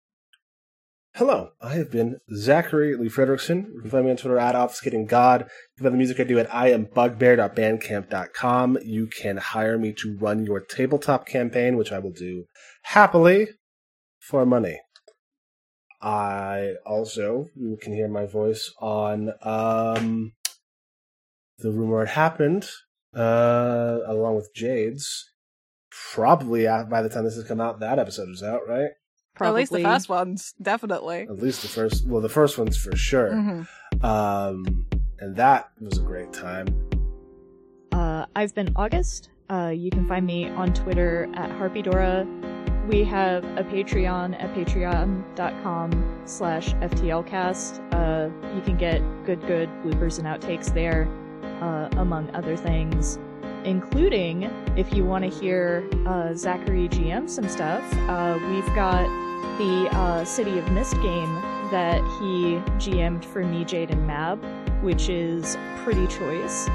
Hello, 1.15 1.51
I 1.63 1.75
have 1.77 1.91
been 1.91 2.19
Zachary 2.35 2.95
Lee 2.95 3.09
Frederickson. 3.09 3.73
You 3.73 3.81
can 3.81 3.89
find 3.91 4.05
me 4.05 4.11
on 4.11 4.19
Twitter 4.19 4.39
at 4.39 4.55
Obfuscating 4.55 5.09
God. 5.09 5.41
You 5.41 5.47
can 5.79 5.85
find 5.85 5.95
the 5.95 5.99
music 5.99 6.21
I 6.21 6.25
do 6.25 6.39
at 6.39 6.51
iambugbear.bandcamp.com. 6.51 8.79
You 8.85 9.07
can 9.07 9.39
hire 9.39 9.79
me 9.79 9.95
to 9.95 10.15
run 10.19 10.45
your 10.45 10.61
tabletop 10.61 11.27
campaign, 11.27 11.79
which 11.79 11.91
I 11.91 12.01
will 12.01 12.11
do 12.13 12.45
happily 12.83 13.49
for 14.29 14.45
money. 14.47 14.81
I 16.03 16.75
also, 16.85 17.49
you 17.55 17.79
can 17.81 17.93
hear 17.95 18.09
my 18.09 18.27
voice 18.27 18.73
on 18.81 19.33
um, 19.43 20.33
The 21.59 21.71
Room 21.71 21.91
Where 21.91 22.03
It 22.03 22.11
Happened, 22.11 22.69
uh, 23.15 23.99
along 24.07 24.37
with 24.37 24.51
Jade's. 24.55 25.31
Probably 26.13 26.67
uh, 26.67 26.85
by 26.85 27.01
the 27.03 27.09
time 27.09 27.25
this 27.25 27.37
has 27.37 27.45
come 27.45 27.61
out, 27.61 27.81
that 27.81 27.99
episode 27.99 28.29
is 28.29 28.43
out, 28.43 28.61
right? 28.69 28.91
At 29.41 29.55
least 29.55 29.73
the 29.73 29.83
first 29.83 30.09
ones, 30.09 30.55
definitely. 30.61 31.23
At 31.23 31.39
least 31.39 31.63
the 31.63 31.69
first. 31.69 32.07
Well, 32.07 32.21
the 32.21 32.29
first 32.29 32.59
one's 32.59 32.77
for 32.77 32.95
sure. 32.97 33.33
Mhm. 33.33 33.67
Um, 34.05 34.87
and 35.19 35.37
that 35.37 35.71
was 35.81 35.99
a 35.99 36.03
great 36.03 36.33
time. 36.33 36.67
Uh, 37.93 38.27
I've 38.35 38.55
been 38.55 38.73
August. 38.77 39.31
Uh, 39.49 39.73
you 39.75 39.91
can 39.91 40.07
find 40.07 40.27
me 40.27 40.49
on 40.49 40.75
Twitter 40.75 41.29
at 41.35 41.51
Harpydora. 41.51 42.27
We 42.87 43.03
have 43.03 43.43
a 43.45 43.65
Patreon 43.65 44.41
at 44.41 44.55
patreon.com 44.55 46.21
slash 46.25 46.69
FTLcast. 46.75 47.93
Uh, 47.93 48.55
you 48.55 48.61
can 48.61 48.77
get 48.77 49.01
good, 49.25 49.45
good 49.49 49.69
bloopers 49.83 50.21
and 50.21 50.27
outtakes 50.29 50.73
there, 50.73 51.09
uh, 51.61 51.89
among 51.99 52.31
other 52.31 52.57
things, 52.57 53.19
including 53.65 54.45
if 54.77 54.95
you 54.95 55.05
want 55.05 55.25
to 55.25 55.31
hear 55.41 55.89
uh, 56.07 56.33
Zachary 56.33 56.89
GM 56.89 57.29
some 57.29 57.49
stuff, 57.49 57.83
uh, 58.09 58.39
we've 58.51 58.75
got 58.77 59.05
the 59.59 59.89
uh, 59.91 60.25
City 60.25 60.57
of 60.57 60.71
Mist 60.71 60.95
game 61.03 61.35
that 61.73 62.01
he 62.21 62.61
GM'd 62.79 63.25
for 63.25 63.43
me, 63.45 63.65
Jade, 63.65 63.91
and 63.91 64.07
Mab, 64.07 64.41
which 64.83 65.09
is 65.09 65.59
pretty 65.79 66.07
choice. 66.07 66.69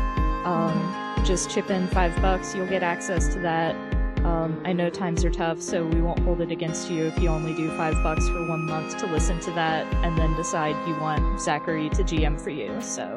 Um, 0.43 1.23
just 1.23 1.49
chip 1.49 1.69
in 1.69 1.87
five 1.87 2.13
bucks, 2.21 2.53
you'll 2.53 2.67
get 2.67 2.83
access 2.83 3.29
to 3.29 3.39
that. 3.39 3.90
Um, 4.25 4.61
I 4.65 4.73
know 4.73 4.89
times 4.89 5.25
are 5.25 5.31
tough, 5.31 5.61
so 5.61 5.85
we 5.85 6.01
won't 6.01 6.19
hold 6.19 6.41
it 6.41 6.51
against 6.51 6.91
you 6.91 7.05
if 7.05 7.19
you 7.19 7.29
only 7.29 7.53
do 7.53 7.69
five 7.77 7.95
bucks 8.03 8.27
for 8.27 8.47
one 8.47 8.65
month 8.65 8.97
to 8.97 9.07
listen 9.07 9.39
to 9.41 9.51
that 9.51 9.91
and 10.03 10.17
then 10.17 10.35
decide 10.35 10.75
you 10.87 10.95
want 10.99 11.39
Zachary 11.39 11.89
to 11.89 12.03
GM 12.03 12.39
for 12.39 12.49
you. 12.49 12.79
So, 12.81 13.13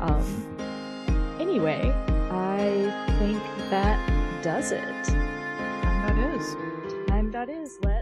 um, 0.00 1.38
anyway, 1.40 1.92
I 2.30 3.14
think 3.18 3.42
that 3.70 4.42
does 4.42 4.72
it. 4.72 4.82
And 4.82 6.18
that 6.18 6.34
is. 6.34 6.56
Time 7.08 7.30
that 7.30 7.48
is. 7.48 7.78
Let's 7.82 8.01